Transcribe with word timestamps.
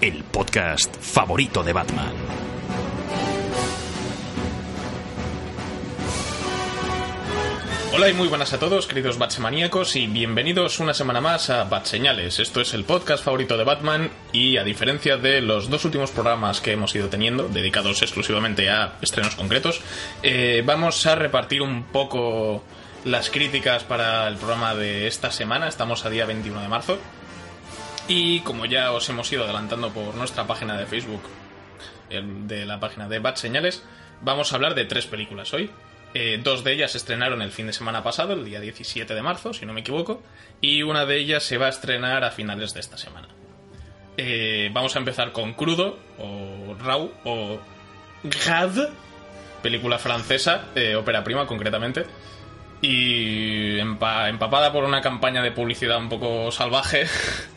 el 0.00 0.24
podcast 0.24 0.94
favorito 1.00 1.62
de 1.62 1.72
Batman. 1.72 2.12
Hola 7.94 8.10
y 8.10 8.12
muy 8.12 8.28
buenas 8.28 8.52
a 8.52 8.58
todos, 8.58 8.86
queridos 8.86 9.16
Batsemaníacos, 9.16 9.96
y 9.96 10.06
bienvenidos 10.06 10.80
una 10.80 10.92
semana 10.92 11.22
más 11.22 11.48
a 11.48 11.64
Bat 11.64 11.86
Señales. 11.86 12.38
Esto 12.40 12.60
es 12.60 12.74
el 12.74 12.84
podcast 12.84 13.24
favorito 13.24 13.56
de 13.56 13.64
Batman 13.64 14.10
y 14.32 14.58
a 14.58 14.64
diferencia 14.64 15.16
de 15.16 15.40
los 15.40 15.70
dos 15.70 15.86
últimos 15.86 16.10
programas 16.10 16.60
que 16.60 16.72
hemos 16.72 16.94
ido 16.94 17.08
teniendo, 17.08 17.48
dedicados 17.48 18.02
exclusivamente 18.02 18.68
a 18.68 18.96
estrenos 19.00 19.34
concretos, 19.34 19.80
eh, 20.22 20.62
vamos 20.66 21.06
a 21.06 21.14
repartir 21.14 21.62
un 21.62 21.84
poco 21.84 22.62
las 23.06 23.30
críticas 23.30 23.84
para 23.84 24.28
el 24.28 24.36
programa 24.36 24.74
de 24.74 25.06
esta 25.06 25.30
semana. 25.30 25.66
Estamos 25.66 26.04
a 26.04 26.10
día 26.10 26.26
21 26.26 26.60
de 26.60 26.68
marzo. 26.68 26.98
Y 28.08 28.40
como 28.40 28.66
ya 28.66 28.92
os 28.92 29.08
hemos 29.08 29.30
ido 29.32 29.44
adelantando 29.44 29.90
por 29.90 30.14
nuestra 30.14 30.46
página 30.46 30.76
de 30.76 30.86
Facebook, 30.86 31.22
de 32.08 32.64
la 32.64 32.78
página 32.78 33.08
de 33.08 33.18
Bat 33.18 33.36
Señales, 33.36 33.82
vamos 34.22 34.52
a 34.52 34.56
hablar 34.56 34.74
de 34.74 34.84
tres 34.84 35.06
películas 35.06 35.52
hoy. 35.52 35.70
Eh, 36.14 36.40
dos 36.42 36.62
de 36.64 36.72
ellas 36.72 36.94
estrenaron 36.94 37.42
el 37.42 37.50
fin 37.50 37.66
de 37.66 37.72
semana 37.72 38.02
pasado, 38.02 38.32
el 38.34 38.44
día 38.44 38.60
17 38.60 39.12
de 39.12 39.22
marzo, 39.22 39.52
si 39.52 39.66
no 39.66 39.72
me 39.72 39.80
equivoco, 39.80 40.22
y 40.60 40.82
una 40.82 41.04
de 41.04 41.18
ellas 41.18 41.42
se 41.42 41.58
va 41.58 41.66
a 41.66 41.70
estrenar 41.70 42.24
a 42.24 42.30
finales 42.30 42.72
de 42.74 42.80
esta 42.80 42.96
semana. 42.96 43.28
Eh, 44.16 44.70
vamos 44.72 44.94
a 44.96 45.00
empezar 45.00 45.32
con 45.32 45.52
Crudo, 45.54 45.98
o 46.18 46.74
Raw, 46.78 47.12
o 47.24 47.58
Gad, 48.46 48.88
película 49.62 49.98
francesa, 49.98 50.66
eh, 50.74 50.94
ópera 50.94 51.22
prima 51.24 51.46
concretamente, 51.46 52.06
y 52.80 53.76
empa- 53.78 54.28
empapada 54.30 54.72
por 54.72 54.84
una 54.84 55.00
campaña 55.02 55.42
de 55.42 55.50
publicidad 55.50 55.98
un 55.98 56.08
poco 56.08 56.50
salvaje, 56.50 57.06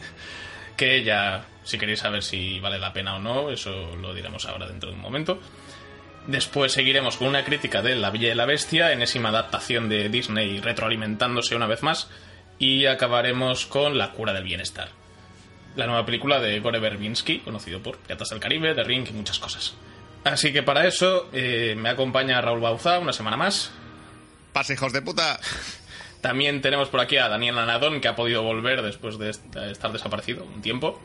que 0.80 1.03
ya, 1.03 1.44
si 1.66 1.77
queréis 1.77 1.99
saber 1.99 2.23
si 2.23 2.61
vale 2.61 2.80
la 2.80 2.94
pena 2.94 3.17
o 3.17 3.19
no, 3.19 3.52
eso 3.52 3.97
lo 3.97 4.13
diremos 4.13 4.45
ahora 4.45 4.66
dentro 4.66 4.89
de 4.89 4.95
un 4.95 5.02
momento. 5.02 5.41
Después 6.25 6.72
seguiremos 6.72 7.17
con 7.17 7.28
una 7.28 7.44
crítica 7.44 7.81
de 7.81 7.97
La 7.97 8.12
Bella 8.12 8.31
y 8.31 8.35
la 8.35 8.45
Bestia, 8.45 8.94
enésima 8.94 9.28
adaptación 9.28 9.89
de 9.89 10.07
Disney 10.07 10.62
retroalimentándose 10.62 11.53
una 11.53 11.68
vez 11.68 11.84
más, 11.84 12.09
y 12.59 12.85
acabaremos 12.85 13.66
con 13.66 13.97
La 13.97 14.13
cura 14.13 14.31
del 14.31 14.45
bienestar. 14.45 14.88
La 15.75 15.85
nueva 15.85 16.06
película 16.06 16.39
de 16.39 16.62
Gore 16.62 16.79
Verbinski, 16.79 17.39
conocido 17.39 17.84
por 17.84 17.97
Piratas 17.97 18.29
del 18.29 18.39
Caribe, 18.39 18.73
The 18.73 18.85
Ring 18.85 19.06
y 19.09 19.12
muchas 19.12 19.38
cosas. 19.38 19.75
Así 20.23 20.53
que 20.53 20.63
para 20.63 20.88
eso 20.88 21.29
eh, 21.34 21.75
me 21.78 21.89
acompaña 21.89 22.39
Raúl 22.39 22.62
Bauza 22.62 23.00
una 23.00 23.12
semana 23.12 23.35
más. 23.35 23.72
Pase, 24.53 24.75
hijos 24.75 24.94
de 24.94 25.01
puta. 25.01 25.41
También 26.22 26.62
tenemos 26.62 26.90
por 26.90 27.00
aquí 27.00 27.18
a 27.18 27.30
Daniel 27.30 27.57
Anadón, 27.59 28.02
que 28.02 28.07
ha 28.07 28.16
podido 28.16 28.44
volver 28.44 28.81
después 28.81 29.18
de 29.18 29.30
est- 29.30 29.56
estar 29.56 29.91
desaparecido 29.91 30.44
un 30.44 30.62
tiempo. 30.62 31.00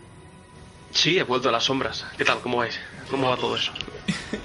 Sí, 0.93 1.19
he 1.19 1.23
vuelto 1.25 1.49
a 1.49 1.53
las 1.53 1.65
sombras. 1.65 2.05
¿Qué 2.17 2.25
tal? 2.25 2.39
¿Cómo 2.41 2.59
vais? 2.59 2.79
¿Cómo 3.11 3.29
va 3.31 3.37
todo 3.37 3.57
eso? 3.57 3.73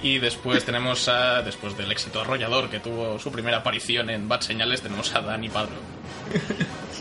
Y 0.03 0.19
después 0.19 0.63
tenemos 0.66 1.09
a, 1.09 1.41
después 1.41 1.75
del 1.75 1.91
éxito 1.91 2.22
arrollador 2.22 2.69
que 2.69 2.80
tuvo 2.80 3.18
su 3.19 3.31
primera 3.31 3.57
aparición 3.57 4.09
en 4.12 4.30
Bad 4.30 4.41
Señales, 4.41 4.81
tenemos 4.81 5.13
a 5.16 5.22
Dani 5.22 5.50
Padro. 5.50 5.74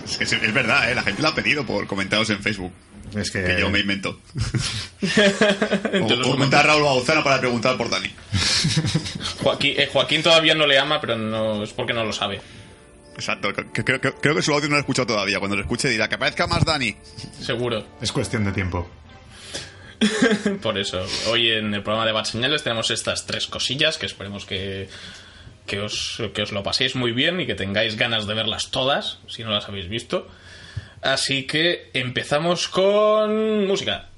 Es, 0.07 0.17
que 0.17 0.25
es, 0.25 0.33
es 0.33 0.55
verdad, 0.55 0.91
¿eh? 0.91 0.95
la 0.95 1.03
gente 1.03 1.21
lo 1.21 1.29
ha 1.29 1.35
pedido 1.35 1.67
por 1.67 1.87
comentarios 1.87 2.31
en 2.31 2.43
Facebook. 2.43 2.73
Es 3.15 3.31
que, 3.31 3.45
Que 3.45 3.61
yo 3.61 3.69
me 3.71 3.81
invento. 3.81 4.19
O, 6.03 6.31
comentar 6.31 6.61
a 6.65 6.69
Raúl 6.69 6.83
Bauzano 6.83 7.23
para 7.23 7.39
preguntar 7.41 7.77
por 7.77 7.89
Dani. 7.91 8.11
Joaquín, 9.43 9.75
eh, 9.77 9.89
Joaquín 9.93 10.23
todavía 10.23 10.55
no 10.55 10.67
le 10.67 10.79
ama, 10.79 11.01
pero 11.01 11.17
no 11.17 11.63
es 11.63 11.73
porque 11.73 11.93
no 11.93 12.05
lo 12.05 12.13
sabe. 12.13 12.41
Exacto. 13.19 13.53
que- 13.53 13.85
Creo, 13.85 14.01
creo- 14.01 14.15
creo 14.15 14.35
que 14.37 14.43
su 14.43 14.53
audio 14.53 14.69
no 14.69 14.75
lo 14.75 14.79
he 14.79 14.81
escuchado 14.81 15.07
todavía. 15.07 15.39
Cuando 15.41 15.57
lo 15.57 15.63
escuche 15.63 15.89
dirá 15.89 16.09
que 16.09 16.15
aparezca 16.15 16.47
más 16.47 16.65
Dani. 16.65 16.97
Seguro. 17.41 17.85
es 18.01 18.13
cuestión 18.13 18.45
de 18.45 18.53
tiempo. 18.53 18.89
Por 20.63 20.79
eso, 20.79 21.05
hoy 21.29 21.51
en 21.51 21.75
el 21.75 21.83
programa 21.83 22.07
de 22.07 22.13
Bad 22.13 22.25
Señales 22.25 22.63
tenemos 22.63 22.91
estas 22.91 23.27
tres 23.27 23.49
cosillas 23.49 23.99
que 23.99 24.07
esperemos 24.07 24.45
que, 24.47 24.89
que, 25.67 25.81
os, 25.81 26.23
que 26.33 26.43
os 26.43 26.53
lo 26.53 26.63
paséis 26.63 26.95
muy 26.95 27.11
bien 27.13 27.41
y 27.41 27.47
que 27.47 27.57
tengáis 27.57 27.97
ganas 27.97 28.27
de 28.29 28.35
verlas 28.35 28.71
todas, 28.71 29.19
si 29.27 29.43
no 29.43 29.51
las 29.51 29.69
habéis 29.69 29.89
visto. 29.89 30.29
Así 31.03 31.47
que 31.49 31.91
empezamos 31.95 32.69
con 32.69 33.67
música. 33.67 34.09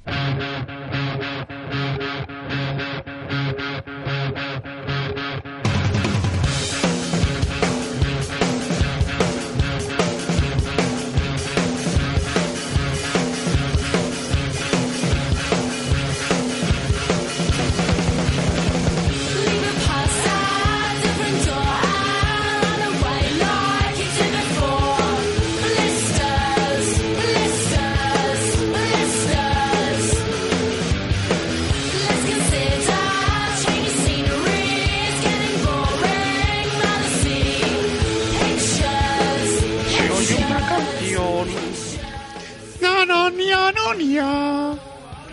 No, 43.72 43.94
no, 43.94 43.94
no, 43.94 44.74
no. 44.74 44.78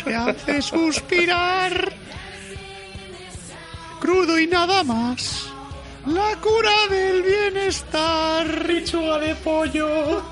Te 0.03 0.15
hace 0.15 0.61
suspirar. 0.61 1.93
Crudo 3.99 4.39
y 4.39 4.47
nada 4.47 4.83
más. 4.83 5.49
La 6.05 6.35
cura 6.37 6.87
del 6.89 7.23
bienestar. 7.23 8.47
Richuga 8.65 9.19
de 9.19 9.35
pollo. 9.35 10.23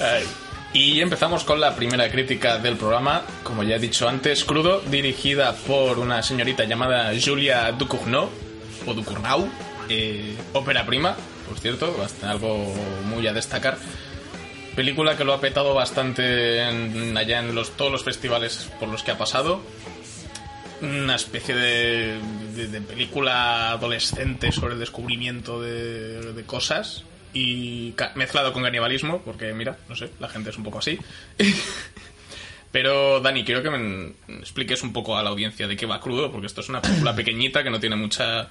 Ay. 0.00 0.24
Y 0.72 1.00
empezamos 1.00 1.44
con 1.44 1.60
la 1.60 1.74
primera 1.74 2.10
crítica 2.10 2.58
del 2.58 2.76
programa, 2.76 3.22
como 3.42 3.62
ya 3.62 3.76
he 3.76 3.78
dicho 3.78 4.06
antes, 4.06 4.44
crudo, 4.44 4.80
dirigida 4.82 5.54
por 5.54 5.98
una 5.98 6.22
señorita 6.22 6.64
llamada 6.64 7.10
Julia 7.18 7.72
Ducournau, 7.72 8.28
o 8.86 8.94
Ducournau, 8.94 9.48
eh, 9.88 10.36
ópera 10.52 10.84
prima, 10.84 11.16
por 11.48 11.58
cierto, 11.58 11.96
algo 12.22 12.74
muy 13.06 13.26
a 13.26 13.32
destacar. 13.32 13.78
Película 14.78 15.16
que 15.16 15.24
lo 15.24 15.32
ha 15.32 15.40
petado 15.40 15.74
bastante 15.74 16.60
en- 16.60 17.16
allá 17.16 17.40
en 17.40 17.52
los, 17.52 17.76
todos 17.76 17.90
los 17.90 18.04
festivales 18.04 18.70
por 18.78 18.88
los 18.88 19.02
que 19.02 19.10
ha 19.10 19.18
pasado. 19.18 19.60
Una 20.80 21.16
especie 21.16 21.52
de, 21.56 22.80
película 22.86 23.72
adolescente 23.72 24.52
sobre 24.52 24.74
el 24.74 24.78
descubrimiento 24.78 25.60
de, 25.60 26.44
cosas 26.46 27.02
y 27.34 27.92
mezclado 28.14 28.52
con 28.52 28.62
canibalismo, 28.62 29.20
porque 29.22 29.52
mira, 29.52 29.78
no 29.88 29.96
sé, 29.96 30.10
la 30.20 30.28
gente 30.28 30.50
es 30.50 30.56
un 30.56 30.62
poco 30.62 30.78
así. 30.78 30.96
Pero 32.70 33.18
Dani, 33.18 33.42
quiero 33.42 33.64
que 33.64 33.70
me 33.70 34.12
expliques 34.38 34.84
un 34.84 34.92
poco 34.92 35.18
a 35.18 35.24
la 35.24 35.30
audiencia 35.30 35.66
de 35.66 35.76
qué 35.76 35.86
va 35.86 36.00
crudo, 36.00 36.30
porque 36.30 36.46
esto 36.46 36.60
es 36.60 36.68
una 36.68 36.80
película 36.80 37.16
pequeñita 37.16 37.64
que 37.64 37.70
no 37.70 37.80
tiene 37.80 37.96
mucha 37.96 38.48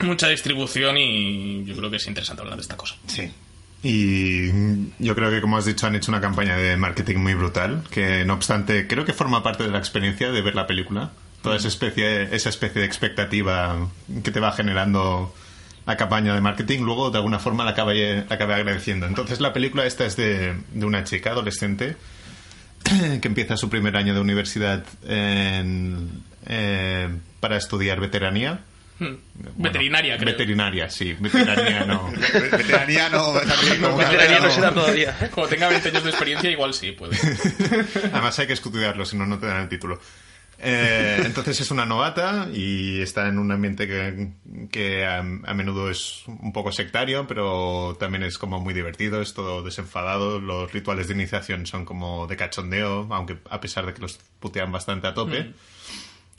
mucha 0.00 0.26
distribución 0.28 0.96
y 0.96 1.66
yo 1.66 1.76
creo 1.76 1.90
que 1.90 1.96
es 1.98 2.06
interesante 2.06 2.40
hablar 2.40 2.56
de 2.56 2.62
esta 2.62 2.78
cosa. 2.78 2.96
Sí. 3.08 3.30
Y 3.82 4.50
yo 4.98 5.14
creo 5.14 5.30
que, 5.30 5.40
como 5.40 5.56
has 5.56 5.64
dicho, 5.64 5.86
han 5.86 5.94
hecho 5.94 6.10
una 6.10 6.20
campaña 6.20 6.56
de 6.56 6.76
marketing 6.76 7.18
muy 7.18 7.34
brutal, 7.34 7.84
que 7.90 8.24
no 8.24 8.34
obstante, 8.34 8.88
creo 8.88 9.04
que 9.04 9.12
forma 9.12 9.42
parte 9.42 9.62
de 9.62 9.70
la 9.70 9.78
experiencia 9.78 10.32
de 10.32 10.42
ver 10.42 10.54
la 10.54 10.66
película. 10.66 11.12
Toda 11.42 11.56
esa 11.56 11.68
especie, 11.68 12.34
esa 12.34 12.48
especie 12.48 12.80
de 12.80 12.86
expectativa 12.86 13.88
que 14.24 14.32
te 14.32 14.40
va 14.40 14.50
generando 14.52 15.32
la 15.86 15.96
campaña 15.96 16.34
de 16.34 16.40
marketing, 16.40 16.80
luego 16.80 17.10
de 17.10 17.18
alguna 17.18 17.38
forma 17.38 17.64
la 17.64 17.70
acaba, 17.70 17.94
la 17.94 18.26
acaba 18.28 18.56
agradeciendo. 18.56 19.06
Entonces 19.06 19.40
la 19.40 19.52
película 19.52 19.86
esta 19.86 20.04
es 20.04 20.16
de, 20.16 20.56
de 20.72 20.84
una 20.84 21.04
chica 21.04 21.30
adolescente 21.30 21.96
que 23.20 23.28
empieza 23.28 23.56
su 23.56 23.68
primer 23.68 23.96
año 23.96 24.14
de 24.14 24.20
universidad 24.20 24.84
en, 25.06 26.22
eh, 26.46 27.08
para 27.40 27.56
estudiar 27.56 28.00
veteranía. 28.00 28.60
Bueno, 28.98 29.18
Veterinaria, 29.56 30.16
creo. 30.16 30.32
Veterinaria, 30.32 30.90
sí. 30.90 31.16
Veterinaria 31.18 31.84
no. 31.84 32.10
Veteranía 32.52 33.08
no, 33.08 33.32
Veteranía 33.32 34.40
no 34.40 34.50
se 34.50 34.60
da 34.60 34.74
todavía. 34.74 35.30
Como 35.32 35.46
tenga 35.46 35.68
20 35.68 35.88
años 35.88 36.04
de 36.04 36.10
experiencia, 36.10 36.50
igual 36.50 36.74
sí 36.74 36.92
puede. 36.92 37.16
Además 38.12 38.38
hay 38.38 38.46
que 38.46 38.54
estudiarlo, 38.54 39.04
si 39.04 39.16
no, 39.16 39.26
no 39.26 39.38
te 39.38 39.46
dan 39.46 39.62
el 39.62 39.68
título. 39.68 40.00
Eh, 40.60 41.22
entonces 41.24 41.60
es 41.60 41.70
una 41.70 41.86
novata 41.86 42.48
y 42.52 43.00
está 43.00 43.28
en 43.28 43.38
un 43.38 43.52
ambiente 43.52 43.86
que, 43.86 44.30
que 44.72 45.06
a, 45.06 45.18
a 45.18 45.22
menudo 45.54 45.88
es 45.88 46.24
un 46.26 46.52
poco 46.52 46.72
sectario, 46.72 47.28
pero 47.28 47.96
también 48.00 48.24
es 48.24 48.38
como 48.38 48.60
muy 48.60 48.74
divertido, 48.74 49.22
es 49.22 49.34
todo 49.34 49.62
desenfadado. 49.62 50.40
Los 50.40 50.72
rituales 50.72 51.06
de 51.06 51.14
iniciación 51.14 51.66
son 51.66 51.84
como 51.84 52.26
de 52.26 52.36
cachondeo, 52.36 53.06
aunque 53.10 53.38
a 53.48 53.60
pesar 53.60 53.86
de 53.86 53.94
que 53.94 54.00
los 54.00 54.18
putean 54.40 54.72
bastante 54.72 55.06
a 55.06 55.14
tope. 55.14 55.52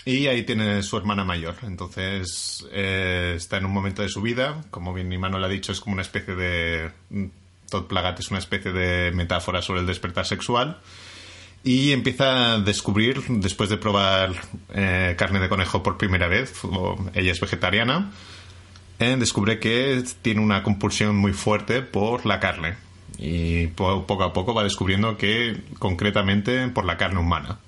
Y 0.06 0.28
ahí 0.28 0.44
tiene 0.44 0.82
su 0.82 0.98
hermana 0.98 1.24
mayor. 1.24 1.56
Entonces 1.64 2.66
eh, 2.72 3.34
está 3.36 3.58
en 3.58 3.66
un 3.66 3.74
momento 3.74 4.02
de 4.02 4.10
su 4.10 4.22
vida. 4.22 4.62
Como 4.72 4.94
bien 4.94 5.12
Imano 5.12 5.38
le 5.40 5.46
ha 5.46 5.50
dicho, 5.50 5.72
es 5.72 5.80
como 5.82 5.94
una 5.94 6.02
especie 6.02 6.36
de. 6.36 6.92
Todd 7.70 7.86
Plagat 7.86 8.20
es 8.20 8.30
una 8.32 8.40
especie 8.40 8.72
de 8.72 9.12
metáfora 9.12 9.62
sobre 9.62 9.82
el 9.82 9.86
despertar 9.86 10.26
sexual. 10.26 10.80
Y 11.64 11.92
empieza 11.92 12.54
a 12.54 12.60
descubrir, 12.60 13.22
después 13.28 13.70
de 13.70 13.78
probar 13.78 14.32
eh, 14.74 15.14
carne 15.18 15.40
de 15.40 15.50
conejo 15.50 15.84
por 15.84 15.98
primera 15.98 16.28
vez, 16.30 16.54
o 16.64 16.98
ella 17.14 17.34
es 17.34 17.40
vegetariana, 17.42 18.12
eh, 18.98 19.18
descubre 19.20 19.60
que 19.60 20.02
tiene 20.22 20.40
una 20.42 20.64
compulsión 20.64 21.18
muy 21.18 21.34
fuerte 21.34 21.82
por 21.82 22.26
la 22.26 22.40
carne. 22.40 22.78
Y 23.18 23.68
po- 23.68 24.08
poco 24.08 24.24
a 24.24 24.32
poco 24.32 24.54
va 24.54 24.64
descubriendo 24.64 25.18
que, 25.18 25.58
concretamente, 25.80 26.70
por 26.70 26.86
la 26.86 26.96
carne 26.96 27.20
humana. 27.20 27.60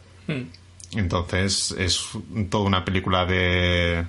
Entonces 0.95 1.73
es 1.77 2.01
toda 2.49 2.65
una 2.65 2.83
película 2.85 3.25
de 3.25 4.05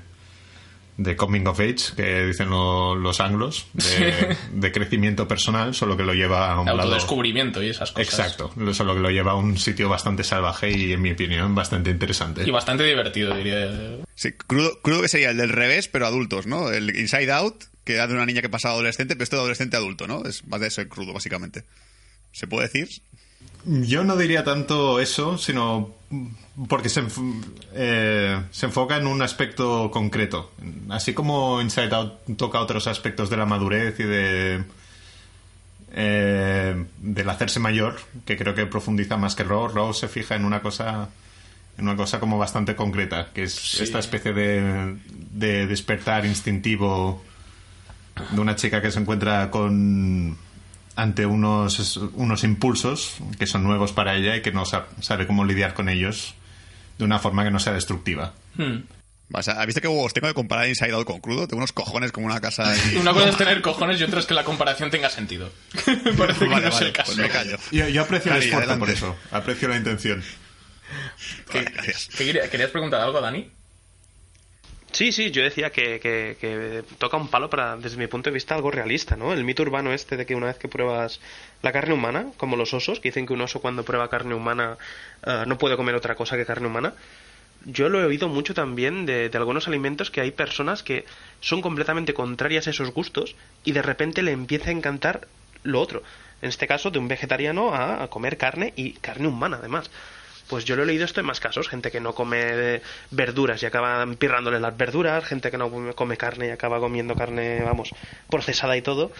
de 0.98 1.16
coming 1.16 1.46
of 1.46 1.58
age 1.58 1.94
que 1.96 2.26
dicen 2.26 2.50
lo- 2.50 2.94
los 2.94 3.18
anglos 3.20 3.66
de, 3.72 4.36
de 4.52 4.72
crecimiento 4.72 5.26
personal 5.26 5.74
solo 5.74 5.96
que 5.96 6.02
lo 6.02 6.12
lleva 6.12 6.52
a 6.52 6.60
un 6.60 6.66
lado 6.66 6.82
Autodescubrimiento 6.82 7.62
y 7.62 7.70
esas 7.70 7.92
cosas. 7.92 8.08
exacto 8.12 8.52
lo- 8.56 8.74
solo 8.74 8.94
que 8.94 9.00
lo 9.00 9.10
lleva 9.10 9.32
a 9.32 9.34
un 9.36 9.56
sitio 9.56 9.88
bastante 9.88 10.22
salvaje 10.22 10.70
y 10.70 10.92
en 10.92 11.00
mi 11.00 11.12
opinión 11.12 11.54
bastante 11.54 11.90
interesante 11.90 12.46
Y 12.46 12.50
bastante 12.50 12.84
divertido, 12.84 13.34
diría. 13.34 13.70
Sí, 14.14 14.32
crudo, 14.32 14.80
crudo 14.82 15.00
que 15.02 15.08
sería 15.08 15.30
el 15.30 15.38
del 15.38 15.48
revés, 15.48 15.88
pero 15.88 16.06
adultos, 16.06 16.46
¿no? 16.46 16.70
El 16.70 16.94
Inside 16.94 17.32
Out, 17.32 17.64
que 17.84 17.94
era 17.94 18.06
de 18.06 18.12
una 18.14 18.26
niña 18.26 18.42
que 18.42 18.50
pasaba 18.50 18.74
adolescente, 18.74 19.14
pero 19.16 19.24
esto 19.24 19.36
de 19.36 19.40
adolescente 19.40 19.76
adulto, 19.78 20.06
¿no? 20.06 20.22
Es 20.26 20.46
más 20.46 20.60
de 20.60 20.70
ser 20.70 20.88
crudo, 20.88 21.14
básicamente. 21.14 21.64
¿Se 22.32 22.46
puede 22.46 22.68
decir? 22.68 22.88
Yo 23.64 24.02
no 24.04 24.16
diría 24.16 24.42
tanto 24.42 24.98
eso, 24.98 25.38
sino 25.38 25.90
porque 26.68 26.88
se, 26.88 27.02
eh, 27.74 28.42
se 28.50 28.66
enfoca 28.66 28.96
en 28.96 29.06
un 29.06 29.22
aspecto 29.22 29.90
concreto. 29.90 30.52
Así 30.90 31.14
como 31.14 31.60
Inside 31.60 31.94
Out 31.94 32.36
toca 32.36 32.60
otros 32.60 32.86
aspectos 32.86 33.30
de 33.30 33.36
la 33.36 33.46
madurez 33.46 33.98
y 34.00 34.04
de 34.04 34.64
eh, 35.94 36.84
del 36.98 37.30
hacerse 37.30 37.60
mayor, 37.60 37.96
que 38.24 38.36
creo 38.36 38.54
que 38.54 38.66
profundiza 38.66 39.16
más 39.16 39.34
que 39.34 39.44
Raw. 39.44 39.68
Raw 39.68 39.94
se 39.94 40.08
fija 40.08 40.34
en 40.34 40.44
una 40.44 40.60
cosa 40.60 41.08
en 41.78 41.88
una 41.88 41.96
cosa 41.96 42.20
como 42.20 42.38
bastante 42.38 42.76
concreta, 42.76 43.30
que 43.32 43.44
es 43.44 43.80
esta 43.80 43.98
especie 43.98 44.32
de, 44.32 44.96
de 45.30 45.66
despertar 45.66 46.26
instintivo 46.26 47.22
de 48.30 48.40
una 48.40 48.56
chica 48.56 48.82
que 48.82 48.90
se 48.90 49.00
encuentra 49.00 49.50
con 49.50 50.36
ante 50.96 51.26
unos, 51.26 51.96
unos 52.14 52.44
impulsos 52.44 53.16
que 53.38 53.46
son 53.46 53.64
nuevos 53.64 53.92
para 53.92 54.14
ella 54.14 54.36
y 54.36 54.42
que 54.42 54.52
no 54.52 54.64
sa- 54.64 54.86
sabe 55.00 55.26
cómo 55.26 55.44
lidiar 55.44 55.74
con 55.74 55.88
ellos 55.88 56.34
de 56.98 57.04
una 57.04 57.18
forma 57.18 57.44
que 57.44 57.50
no 57.50 57.58
sea 57.58 57.72
destructiva. 57.72 58.34
O 59.34 59.42
sea, 59.42 59.54
¿has 59.54 59.66
visto 59.66 59.80
qué 59.80 59.88
huevos 59.88 60.12
tengo 60.12 60.26
de 60.28 60.34
comparar 60.34 60.68
Inside 60.68 60.92
Out 60.92 61.06
con 61.06 61.20
crudo? 61.20 61.48
Tengo 61.48 61.58
unos 61.58 61.72
cojones 61.72 62.12
como 62.12 62.26
una 62.26 62.40
casa 62.40 62.74
y... 62.92 62.96
Una 63.00 63.12
cosa 63.14 63.30
es 63.30 63.36
tener 63.38 63.62
cojones 63.62 63.98
y 63.98 64.04
otra 64.04 64.20
es 64.20 64.26
que 64.26 64.34
la 64.34 64.44
comparación 64.44 64.90
tenga 64.90 65.08
sentido. 65.08 65.50
Parece 66.18 66.40
que 66.40 66.48
Vale, 66.50 66.62
no 66.62 66.68
es 66.68 66.74
vale, 66.74 66.86
el 66.88 66.92
caso. 66.92 67.12
pues 67.14 67.18
me 67.18 67.28
callo. 67.30 67.56
Yo, 67.70 67.88
yo 67.88 68.02
aprecio 68.02 68.30
el 68.32 68.38
Dani, 68.40 68.44
esfuerzo 68.46 68.70
adelante. 68.72 68.78
por 68.78 68.90
eso, 68.90 69.16
aprecio 69.30 69.68
la 69.68 69.76
intención. 69.78 70.22
¿Qué 71.50 71.64
quería- 72.18 72.50
¿Querías 72.50 72.70
preguntar 72.70 73.00
algo, 73.00 73.20
Dani? 73.22 73.50
Sí, 74.92 75.10
sí, 75.10 75.30
yo 75.30 75.42
decía 75.42 75.70
que, 75.70 75.98
que- 76.00 76.36
que 76.38 76.84
toca 76.98 77.16
un 77.16 77.28
palo 77.28 77.48
para, 77.48 77.76
desde 77.78 77.96
mi 77.96 78.08
punto 78.08 78.28
de 78.28 78.34
vista, 78.34 78.54
algo 78.54 78.70
realista, 78.70 79.16
¿no? 79.16 79.32
El 79.32 79.42
mito 79.42 79.62
urbano 79.62 79.90
este 79.92 80.18
de 80.18 80.26
que 80.26 80.34
una 80.34 80.48
vez 80.48 80.58
que 80.58 80.68
pruebas 80.68 81.18
la 81.62 81.72
carne 81.72 81.94
humana, 81.94 82.26
como 82.36 82.56
los 82.56 82.74
osos, 82.74 83.00
que 83.00 83.08
dicen 83.08 83.26
que 83.26 83.32
un 83.32 83.40
oso 83.40 83.60
cuando 83.62 83.84
prueba 83.84 84.10
carne 84.10 84.34
humana 84.34 84.76
eh, 85.26 85.44
no 85.46 85.56
puede 85.56 85.76
comer 85.78 85.94
otra 85.94 86.14
cosa 86.14 86.36
que 86.36 86.44
carne 86.44 86.66
humana, 86.66 86.92
yo 87.64 87.88
lo 87.88 88.00
he 88.00 88.04
oído 88.06 88.28
mucho 88.28 88.54
también 88.54 89.06
de, 89.06 89.28
de 89.30 89.38
algunos 89.38 89.68
alimentos 89.68 90.10
que 90.10 90.20
hay 90.20 90.32
personas 90.32 90.82
que 90.82 91.06
son 91.40 91.62
completamente 91.62 92.14
contrarias 92.14 92.66
a 92.66 92.70
esos 92.70 92.92
gustos 92.92 93.36
y 93.64 93.72
de 93.72 93.82
repente 93.82 94.22
le 94.22 94.32
empieza 94.32 94.70
a 94.70 94.72
encantar 94.72 95.28
lo 95.62 95.80
otro. 95.80 96.02
En 96.42 96.48
este 96.50 96.66
caso, 96.66 96.90
de 96.90 96.98
un 96.98 97.08
vegetariano 97.08 97.74
a 97.74 98.08
comer 98.08 98.36
carne 98.38 98.72
y 98.76 98.94
carne 98.94 99.28
humana, 99.28 99.58
además. 99.60 99.90
Pues 100.52 100.66
yo 100.66 100.76
lo 100.76 100.82
he 100.82 100.86
leído 100.86 101.06
esto 101.06 101.18
en 101.18 101.24
más 101.24 101.40
casos, 101.40 101.66
gente 101.66 101.90
que 101.90 101.98
no 101.98 102.14
come 102.14 102.82
verduras 103.10 103.62
y 103.62 103.64
acaba 103.64 104.04
pirrándole 104.18 104.60
las 104.60 104.76
verduras, 104.76 105.24
gente 105.24 105.50
que 105.50 105.56
no 105.56 105.94
come 105.94 106.18
carne 106.18 106.48
y 106.48 106.50
acaba 106.50 106.78
comiendo 106.78 107.14
carne, 107.14 107.62
vamos, 107.64 107.88
procesada 108.28 108.76
y 108.76 108.82
todo. 108.82 109.12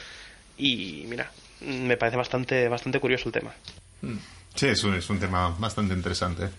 Y 0.58 1.06
mira, 1.08 1.32
me 1.62 1.96
parece 1.96 2.19
bastante, 2.19 2.69
bastante 2.69 3.00
curioso 3.00 3.31
el 3.31 3.32
tema. 3.32 3.55
Sí, 4.56 4.67
es 4.67 4.84
un, 4.84 4.93
es 4.93 5.08
un 5.08 5.20
tema 5.20 5.56
bastante 5.58 5.94
interesante. 5.94 6.50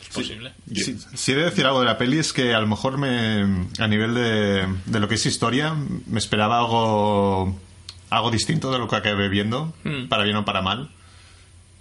Es 0.00 0.08
posible. 0.08 0.54
Si, 0.74 0.98
si 1.12 1.32
he 1.32 1.34
de 1.34 1.44
decir 1.44 1.66
algo 1.66 1.80
de 1.80 1.86
la 1.86 1.98
peli 1.98 2.18
es 2.18 2.32
que 2.32 2.54
a 2.54 2.60
lo 2.60 2.66
mejor 2.66 2.96
me, 2.96 3.66
a 3.78 3.86
nivel 3.86 4.14
de, 4.14 4.66
de 4.86 4.98
lo 4.98 5.08
que 5.08 5.16
es 5.16 5.26
historia 5.26 5.74
me 6.06 6.18
esperaba 6.18 6.58
algo 6.58 7.60
algo 8.08 8.30
distinto 8.30 8.72
de 8.72 8.78
lo 8.78 8.88
que 8.88 8.96
acabé 8.96 9.28
viendo, 9.28 9.74
para 10.08 10.24
bien 10.24 10.36
o 10.36 10.46
para 10.46 10.62
mal. 10.62 10.88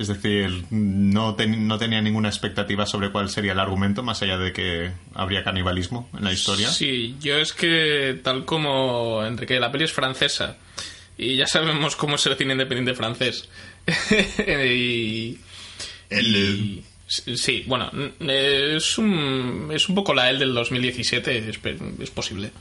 Es 0.02 0.08
decir, 0.08 0.66
no, 0.72 1.36
ten- 1.36 1.68
no 1.68 1.78
tenía 1.78 2.02
ninguna 2.02 2.28
expectativa 2.30 2.86
sobre 2.86 3.12
cuál 3.12 3.30
sería 3.30 3.52
el 3.54 3.60
argumento, 3.60 4.04
más 4.04 4.22
allá 4.22 4.38
de 4.38 4.52
que 4.54 4.92
habría 5.14 5.44
canibalismo 5.44 6.10
en 6.18 6.24
la 6.24 6.34
historia. 6.34 6.70
Sí, 6.70 7.16
yo 7.22 7.38
es 7.38 7.54
que 7.54 8.20
tal 8.24 8.46
como 8.46 9.24
Enrique, 9.26 9.60
la 9.60 9.72
peli 9.72 9.84
es 9.86 9.94
francesa 9.94 10.58
y 11.18 11.36
ya 11.36 11.46
sabemos 11.48 11.96
cómo 11.96 12.16
es 12.16 12.26
el 12.26 12.36
cine 12.36 12.54
independiente 12.54 12.94
francés. 12.96 13.48
y, 14.50 15.38
y- 16.12 16.84
sí, 17.08 17.64
bueno, 17.68 17.92
es 18.28 18.98
un, 18.98 19.70
es 19.74 19.88
un 19.90 19.96
poco 19.96 20.14
la 20.14 20.30
L 20.30 20.40
del 20.40 20.54
2017, 20.54 21.50
es, 22.00 22.10
posible. 22.10 22.52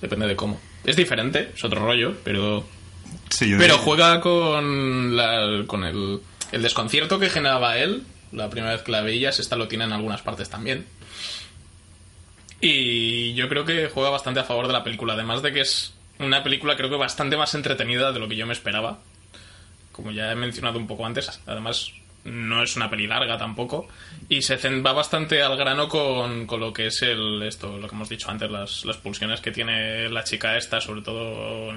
Depende 0.00 0.26
de 0.26 0.36
cómo. 0.36 0.60
Es 0.84 0.96
diferente, 0.96 1.50
es 1.54 1.64
otro 1.64 1.84
rollo, 1.84 2.14
pero 2.22 2.64
Sí, 3.30 3.48
yo 3.50 3.56
pero 3.58 3.74
diría- 3.74 3.84
juega 3.84 4.20
con, 4.20 5.16
la- 5.16 5.64
con 5.66 5.84
el, 5.84 6.20
el 6.56 6.62
desconcierto 6.62 7.18
que 7.18 7.28
generaba 7.28 7.78
él 7.78 8.02
la 8.32 8.50
primera 8.50 8.72
vez 8.72 8.82
que 8.82 8.92
la 8.92 9.02
veías. 9.02 9.38
Esta 9.38 9.56
lo 9.56 9.68
tiene 9.68 9.84
en 9.84 9.92
algunas 9.92 10.22
partes 10.22 10.48
también. 10.48 10.86
Y 12.60 13.34
yo 13.34 13.48
creo 13.48 13.64
que 13.64 13.88
juega 13.88 14.10
bastante 14.10 14.40
a 14.40 14.44
favor 14.44 14.66
de 14.66 14.72
la 14.72 14.82
película. 14.82 15.12
Además 15.14 15.42
de 15.42 15.52
que 15.52 15.60
es 15.60 15.94
una 16.18 16.42
película 16.42 16.76
creo 16.76 16.90
que 16.90 16.96
bastante 16.96 17.36
más 17.36 17.54
entretenida 17.54 18.12
de 18.12 18.18
lo 18.18 18.28
que 18.28 18.36
yo 18.36 18.46
me 18.46 18.54
esperaba. 18.54 18.98
Como 19.92 20.10
ya 20.10 20.32
he 20.32 20.34
mencionado 20.34 20.78
un 20.78 20.86
poco 20.86 21.06
antes. 21.06 21.40
Además 21.46 21.92
no 22.26 22.62
es 22.62 22.76
una 22.76 22.90
peli 22.90 23.06
larga 23.06 23.38
tampoco. 23.38 23.88
Y 24.28 24.42
se 24.42 24.56
va 24.80 24.92
bastante 24.92 25.42
al 25.42 25.56
grano 25.56 25.88
con, 25.88 26.46
con 26.46 26.58
lo 26.60 26.72
que 26.72 26.86
es 26.88 27.00
el 27.02 27.42
esto, 27.42 27.78
lo 27.78 27.88
que 27.88 27.94
hemos 27.94 28.08
dicho 28.08 28.30
antes, 28.30 28.50
las, 28.50 28.84
las 28.84 28.96
pulsiones 28.96 29.40
que 29.40 29.52
tiene 29.52 30.08
la 30.08 30.24
chica 30.24 30.56
esta, 30.56 30.80
sobre 30.80 31.02
todo 31.02 31.72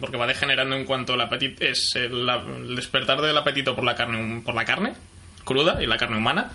porque 0.00 0.16
va 0.16 0.26
degenerando 0.26 0.76
en 0.76 0.84
cuanto 0.84 1.14
al 1.14 1.20
apetito, 1.22 1.64
es 1.64 1.94
el, 1.96 2.24
la- 2.24 2.42
el 2.56 2.76
despertar 2.76 3.20
del 3.20 3.36
apetito 3.36 3.74
por 3.74 3.84
la 3.84 3.94
carne 3.96 4.42
por 4.44 4.54
la 4.54 4.64
carne 4.64 4.94
cruda 5.44 5.82
y 5.82 5.86
la 5.86 5.96
carne 5.96 6.18
humana. 6.18 6.52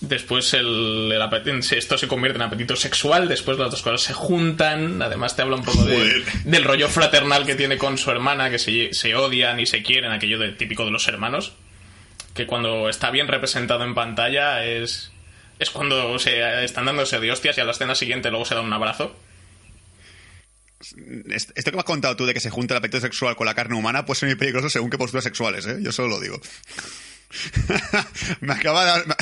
Después 0.00 0.54
el, 0.54 1.10
el 1.12 1.20
apetito, 1.22 1.56
esto 1.74 1.98
se 1.98 2.06
convierte 2.06 2.36
en 2.36 2.42
apetito 2.42 2.76
sexual, 2.76 3.26
después 3.26 3.58
las 3.58 3.70
dos 3.72 3.82
cosas 3.82 4.00
se 4.02 4.12
juntan, 4.12 5.02
además 5.02 5.34
te 5.34 5.42
habla 5.42 5.56
un 5.56 5.64
poco 5.64 5.84
de- 5.84 5.96
del 6.44 6.62
rollo 6.64 6.88
fraternal 6.88 7.44
que 7.44 7.56
tiene 7.56 7.78
con 7.78 7.98
su 7.98 8.08
hermana, 8.12 8.48
que 8.48 8.60
se, 8.60 8.92
se 8.94 9.16
odian 9.16 9.58
y 9.58 9.66
se 9.66 9.82
quieren, 9.82 10.12
aquello 10.12 10.38
de, 10.38 10.52
típico 10.52 10.84
de 10.84 10.92
los 10.92 11.08
hermanos, 11.08 11.52
que 12.38 12.46
cuando 12.46 12.88
está 12.88 13.10
bien 13.10 13.26
representado 13.28 13.84
en 13.84 13.94
pantalla 13.94 14.64
es, 14.64 15.10
es 15.58 15.70
cuando 15.70 16.18
se 16.18 16.64
están 16.64 16.86
dándose 16.86 17.18
de 17.20 17.30
hostias 17.32 17.58
y 17.58 17.60
a 17.60 17.64
la 17.64 17.72
escena 17.72 17.94
siguiente 17.94 18.30
luego 18.30 18.44
se 18.44 18.54
da 18.54 18.60
un 18.60 18.72
abrazo. 18.72 19.14
est- 21.30 21.50
esto 21.56 21.70
que 21.70 21.76
me 21.76 21.80
has 21.80 21.84
contado 21.84 22.16
tú 22.16 22.26
de 22.26 22.34
que 22.34 22.40
se 22.40 22.50
junta 22.50 22.74
el 22.74 22.78
apetito 22.78 23.00
sexual 23.00 23.34
con 23.36 23.46
la 23.46 23.54
carne 23.54 23.76
humana 23.76 24.04
puede 24.06 24.20
ser 24.20 24.28
muy 24.28 24.36
peligroso 24.36 24.70
según 24.70 24.88
qué 24.90 24.98
posturas 24.98 25.24
sexuales, 25.24 25.66
¿eh? 25.66 25.78
Yo 25.80 25.90
solo 25.92 26.08
lo 26.08 26.20
digo. 26.20 26.40
me 28.40 28.54
acaba 28.54 28.84
de 28.84 28.90
dar- 28.90 29.16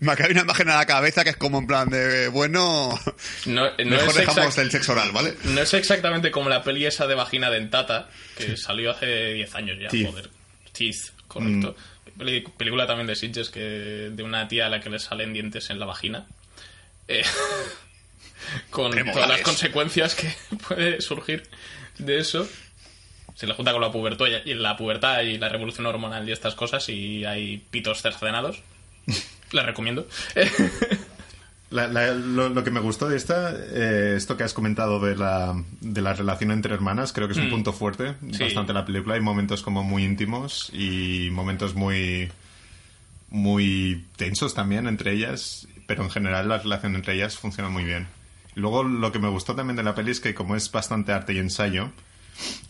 me, 0.00 0.12
acaba 0.12 0.30
una 0.30 0.40
imagen 0.42 0.68
a 0.68 0.76
la 0.76 0.86
cabeza 0.86 1.24
que 1.24 1.30
es 1.30 1.36
como 1.36 1.58
en 1.58 1.66
plan 1.66 1.88
de, 1.88 2.28
bueno, 2.28 2.98
No, 3.46 3.64
no 3.70 3.84
mejor 3.84 4.14
dejamos 4.14 4.58
el 4.58 4.70
sexo 4.70 4.92
oral, 4.92 5.10
¿vale? 5.12 5.34
No 5.44 5.60
es 5.62 5.72
exactamente 5.74 6.30
como 6.30 6.48
la 6.50 6.62
peli 6.62 6.84
esa 6.84 7.06
de 7.06 7.14
vagina 7.14 7.48
dentata, 7.50 8.08
que 8.36 8.56
salió 8.56 8.90
hace 8.90 9.34
10 9.34 9.54
años 9.54 9.78
ya, 9.80 9.88
Teeth. 9.88 10.06
joder. 10.10 10.30
Teeth, 10.72 11.10
correcto. 11.28 11.74
Peli- 11.74 11.86
película 12.16 12.86
también 12.86 13.06
de 13.06 13.16
Sitges 13.16 13.50
que 13.50 13.60
de 13.60 14.22
una 14.22 14.48
tía 14.48 14.66
a 14.66 14.68
la 14.68 14.80
que 14.80 14.90
le 14.90 14.98
salen 14.98 15.32
dientes 15.32 15.70
en 15.70 15.78
la 15.78 15.86
vagina. 15.86 16.26
Eh, 17.08 17.24
con 18.70 18.92
todas 18.92 19.28
las 19.28 19.40
consecuencias 19.40 20.14
que 20.14 20.32
puede 20.68 21.00
surgir 21.00 21.48
de 21.98 22.18
eso. 22.18 22.48
Se 23.34 23.46
le 23.46 23.54
junta 23.54 23.72
con 23.72 23.80
la 23.80 23.90
pubertad 23.90 24.26
y 24.44 24.54
la 24.54 24.76
pubertad 24.76 25.22
y 25.22 25.38
la 25.38 25.48
revolución 25.48 25.86
hormonal 25.86 26.28
y 26.28 26.32
estas 26.32 26.54
cosas 26.54 26.88
y 26.88 27.24
hay 27.24 27.58
pitos 27.70 28.02
cercenados. 28.02 28.60
Les 29.52 29.64
recomiendo. 29.64 30.06
La- 31.72 31.88
la- 31.88 32.12
lo, 32.12 32.50
lo 32.50 32.62
que 32.64 32.70
me 32.70 32.80
gustó 32.80 33.08
de 33.08 33.16
esta, 33.16 33.50
eh, 33.54 34.14
esto 34.16 34.36
que 34.36 34.44
has 34.44 34.52
comentado 34.54 35.00
de 35.00 35.16
la, 35.16 35.54
de 35.80 36.02
la 36.02 36.12
relación 36.12 36.50
entre 36.52 36.74
hermanas, 36.74 37.12
creo 37.12 37.26
que 37.28 37.32
es 37.32 37.38
un 37.38 37.50
punto 37.50 37.72
fuerte 37.72 38.14
Mm. 38.20 38.34
Sí. 38.34 38.44
bastante 38.44 38.72
la 38.72 38.84
película. 38.84 39.14
Hay 39.14 39.20
momentos 39.22 39.62
como 39.62 39.82
muy 39.82 40.04
íntimos 40.04 40.70
y 40.74 41.30
momentos 41.32 41.74
muy, 41.74 42.30
muy 43.30 44.04
tensos 44.16 44.54
también 44.54 44.86
entre 44.86 45.12
ellas, 45.12 45.66
pero 45.86 46.02
en 46.04 46.10
general 46.10 46.48
la 46.48 46.58
relación 46.58 46.94
entre 46.94 47.14
ellas 47.14 47.36
funciona 47.38 47.68
muy 47.70 47.84
bien. 47.84 48.06
Luego 48.54 48.84
lo 48.84 49.10
que 49.12 49.18
me 49.18 49.28
gustó 49.28 49.54
también 49.54 49.76
de 49.76 49.82
la 49.82 49.94
peli 49.94 50.10
es 50.10 50.20
que 50.20 50.34
como 50.34 50.56
es 50.56 50.70
bastante 50.70 51.12
arte 51.12 51.32
y 51.32 51.38
ensayo, 51.38 51.90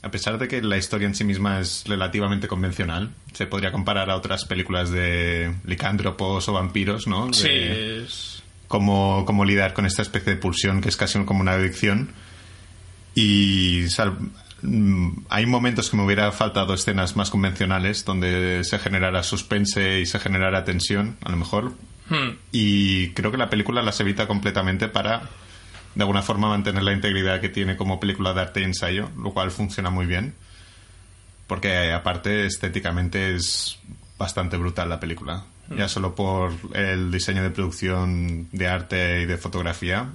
a 0.03 0.11
pesar 0.11 0.39
de 0.39 0.47
que 0.49 0.63
la 0.63 0.77
historia 0.77 1.07
en 1.09 1.15
sí 1.15 1.25
misma 1.25 1.61
es 1.61 1.85
relativamente 1.87 2.47
convencional, 2.47 3.11
se 3.33 3.47
podría 3.47 3.73
comparar 3.73 4.11
a 4.11 4.17
otras 4.17 4.45
películas 4.45 4.91
de 4.91 5.53
licántropos 5.65 6.49
o 6.49 6.53
vampiros, 6.53 7.07
¿no? 7.07 7.27
De- 7.27 7.33
Sí, 7.35 7.49
es... 7.49 8.42
cómo, 8.73 9.25
cómo 9.27 9.45
lidiar 9.45 9.75
con 9.75 9.85
esta 9.85 10.01
especie 10.01 10.33
de 10.35 10.41
pulsión 10.41 10.81
que 10.81 10.89
es 10.89 10.97
casi 10.97 11.23
como 11.25 11.43
una 11.43 11.53
adicción. 11.53 12.09
Y 13.15 13.85
sal- 13.91 14.17
mm, 14.63 15.27
hay 15.29 15.45
momentos 15.45 15.91
que 15.91 15.99
me 15.99 16.05
hubiera 16.05 16.33
faltado 16.33 16.73
escenas 16.73 17.15
más 17.15 17.29
convencionales 17.29 18.07
donde 18.07 18.65
se 18.65 18.79
generara 18.79 19.23
suspense 19.23 20.01
y 20.01 20.07
se 20.07 20.19
generara 20.19 20.65
tensión, 20.65 21.17
a 21.23 21.31
lo 21.31 21.37
mejor. 21.37 21.75
Hmm. 22.09 22.37
Y 22.51 23.11
creo 23.11 23.31
que 23.31 23.37
la 23.37 23.51
película 23.51 23.83
las 23.83 24.01
evita 24.01 24.27
completamente 24.27 24.89
para, 24.89 25.29
de 25.95 26.03
alguna 26.03 26.23
forma, 26.23 26.49
mantener 26.49 26.83
la 26.83 26.93
integridad 26.95 27.43
que 27.43 27.51
tiene 27.51 27.77
como 27.77 28.01
película 28.01 28.33
de 28.33 28.41
arte 28.41 28.61
y 28.61 28.65
ensayo, 28.65 29.11
lo 29.23 29.33
cual 29.33 29.51
funciona 29.51 29.91
muy 29.91 30.07
bien. 30.07 30.35
Porque 31.47 31.93
aparte, 31.93 32.47
estéticamente 32.47 33.35
es 33.35 33.79
bastante 34.17 34.57
brutal 34.57 34.89
la 34.89 34.99
película. 34.99 35.45
Ya 35.77 35.89
solo 35.89 36.15
por 36.15 36.53
el 36.75 37.11
diseño 37.11 37.43
de 37.43 37.51
producción 37.51 38.49
de 38.53 38.69
arte 38.69 39.23
y 39.23 39.27
de 39.27 39.37
fotografía 39.39 40.09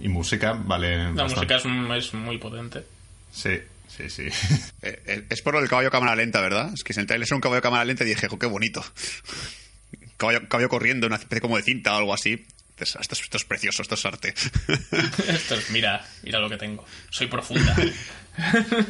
y 0.00 0.08
música, 0.08 0.52
vale. 0.52 0.96
La 1.14 1.24
bastante. 1.24 1.54
música 1.54 1.96
es, 1.96 2.06
es 2.06 2.14
muy 2.14 2.38
potente. 2.38 2.84
Sí, 3.32 3.58
sí, 3.88 4.08
sí. 4.10 4.24
Eh, 4.82 5.00
eh, 5.06 5.26
es 5.30 5.42
por 5.42 5.54
lo 5.54 5.60
del 5.60 5.68
caballo 5.68 5.90
cámara 5.92 6.16
lenta, 6.16 6.40
¿verdad? 6.40 6.72
Es 6.74 6.82
que 6.82 6.92
si 6.92 6.98
en 6.98 7.02
el 7.02 7.06
trailer 7.06 7.24
es 7.24 7.30
un 7.30 7.40
caballo 7.40 7.62
cámara 7.62 7.84
lenta 7.84 8.02
y 8.02 8.08
dije, 8.08 8.26
"Jo, 8.28 8.36
qué 8.38 8.46
bonito. 8.46 8.84
Caballo, 10.16 10.48
caballo 10.48 10.68
corriendo, 10.68 11.06
una 11.08 11.16
especie 11.16 11.40
como 11.40 11.56
de 11.56 11.62
cinta 11.64 11.94
o 11.94 11.98
algo 11.98 12.14
así. 12.14 12.46
Esto 12.82 12.98
es, 12.98 13.02
esto 13.02 13.14
es- 13.14 13.20
esto 13.22 13.36
es 13.38 13.44
precioso, 13.44 13.82
esto 13.82 13.94
es 13.94 14.06
arte. 14.06 14.34
Esto 15.28 15.54
es, 15.54 15.70
mira, 15.70 16.04
mira 16.22 16.38
lo 16.40 16.48
que 16.48 16.56
tengo. 16.56 16.84
Soy 17.10 17.26
profunda. 17.28 17.74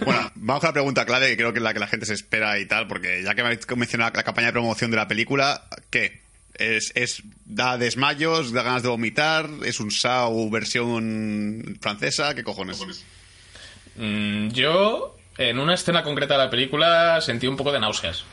Bueno, 0.04 0.30
vamos 0.36 0.60
con 0.60 0.68
la 0.68 0.72
pregunta 0.72 1.04
clave, 1.04 1.26
que 1.30 1.36
creo 1.36 1.52
que 1.52 1.58
es 1.58 1.62
la 1.64 1.74
que 1.74 1.80
la 1.80 1.88
gente 1.88 2.06
se 2.06 2.14
espera 2.14 2.60
y 2.60 2.66
tal, 2.66 2.86
porque 2.86 3.24
ya 3.24 3.34
que 3.34 3.42
me 3.42 3.48
habéis 3.48 3.66
mencionado 3.76 4.12
la 4.14 4.22
campaña 4.22 4.46
de 4.46 4.52
promoción 4.52 4.92
de 4.92 4.96
la 4.96 5.08
película, 5.08 5.64
¿qué? 5.90 6.22
¿Es, 6.54 6.92
es 6.94 7.24
da 7.44 7.76
desmayos, 7.76 8.52
da 8.52 8.62
ganas 8.62 8.84
de 8.84 8.88
vomitar? 8.88 9.50
¿Es 9.64 9.80
un 9.80 9.90
SAU 9.90 10.48
versión 10.48 11.76
francesa? 11.80 12.36
¿Qué 12.36 12.44
cojones? 12.44 12.78
Mm, 13.96 14.48
yo, 14.50 15.16
en 15.38 15.58
una 15.58 15.74
escena 15.74 16.04
concreta 16.04 16.34
de 16.38 16.44
la 16.44 16.50
película, 16.50 17.20
sentí 17.20 17.48
un 17.48 17.56
poco 17.56 17.72
de 17.72 17.80
náuseas. 17.80 18.24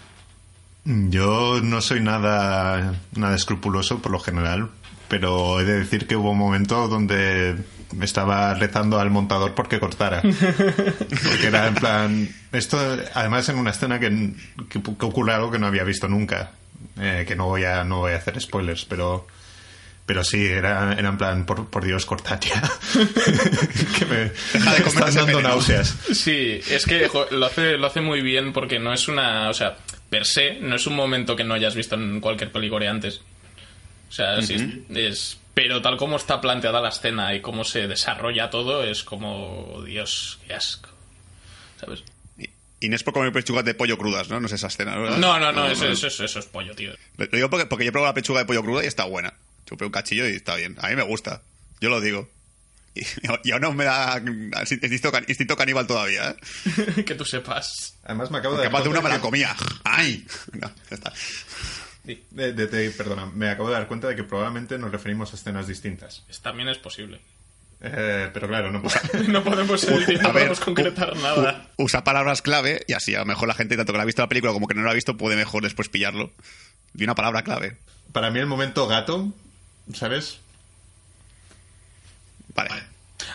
Yo 0.86 1.60
no 1.62 1.82
soy 1.82 2.02
nada, 2.02 2.94
nada 3.16 3.36
escrupuloso 3.36 4.00
por 4.00 4.12
lo 4.12 4.20
general, 4.20 4.70
pero 5.10 5.60
he 5.60 5.66
de 5.66 5.80
decir 5.80 6.08
que 6.08 6.16
hubo 6.16 6.32
un 6.32 6.38
momento 6.38 6.88
donde 6.88 7.58
me 7.96 8.06
estaba 8.06 8.54
rezando 8.54 9.00
al 9.00 9.10
montador 9.10 9.56
porque 9.56 9.80
cortara. 9.80 10.22
Porque 10.22 11.48
era 11.48 11.68
en 11.68 11.74
plan. 11.76 12.30
Esto, 12.52 12.78
además, 13.16 13.50
en 13.50 13.58
una 13.58 13.72
escena 13.72 14.00
que, 14.00 14.32
que, 14.70 14.82
que 14.82 15.06
ocurre 15.06 15.34
algo 15.34 15.50
que 15.52 15.60
no 15.60 15.66
había 15.68 15.84
visto 15.84 16.08
nunca. 16.08 16.52
Eh, 17.00 17.26
que 17.28 17.36
no 17.36 17.46
voy 17.48 17.64
a 17.64 17.84
no 17.84 18.00
voy 18.00 18.14
a 18.14 18.18
hacer 18.18 18.40
spoilers, 18.40 18.86
pero. 18.86 19.26
Pero 20.06 20.24
sí, 20.24 20.44
era, 20.46 20.94
era 20.94 21.10
en 21.10 21.18
plan, 21.18 21.46
por, 21.46 21.68
por 21.70 21.84
Dios, 21.86 22.06
cortad 22.06 22.40
ya. 22.42 22.62
que 24.00 24.06
me, 24.06 24.16
Deja 24.54 24.74
de 24.74 24.80
me 24.80 24.88
están 24.88 25.14
dando 25.14 25.26
veneno. 25.38 25.50
náuseas. 25.50 25.96
Sí, 26.14 26.60
es 26.70 26.86
que 26.86 27.08
jo, 27.08 27.26
lo 27.30 27.46
hace, 27.46 27.78
lo 27.78 27.86
hace 27.86 28.02
muy 28.02 28.22
bien 28.22 28.52
porque 28.54 28.80
no 28.80 28.92
es 28.94 29.08
una. 29.08 29.50
O 29.50 29.54
sea, 29.54 29.78
per 30.10 30.26
se, 30.26 30.60
no 30.62 30.76
es 30.76 30.88
un 30.88 30.96
momento 30.96 31.36
que 31.36 31.44
no 31.44 31.54
hayas 31.54 31.76
visto 31.76 31.96
en 31.96 32.20
cualquier 32.22 32.52
película 32.52 32.90
antes. 32.90 33.22
O 34.10 34.12
sea, 34.12 34.42
sí, 34.42 34.56
es, 34.90 34.98
es- 34.98 35.38
Pero 35.54 35.82
tal 35.82 35.98
como 35.98 36.16
está 36.18 36.42
planteada 36.42 36.82
la 36.82 36.90
escena 36.90 37.34
y 37.36 37.42
cómo 37.42 37.64
se 37.64 37.88
desarrolla 37.88 38.50
todo, 38.50 38.84
es 38.84 39.04
como. 39.04 39.84
Dios, 39.86 40.40
qué 40.48 40.54
asco. 40.56 40.90
¿Sabes? 41.80 42.04
No 42.82 42.96
es 42.96 43.04
por 43.04 43.14
comer 43.14 43.34
pechugas 43.34 43.66
de 43.66 43.74
pollo 43.74 43.98
crudas, 43.98 44.30
¿no? 44.30 44.40
No 44.40 44.48
es 44.48 44.54
esa 44.54 44.68
escena, 44.68 44.98
¿verdad? 44.98 45.18
No, 45.18 45.38
no, 45.38 45.52
no, 45.52 45.68
eso, 45.68 45.86
eso, 45.86 46.08
eso, 46.08 46.24
eso 46.24 46.40
es 46.40 46.46
pollo, 46.46 46.74
tío. 46.76 46.94
Lo 47.18 47.26
digo 47.28 47.50
porque, 47.50 47.66
porque 47.66 47.84
yo 47.86 47.92
probé 47.92 48.08
la 48.08 48.14
pechuga 48.14 48.40
de 48.40 48.46
pollo 48.46 48.64
cruda 48.64 48.84
y 48.86 48.88
está 48.88 49.04
buena. 49.04 49.34
Chupé 49.66 49.84
un 49.86 49.92
cachillo 49.92 50.28
y 50.30 50.36
está 50.36 50.56
bien. 50.56 50.78
A 50.80 50.88
mí 50.90 50.96
me 50.96 51.04
gusta. 51.04 51.42
Yo 51.82 51.90
lo 51.90 52.00
digo. 52.00 52.30
Y, 52.96 53.02
y 53.44 53.52
aún 53.52 53.62
no 53.62 53.74
me 53.74 53.84
da 53.84 54.22
instinto, 54.62 55.12
can- 55.12 55.26
instinto 55.28 55.58
caníbal 55.58 55.86
todavía, 55.88 56.30
¿eh? 56.98 57.04
que 57.06 57.16
tú 57.16 57.26
sepas. 57.26 57.96
Además, 58.06 58.32
me 58.32 58.38
acabo 58.38 58.56
de 58.56 58.64
Porque 58.64 58.66
dar 58.70 58.72
más 58.74 58.84
de 58.84 58.90
una 58.90 59.02
cuenta 59.02 59.10
me 59.10 59.16
la 59.16 59.16
que- 59.22 59.22
comía. 59.22 59.56
¡Ay! 59.84 60.26
No, 60.54 60.72
ya 60.90 60.96
está. 60.96 61.14
De- 62.04 62.54
de- 62.54 62.68
de- 62.68 62.92
perdona, 62.92 63.26
me 63.28 63.50
acabo 63.50 63.68
de 63.70 63.76
dar 63.76 63.88
cuenta 63.88 64.08
de 64.08 64.16
que 64.16 64.24
probablemente 64.24 64.78
nos 64.80 64.92
referimos 64.92 65.32
a 65.32 65.36
escenas 65.36 65.68
distintas. 65.68 66.24
Es- 66.30 66.40
También 66.42 66.70
es 66.70 66.78
posible. 66.78 67.20
Eh, 67.82 68.30
pero 68.34 68.48
claro, 68.48 68.72
no 68.72 68.82
podemos, 69.44 69.86
no 69.88 69.90
A 69.90 70.32
ver, 70.32 70.34
podemos 70.34 70.60
concretar 70.60 71.14
u- 71.14 71.22
nada. 71.22 71.70
u- 71.78 71.84
usa 71.86 72.04
palabras 72.04 72.42
clave 72.42 72.84
y 72.88 72.94
así 72.94 73.16
a 73.16 73.20
lo 73.20 73.26
mejor 73.26 73.48
la 73.48 73.54
gente, 73.54 73.78
tanto 73.78 73.94
que 73.94 73.98
la 73.98 74.04
ha 74.04 74.06
visto 74.06 74.22
la 74.22 74.28
película 74.30 74.52
como 74.54 74.68
que 74.68 74.74
no 74.76 74.84
la 74.84 74.92
ha 74.92 74.96
visto, 74.96 75.16
puede 75.18 75.36
mejor 75.38 75.64
después 75.64 75.88
pillarlo. 75.90 76.32
Y 76.96 77.04
una 77.04 77.16
palabra 77.16 77.44
clave. 77.44 77.78
Para 78.12 78.32
mí 78.32 78.40
el 78.40 78.48
momento 78.48 78.88
gato, 78.88 79.32
¿sabes? 79.94 80.40
Vale. 82.56 82.70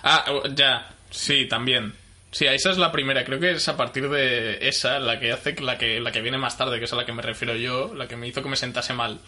Ah, 0.03 0.25
ya, 0.55 0.91
sí, 1.11 1.47
también. 1.49 1.95
Sí, 2.35 2.47
esa 2.47 2.73
es 2.73 2.79
la 2.79 2.91
primera. 2.91 3.25
Creo 3.25 3.39
que 3.39 3.53
es 3.53 3.69
a 3.69 3.77
partir 3.77 4.09
de 4.11 4.67
esa 4.69 4.99
la 4.99 5.21
que 5.21 5.31
hace 5.31 5.55
la 5.61 5.79
que 5.79 6.01
la 6.01 6.11
que 6.11 6.21
viene 6.21 6.37
más 6.37 6.59
tarde, 6.59 6.81
que 6.81 6.87
es 6.87 6.93
a 6.93 6.97
la 6.97 7.07
que 7.07 7.13
me 7.13 7.23
refiero 7.23 7.55
yo, 7.55 7.95
la 7.95 8.09
que 8.09 8.17
me 8.17 8.27
hizo 8.27 8.43
que 8.43 8.49
me 8.49 8.57
sentase 8.57 8.93
mal. 8.93 9.21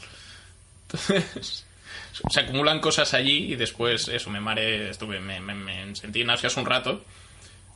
Entonces, 0.83 1.65
se 2.31 2.41
acumulan 2.41 2.81
cosas 2.81 3.15
allí 3.15 3.53
y 3.53 3.55
después 3.55 4.09
eso 4.09 4.29
me 4.31 4.41
mare, 4.41 4.91
estuve 4.91 5.21
me, 5.21 5.39
me- 5.41 5.95
sentí 5.95 6.25
náuseas 6.25 6.57
un 6.57 6.67
rato. 6.67 7.05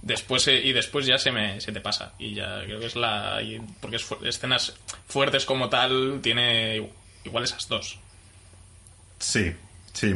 Después 0.03 0.49
eh, 0.49 0.61
y 0.65 0.73
después 0.73 1.07
ya 1.07 1.17
se 1.17 1.31
me 1.31 1.61
se 1.61 1.71
te 1.71 1.81
pasa 1.81 2.15
y 2.19 2.35
ya 2.35 2.63
creo 2.65 2.81
que 2.81 2.87
es 2.87 2.97
la 2.97 3.41
porque 3.81 3.97
es 3.97 4.07
escenas 4.25 4.75
fuertes 5.07 5.45
como 5.45 5.69
tal 5.69 6.19
tiene 6.23 6.89
igual 7.25 7.45
esas 7.45 7.69
dos. 7.69 7.99
Sí, 9.21 9.53
sí. 9.93 10.13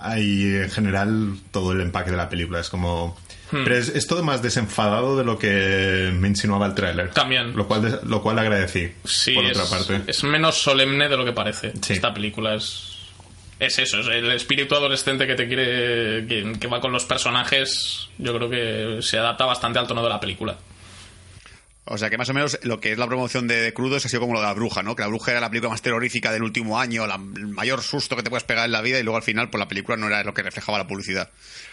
Hay 0.00 0.56
en 0.56 0.70
general 0.70 1.38
todo 1.50 1.72
el 1.72 1.80
empaque 1.80 2.10
de 2.10 2.16
la 2.18 2.28
película. 2.28 2.60
Es 2.60 2.68
como. 2.68 3.16
Hmm. 3.50 3.64
Pero 3.64 3.76
es, 3.76 3.88
es 3.88 4.06
todo 4.06 4.22
más 4.22 4.42
desenfadado 4.42 5.16
de 5.16 5.24
lo 5.24 5.38
que 5.38 6.12
me 6.14 6.28
insinuaba 6.28 6.66
el 6.66 6.74
tráiler. 6.74 7.10
También. 7.10 7.56
Lo 7.56 7.66
cual, 7.66 8.00
lo 8.04 8.22
cual 8.22 8.38
agradecí. 8.38 8.92
Sí, 9.04 9.34
por 9.34 9.44
es, 9.44 9.58
otra 9.58 9.78
parte. 9.78 10.02
es 10.06 10.24
menos 10.24 10.56
solemne 10.56 11.08
de 11.08 11.16
lo 11.16 11.24
que 11.24 11.32
parece. 11.32 11.72
Sí. 11.82 11.94
Esta 11.94 12.12
película 12.14 12.54
es. 12.54 12.86
Es 13.58 13.78
eso, 13.78 14.00
es 14.00 14.06
el 14.06 14.30
espíritu 14.32 14.74
adolescente 14.74 15.26
que 15.26 15.34
te 15.34 15.46
quiere. 15.46 16.26
Que, 16.26 16.52
que 16.58 16.66
va 16.66 16.80
con 16.80 16.92
los 16.92 17.04
personajes. 17.04 18.08
Yo 18.18 18.34
creo 18.36 18.48
que 18.48 19.02
se 19.02 19.18
adapta 19.18 19.44
bastante 19.44 19.78
al 19.78 19.86
tono 19.86 20.02
de 20.02 20.08
la 20.08 20.18
película. 20.20 20.56
O 21.92 21.98
sea 21.98 22.08
que 22.08 22.16
más 22.16 22.28
o 22.28 22.34
menos 22.34 22.56
lo 22.62 22.78
que 22.78 22.92
es 22.92 22.98
la 22.98 23.06
promoción 23.08 23.48
de, 23.48 23.56
de 23.60 23.74
Crudos 23.74 24.06
ha 24.06 24.08
sido 24.08 24.20
como 24.20 24.34
lo 24.34 24.40
de 24.40 24.46
la 24.46 24.54
bruja, 24.54 24.82
¿no? 24.84 24.94
Que 24.94 25.02
la 25.02 25.08
bruja 25.08 25.32
era 25.32 25.40
la 25.40 25.48
película 25.50 25.70
más 25.70 25.82
terrorífica 25.82 26.30
del 26.30 26.44
último 26.44 26.78
año, 26.78 27.04
la- 27.06 27.16
el 27.16 27.48
mayor 27.48 27.82
susto 27.82 28.14
que 28.14 28.22
te 28.22 28.30
puedes 28.30 28.44
pegar 28.44 28.64
en 28.66 28.72
la 28.72 28.80
vida 28.80 29.00
y 29.00 29.02
luego 29.02 29.16
al 29.16 29.24
final 29.24 29.50
pues 29.50 29.58
la 29.58 29.66
película 29.66 29.96
no 29.96 30.06
era 30.06 30.22
lo 30.22 30.32
que 30.32 30.42
reflejaba 30.42 30.78
la 30.78 30.86
publicidad. 30.86 31.28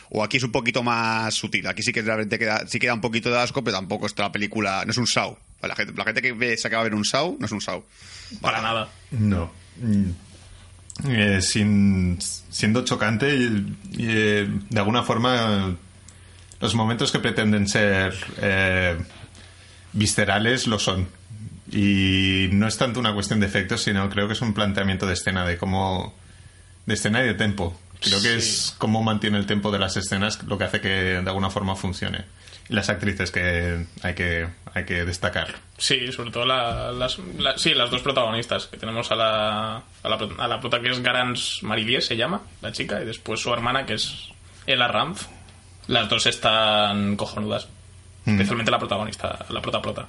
O 0.10 0.24
aquí 0.24 0.38
es 0.38 0.44
un 0.44 0.52
poquito 0.52 0.82
más 0.84 1.36
sutil, 1.36 1.68
aquí 1.68 1.84
sí 1.84 1.94
que 1.94 2.02
realmente 2.02 2.40
queda, 2.40 2.66
sí 2.68 2.80
queda 2.80 2.94
un 2.96 3.02
poquito 3.02 3.30
de 3.30 3.38
asco, 3.40 3.64
pero 3.64 3.78
tampoco 3.78 4.08
está 4.08 4.24
la 4.24 4.32
película, 4.32 4.84
no 4.86 4.92
es 4.92 4.98
un 4.98 5.06
Saw. 5.06 5.38
La 5.62 5.76
gente, 5.76 5.94
la 5.96 6.04
gente 6.04 6.22
que 6.22 6.32
ve, 6.34 6.58
se 6.58 6.68
acaba 6.68 6.84
de 6.84 6.90
ver 6.90 6.98
un 6.98 7.06
Saw, 7.06 7.38
no 7.40 7.46
es 7.46 7.52
un 7.52 7.62
Saw. 7.62 7.84
Para 8.42 8.62
nada. 8.62 8.90
No. 9.12 9.52
Mm. 9.82 10.10
Eh, 11.10 11.42
sin, 11.44 12.18
siendo 12.50 12.84
chocante, 12.84 13.28
eh, 14.00 14.48
de 14.70 14.80
alguna 14.80 15.04
forma 15.04 15.76
los 16.60 16.74
momentos 16.74 17.12
que 17.12 17.20
pretenden 17.20 17.68
ser 17.68 18.16
eh, 18.42 18.98
viscerales 19.94 20.68
lo 20.68 20.80
son. 20.80 21.08
Y 21.72 22.50
no 22.54 22.68
es 22.68 22.78
tanto 22.78 23.00
una 23.00 23.14
cuestión 23.14 23.40
de 23.40 23.46
efectos, 23.48 23.82
sino 23.84 24.10
creo 24.10 24.28
que 24.28 24.34
es 24.34 24.42
un 24.42 24.54
planteamiento 24.54 25.06
de 25.06 25.14
escena, 25.14 25.46
de 25.46 25.58
cómo. 25.58 26.14
de 26.86 26.94
escena 26.94 27.22
y 27.24 27.28
de 27.28 27.34
tempo. 27.34 27.78
Creo 28.00 28.22
que 28.22 28.36
es 28.36 28.76
cómo 28.78 29.02
mantiene 29.04 29.38
el 29.38 29.46
tempo 29.48 29.72
de 29.72 29.80
las 29.80 29.98
escenas 29.98 30.44
lo 30.44 30.58
que 30.58 30.64
hace 30.66 30.80
que 30.82 30.90
de 30.90 31.18
alguna 31.30 31.50
forma 31.50 31.76
funcione. 31.76 32.26
Y 32.70 32.74
las 32.74 32.90
actrices 32.90 33.32
que 33.32 33.86
hay 34.04 34.14
que, 34.14 34.48
hay 34.74 34.86
que 34.86 35.04
destacar. 35.06 35.56
Sí, 35.78 36.12
sobre 36.12 36.32
todo 36.32 36.46
la- 36.46 36.92
las, 36.92 37.18
la- 37.40 37.58
sí, 37.58 37.74
las 37.74 37.90
dos 37.90 38.02
protagonistas. 38.02 38.68
Que 38.68 38.78
tenemos 38.78 39.12
a 39.12 39.16
la, 39.16 39.76
a 40.04 40.10
la, 40.10 40.20
a 40.38 40.48
la 40.48 40.60
prota 40.60 40.80
que 40.80 40.90
es 40.90 41.02
Garance 41.02 41.66
Marivier, 41.66 42.04
se 42.04 42.16
llama, 42.18 42.42
la 42.62 42.72
chica, 42.72 43.02
y 43.02 43.06
después 43.06 43.40
su 43.42 43.52
hermana 43.54 43.86
que 43.86 43.96
es 43.96 44.16
Ella 44.68 44.88
Ramph. 44.88 45.24
Las 45.88 46.08
dos 46.10 46.26
están 46.28 47.16
cojonudas. 47.16 47.68
Especialmente 48.28 48.72
la 48.72 48.80
protagonista, 48.80 49.46
la 49.50 49.62
prota 49.62 49.82
prota. 49.82 50.08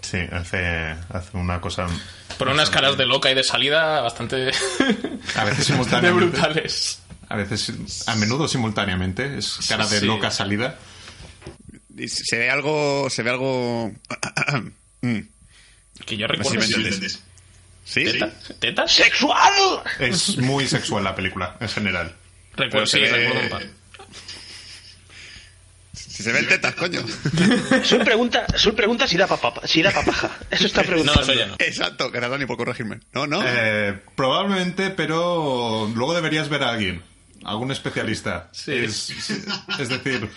Sí, 0.00 0.18
hace, 0.30 0.94
hace 1.10 1.36
una 1.36 1.60
cosa. 1.60 1.86
Por 2.38 2.48
unas 2.48 2.70
caras 2.70 2.96
de 2.96 3.06
loca 3.06 3.30
y 3.30 3.34
de 3.34 3.42
salida 3.42 4.00
bastante, 4.02 4.36
A 4.36 4.48
veces 4.48 4.54
bastante 5.34 5.62
simultáneamente. 5.64 6.30
brutales. 6.38 7.02
A 7.28 7.34
veces, 7.36 7.72
a 8.06 8.14
menudo 8.14 8.46
simultáneamente. 8.46 9.36
Es 9.38 9.58
cara 9.68 9.86
de 9.86 9.98
Sí. 10.00 10.06
loca 10.06 10.30
salida. 10.30 10.78
Y 11.96 12.06
se 12.08 12.38
ve 12.38 12.50
algo. 12.50 13.08
Se 13.10 13.22
ve 13.22 13.30
algo. 13.30 13.92
Mm. 15.02 15.20
Que 16.06 16.16
yo 16.16 16.26
recuerdo. 16.26 16.60
sí. 16.62 17.06
¿Sí? 17.84 18.04
¿Teta? 18.04 18.30
¿Tetas? 18.58 18.92
¡Sexual! 18.92 19.52
Es 20.00 20.38
muy 20.38 20.66
sexual 20.66 21.04
la 21.04 21.14
película, 21.14 21.56
en 21.60 21.68
general. 21.68 22.14
Recuerdo, 22.56 22.70
Pero 22.72 22.86
sí, 22.86 22.98
se 22.98 23.00
ve- 23.02 23.10
recuerdo 23.28 23.42
un 23.42 23.48
par. 23.50 23.62
Si 26.16 26.22
se 26.22 26.32
ven 26.32 26.48
tetas, 26.48 26.74
coño. 26.74 27.00
Sul 27.84 28.02
pregunta, 28.02 28.46
Sul 28.56 28.72
pregunta 28.74 29.06
si 29.06 29.18
da 29.18 29.26
papá, 29.26 29.52
si 29.66 29.82
da 29.82 29.90
papaja. 29.92 30.30
Eso 30.50 30.64
está 30.66 30.80
No, 30.80 30.86
preguntando. 30.88 31.20
eso 31.20 31.34
ya 31.34 31.46
no. 31.46 31.56
Exacto, 31.58 32.10
gracias 32.10 32.30
Dani 32.30 32.46
por 32.46 32.56
corregirme. 32.56 33.00
No, 33.12 33.26
no. 33.26 33.42
Eh, 33.44 33.98
probablemente, 34.14 34.88
pero 34.88 35.90
luego 35.94 36.14
deberías 36.14 36.48
ver 36.48 36.62
a 36.62 36.70
alguien, 36.70 37.02
algún 37.44 37.70
especialista. 37.70 38.48
Sí. 38.52 38.72
Es, 38.72 39.10
es 39.78 39.88
decir, 39.90 40.30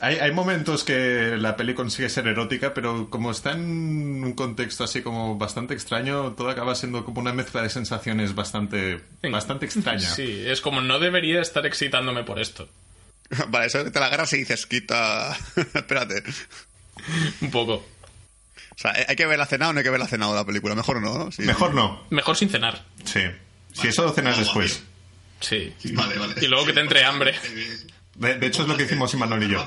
hay, 0.00 0.16
hay 0.16 0.32
momentos 0.32 0.82
que 0.82 1.36
la 1.38 1.56
peli 1.56 1.72
consigue 1.74 2.08
ser 2.08 2.26
erótica, 2.26 2.74
pero 2.74 3.08
como 3.08 3.30
está 3.30 3.52
en 3.52 4.24
un 4.24 4.32
contexto 4.32 4.82
así 4.82 5.00
como 5.00 5.38
bastante 5.38 5.74
extraño, 5.74 6.32
todo 6.32 6.50
acaba 6.50 6.74
siendo 6.74 7.04
como 7.04 7.20
una 7.20 7.32
mezcla 7.32 7.62
de 7.62 7.70
sensaciones 7.70 8.34
bastante, 8.34 8.98
bastante 9.30 9.66
extraña. 9.66 10.00
Sí, 10.00 10.42
es 10.44 10.60
como 10.60 10.80
no 10.80 10.98
debería 10.98 11.40
estar 11.40 11.64
excitándome 11.66 12.24
por 12.24 12.40
esto. 12.40 12.68
Vale, 13.48 13.66
eso 13.66 13.90
te 13.90 14.00
la 14.00 14.06
agarras 14.06 14.32
y 14.32 14.38
dices, 14.38 14.66
quita. 14.66 15.36
Espérate. 15.56 16.22
Un 17.40 17.50
poco. 17.50 17.74
O 17.74 18.78
sea, 18.78 18.92
¿hay 19.08 19.16
que 19.16 19.26
verla 19.26 19.46
cenado 19.46 19.70
o 19.70 19.72
no 19.72 19.78
hay 19.78 19.84
que 19.84 19.90
verla 19.90 20.06
cenado 20.06 20.34
la 20.34 20.44
película? 20.44 20.74
Mejor 20.74 21.00
no, 21.00 21.16
¿no? 21.18 21.32
Sí. 21.32 21.42
Mejor 21.42 21.74
no, 21.74 22.06
Mejor 22.10 22.36
sin 22.36 22.48
cenar. 22.50 22.84
sí. 23.04 23.22
Si 23.72 23.88
eso 23.88 24.04
lo 24.04 24.12
cenas 24.12 24.38
después. 24.38 24.82
Sí. 25.40 25.74
Vale, 25.92 26.16
vale. 26.18 26.34
Y 26.40 26.46
luego 26.46 26.64
que 26.64 26.72
te 26.72 26.80
entre 26.80 27.04
hambre. 27.04 27.34
De, 28.18 28.34
de 28.36 28.46
hecho, 28.46 28.62
es 28.62 28.68
lo 28.68 28.76
que 28.76 28.84
hicimos 28.84 29.12
Imanol 29.12 29.42
y 29.42 29.48
yo. 29.48 29.66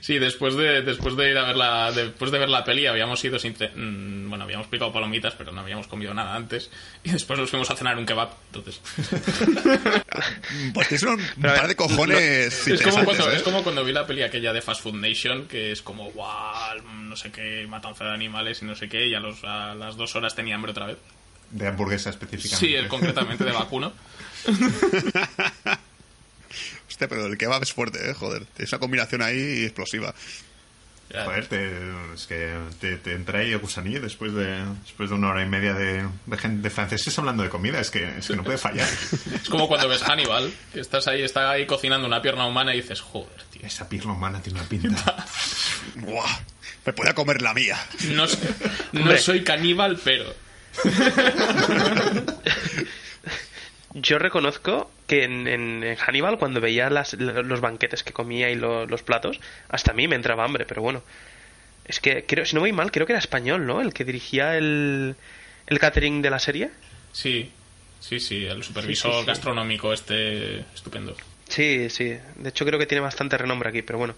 Sí, 0.00 0.18
después 0.18 0.56
de, 0.56 0.80
después 0.80 1.16
de 1.16 1.30
ir 1.30 1.36
a 1.36 1.44
ver 1.44 1.56
la, 1.56 1.92
después 1.92 2.30
de 2.30 2.38
ver 2.38 2.48
la 2.48 2.64
peli 2.64 2.86
habíamos 2.86 3.22
ido 3.22 3.38
sin 3.38 3.52
mm, 3.52 4.28
bueno, 4.28 4.44
habíamos 4.44 4.68
picado 4.68 4.90
palomitas, 4.90 5.34
pero 5.34 5.52
no 5.52 5.60
habíamos 5.60 5.86
comido 5.86 6.14
nada 6.14 6.34
antes. 6.34 6.70
Y 7.04 7.10
después 7.10 7.38
nos 7.38 7.50
fuimos 7.50 7.70
a 7.70 7.76
cenar 7.76 7.98
un 7.98 8.06
kebab. 8.06 8.30
Entonces, 8.52 8.80
Pues 10.72 10.88
tienes 10.88 11.02
un, 11.02 11.42
par 11.42 11.68
de 11.68 11.76
cojones 11.76 12.66
es 12.68 12.82
como, 12.82 13.04
cuando, 13.04 13.30
¿eh? 13.30 13.36
es 13.36 13.42
como 13.42 13.62
cuando 13.62 13.84
vi 13.84 13.92
la 13.92 14.06
peli 14.06 14.22
aquella 14.22 14.52
de 14.52 14.62
Fast 14.62 14.82
Food 14.82 14.94
Nation, 14.94 15.46
que 15.46 15.72
es 15.72 15.82
como, 15.82 16.10
wow, 16.12 16.82
no 17.02 17.16
sé 17.16 17.30
qué, 17.30 17.66
matanza 17.68 18.04
de 18.04 18.12
animales 18.12 18.62
y 18.62 18.64
no 18.64 18.74
sé 18.74 18.88
qué, 18.88 19.06
y 19.06 19.14
a, 19.14 19.20
los, 19.20 19.44
a 19.44 19.74
las 19.74 19.96
dos 19.96 20.16
horas 20.16 20.34
tenía 20.34 20.54
hambre 20.54 20.70
otra 20.70 20.86
vez. 20.86 20.96
De 21.50 21.66
hamburguesa 21.66 22.10
específicamente. 22.10 22.66
Sí, 22.66 22.74
el, 22.74 22.88
concretamente 22.88 23.44
de 23.44 23.52
vacuno. 23.52 23.92
Pero 26.98 27.26
el 27.26 27.38
kebab 27.38 27.62
es 27.62 27.72
fuerte, 27.72 28.10
¿eh? 28.10 28.14
Joder. 28.14 28.46
Es 28.58 28.72
una 28.72 28.80
combinación 28.80 29.22
ahí 29.22 29.64
explosiva. 29.64 30.14
Joder, 31.10 31.46
te, 31.46 31.72
es 32.14 32.26
que 32.26 32.54
te, 32.80 32.96
te 32.96 33.12
entra 33.14 33.38
ahí 33.38 33.52
el 33.52 33.58
gusanillo 33.58 34.00
después 34.02 34.34
de, 34.34 34.62
después 34.82 35.08
de 35.08 35.16
una 35.16 35.30
hora 35.30 35.42
y 35.42 35.48
media 35.48 35.72
de, 35.72 36.06
de, 36.26 36.36
gente, 36.36 36.60
de 36.60 36.68
franceses 36.70 37.18
hablando 37.18 37.42
de 37.42 37.48
comida. 37.48 37.80
Es 37.80 37.90
que, 37.90 38.18
es 38.18 38.26
que 38.26 38.36
no 38.36 38.44
puede 38.44 38.58
fallar. 38.58 38.86
Es 39.42 39.48
como 39.48 39.68
cuando 39.68 39.88
ves 39.88 40.02
Hannibal, 40.02 40.52
que 40.72 40.80
estás 40.80 41.08
ahí, 41.08 41.22
está 41.22 41.50
ahí 41.50 41.64
cocinando 41.66 42.06
una 42.06 42.20
pierna 42.20 42.46
humana 42.46 42.74
y 42.74 42.82
dices, 42.82 43.00
joder, 43.00 43.42
tío. 43.50 43.62
Esa 43.64 43.88
pierna 43.88 44.12
humana 44.12 44.42
tiene 44.42 44.58
una 44.60 44.68
pinta. 44.68 45.24
Buah. 45.94 46.40
Me 46.84 46.92
podía 46.92 47.14
comer 47.14 47.40
la 47.40 47.54
mía. 47.54 47.78
No, 48.10 48.26
no 48.92 49.18
soy 49.18 49.42
caníbal, 49.42 49.98
pero... 50.04 50.34
Yo 54.02 54.18
reconozco 54.18 54.90
que 55.06 55.24
en, 55.24 55.46
en- 55.48 55.82
en 55.82 55.96
Hannibal, 55.96 56.38
cuando 56.38 56.60
veía 56.60 56.90
las- 56.90 57.14
los 57.14 57.60
banquetes 57.60 58.02
que 58.02 58.12
comía 58.12 58.50
y 58.50 58.54
lo- 58.54 58.86
los 58.86 59.02
platos, 59.02 59.40
hasta 59.68 59.92
a 59.92 59.94
mí 59.94 60.06
me 60.08 60.16
entraba 60.16 60.44
hambre, 60.44 60.66
pero 60.66 60.82
bueno. 60.82 61.02
Es 61.86 62.00
que, 62.00 62.24
creo, 62.26 62.44
si 62.44 62.54
no 62.54 62.60
voy 62.60 62.72
mal, 62.72 62.90
creo 62.92 63.06
que 63.06 63.12
era 63.12 63.18
español, 63.20 63.66
¿no? 63.66 63.80
El 63.80 63.94
que 63.94 64.04
dirigía 64.04 64.56
el, 64.58 65.16
el 65.66 65.78
catering 65.78 66.20
de 66.20 66.30
la 66.30 66.38
serie. 66.38 66.70
Sí, 67.12 67.50
sí, 68.00 68.20
sí, 68.20 68.44
el 68.44 68.62
supervisor 68.62 69.10
Sí, 69.12 69.16
sí, 69.16 69.20
sí. 69.22 69.26
gastronómico 69.26 69.92
este 69.94 70.60
estupendo. 70.74 71.16
Sí, 71.48 71.88
sí. 71.88 72.14
De 72.36 72.48
hecho, 72.50 72.66
creo 72.66 72.78
que 72.78 72.84
tiene 72.86 73.00
bastante 73.00 73.38
renombre 73.38 73.70
aquí, 73.70 73.80
pero 73.80 73.98
bueno. 73.98 74.14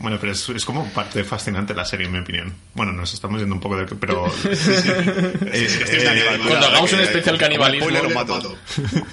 Bueno, 0.00 0.18
pero 0.20 0.32
es, 0.32 0.48
es 0.50 0.64
como 0.64 0.88
parte 0.92 1.24
fascinante 1.24 1.74
la 1.74 1.84
serie, 1.84 2.06
en 2.06 2.12
mi 2.12 2.18
opinión. 2.20 2.54
Bueno, 2.74 2.92
nos 2.92 3.12
estamos 3.14 3.40
yendo 3.40 3.54
un 3.54 3.60
poco 3.60 3.76
del... 3.76 3.86
Pero... 3.86 4.26
Eh, 4.44 5.68
eh, 5.88 6.38
Cuando 6.46 6.66
hagamos 6.66 6.92
un 6.92 7.00
especial 7.00 7.38
canibalismo- 7.38 7.80
spoiler, 7.90 8.14
mato. 8.14 8.34
mato. 8.34 8.58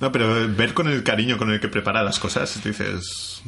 No, 0.00 0.10
pero 0.10 0.48
ver 0.56 0.72
con 0.72 0.88
el 0.88 1.02
cariño 1.02 1.36
con 1.36 1.50
el 1.52 1.60
que 1.60 1.68
prepara 1.68 2.02
las 2.02 2.18
cosas, 2.18 2.62
dices... 2.64 3.42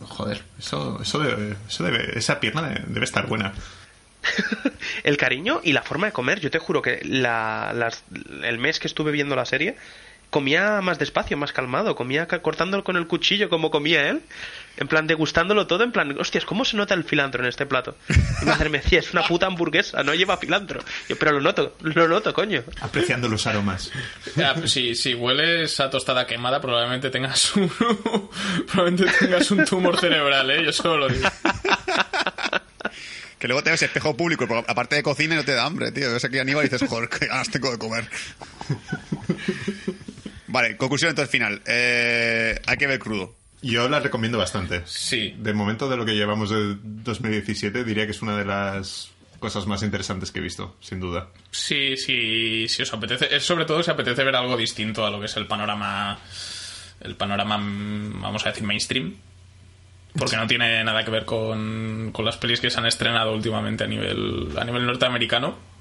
Joder, 0.00 0.44
eso, 0.58 1.00
eso, 1.02 1.18
debe, 1.18 1.56
eso 1.68 1.82
debe- 1.84 2.16
esa 2.16 2.38
pierna 2.38 2.62
de- 2.62 2.84
debe 2.86 3.04
estar 3.04 3.26
buena. 3.26 3.52
El 5.02 5.16
cariño 5.16 5.60
y 5.64 5.72
la 5.72 5.82
forma 5.82 6.06
de 6.06 6.12
comer. 6.12 6.40
Yo 6.40 6.50
te 6.50 6.58
juro 6.60 6.80
que 6.80 7.00
la, 7.04 7.72
las- 7.74 8.04
el 8.44 8.58
mes 8.58 8.78
que 8.78 8.86
estuve 8.86 9.10
viendo 9.12 9.34
la 9.36 9.44
serie 9.44 9.76
comía 10.34 10.80
más 10.80 10.98
despacio, 10.98 11.36
más 11.36 11.52
calmado. 11.52 11.94
Comía 11.94 12.26
cortándolo 12.26 12.82
con 12.82 12.96
el 12.96 13.06
cuchillo 13.06 13.48
como 13.48 13.70
comía 13.70 14.08
él. 14.10 14.20
En 14.76 14.88
plan, 14.88 15.06
degustándolo 15.06 15.68
todo. 15.68 15.84
En 15.84 15.92
plan, 15.92 16.18
hostias, 16.18 16.44
¿cómo 16.44 16.64
se 16.64 16.76
nota 16.76 16.92
el 16.94 17.04
cilantro 17.04 17.40
en 17.40 17.48
este 17.48 17.66
plato? 17.66 17.96
Y 18.08 18.44
mi 18.44 18.50
madre 18.50 18.68
me 18.68 18.78
decía, 18.78 18.98
es 18.98 19.12
una 19.12 19.22
puta 19.28 19.46
hamburguesa, 19.46 20.02
no 20.02 20.12
lleva 20.12 20.36
cilantro. 20.36 20.80
Yo, 21.08 21.16
pero 21.16 21.30
lo 21.30 21.40
noto, 21.40 21.76
lo 21.82 22.08
noto, 22.08 22.34
coño. 22.34 22.64
Apreciando 22.80 23.28
los 23.28 23.46
aromas. 23.46 23.92
Ya, 24.34 24.54
pues 24.54 24.72
si, 24.72 24.96
si 24.96 25.14
hueles 25.14 25.78
a 25.78 25.88
tostada 25.88 26.26
quemada, 26.26 26.60
probablemente 26.60 27.10
tengas 27.10 27.54
un, 27.56 27.70
probablemente 28.66 29.16
tengas 29.20 29.48
un 29.52 29.64
tumor 29.64 30.00
cerebral, 30.00 30.50
¿eh? 30.50 30.64
Yo 30.64 30.72
solo 30.72 30.96
lo 30.96 31.08
digo. 31.14 31.28
Que 33.38 33.46
luego 33.46 33.62
te 33.62 33.70
ves 33.70 33.82
espejo 33.82 34.16
público, 34.16 34.46
aparte 34.66 34.96
de 34.96 35.02
cocina 35.02 35.36
no 35.36 35.44
te 35.44 35.52
da 35.52 35.66
hambre, 35.66 35.92
tío. 35.92 36.10
Ves 36.12 36.24
aquí 36.24 36.38
a 36.38 36.40
Aníbal 36.40 36.64
y 36.64 36.70
dices, 36.70 36.88
joder, 36.88 37.08
que 37.10 37.26
ganas 37.26 37.50
tengo 37.50 37.70
de 37.70 37.78
comer. 37.78 38.08
Vale, 40.54 40.76
conclusión 40.76 41.10
entonces 41.10 41.32
final. 41.32 41.62
Eh, 41.66 42.56
hay 42.64 42.76
que 42.76 42.86
ver 42.86 43.00
crudo. 43.00 43.34
Yo 43.60 43.88
la 43.88 43.98
recomiendo 43.98 44.38
bastante. 44.38 44.82
Sí. 44.86 45.34
De 45.36 45.52
momento 45.52 45.88
de 45.88 45.96
lo 45.96 46.04
que 46.04 46.14
llevamos 46.14 46.50
de 46.50 46.76
2017, 46.80 47.82
diría 47.82 48.04
que 48.04 48.12
es 48.12 48.22
una 48.22 48.36
de 48.36 48.44
las 48.44 49.10
cosas 49.40 49.66
más 49.66 49.82
interesantes 49.82 50.30
que 50.30 50.38
he 50.38 50.42
visto, 50.42 50.76
sin 50.78 51.00
duda. 51.00 51.26
Sí, 51.50 51.96
sí, 51.96 52.68
si 52.68 52.82
os 52.82 52.94
apetece, 52.94 53.34
es 53.34 53.44
sobre 53.44 53.64
todo 53.64 53.82
si 53.82 53.90
apetece 53.90 54.22
ver 54.22 54.36
algo 54.36 54.56
distinto 54.56 55.04
a 55.04 55.10
lo 55.10 55.18
que 55.18 55.26
es 55.26 55.36
el 55.36 55.48
panorama, 55.48 56.20
el 57.00 57.16
panorama, 57.16 57.58
mm, 57.58 58.22
vamos 58.22 58.46
a 58.46 58.50
decir, 58.50 58.62
mainstream. 58.62 59.12
Porque 60.16 60.36
no 60.36 60.46
tiene 60.46 60.84
nada 60.84 61.04
que 61.04 61.10
ver 61.10 61.24
con, 61.24 62.10
con 62.12 62.24
las 62.24 62.36
pelis 62.36 62.60
que 62.60 62.70
se 62.70 62.78
han 62.78 62.86
estrenado 62.86 63.34
últimamente 63.34 63.82
a 63.82 63.88
nivel, 63.88 64.56
a 64.56 64.62
nivel 64.62 64.86
norteamericano. 64.86 65.73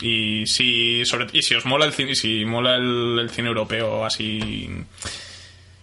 Y 0.00 0.46
si, 0.46 1.04
sobre, 1.04 1.26
y 1.32 1.42
si 1.42 1.54
os 1.54 1.64
mola 1.66 1.84
el 1.84 1.92
cine, 1.92 2.14
si 2.14 2.44
mola 2.44 2.76
el, 2.76 3.18
el 3.20 3.30
cine 3.30 3.48
europeo 3.48 4.04
así 4.04 4.68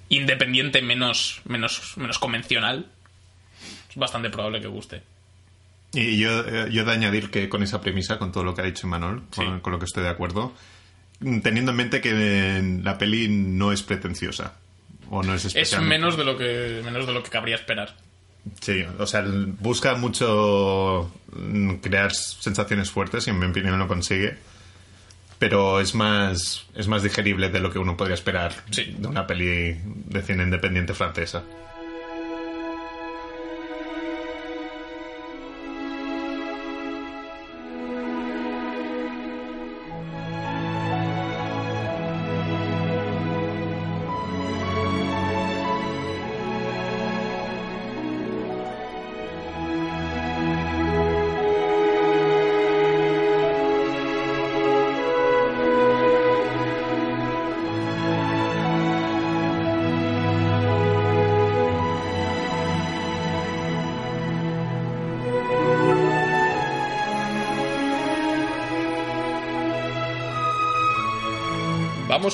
independiente 0.10 0.82
menos, 0.82 1.42
menos, 1.46 1.94
menos 1.98 2.20
convencional, 2.20 2.86
es 3.90 3.96
bastante 3.96 4.30
probable 4.30 4.62
que 4.62 4.68
guste. 4.68 5.02
Y 5.94 6.18
yo, 6.18 6.42
eh, 6.46 6.68
yo 6.72 6.84
de 6.86 6.92
añadir 6.92 7.30
que 7.32 7.50
con 7.50 7.64
esa 7.64 7.82
premisa, 7.82 8.18
con 8.20 8.32
todo 8.32 8.44
lo 8.44 8.54
que 8.54 8.62
ha 8.62 8.66
dicho 8.66 8.88
Manuel, 8.88 9.22
con, 9.34 9.56
Sí. 9.56 9.62
con 9.62 9.74
lo 9.74 9.80
que 9.80 9.86
estoy 9.86 10.04
de 10.04 10.10
acuerdo, 10.10 10.54
mm, 11.22 11.40
teniendo 11.40 11.72
en 11.72 11.78
mente 11.78 12.02
que 12.02 12.12
eh, 12.14 12.80
la 12.84 12.98
peli 12.98 13.28
no 13.30 13.72
es 13.72 13.82
pretenciosa. 13.84 14.58
O 15.10 15.24
no 15.24 15.34
es 15.36 15.46
Es 15.56 15.80
menos 15.80 16.18
de 16.18 16.24
lo 16.26 16.38
que, 16.38 16.82
menos 16.84 17.06
de 17.06 17.14
lo 17.14 17.22
que 17.24 17.30
cabría 17.30 17.56
esperar. 17.56 17.96
Sí, 18.62 18.84
o 19.00 19.06
sea, 19.08 19.24
busca 19.60 19.96
mucho 19.96 21.12
mm, 21.36 21.76
crear 21.76 22.12
sensaciones 22.14 22.92
fuertes 22.92 23.28
y 23.28 23.32
en 23.32 23.40
mi 23.40 23.46
opinión 23.48 23.78
lo 23.80 23.88
consigue. 23.88 24.38
pero 25.38 25.82
es 25.82 25.94
más, 25.96 26.66
es 26.76 26.88
más 26.88 27.04
digerible 27.04 27.50
de 27.50 27.60
lo 27.60 27.70
que 27.70 27.78
uno 27.78 27.98
podría 27.98 28.14
esperar 28.16 28.54
Sí. 28.72 28.96
de 28.98 29.08
una 29.08 29.28
peli 29.28 29.76
de 29.84 30.22
cine 30.22 30.44
independiente 30.44 30.94
francesa. 30.94 31.44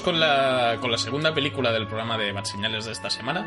Vamos 0.02 0.14
con 0.14 0.20
la, 0.20 0.78
con 0.82 0.90
la 0.90 0.98
segunda 0.98 1.32
película 1.32 1.72
del 1.72 1.86
programa 1.86 2.18
de 2.18 2.32
Bad 2.32 2.46
Señales 2.46 2.86
de 2.86 2.92
esta 2.92 3.12
semana. 3.12 3.46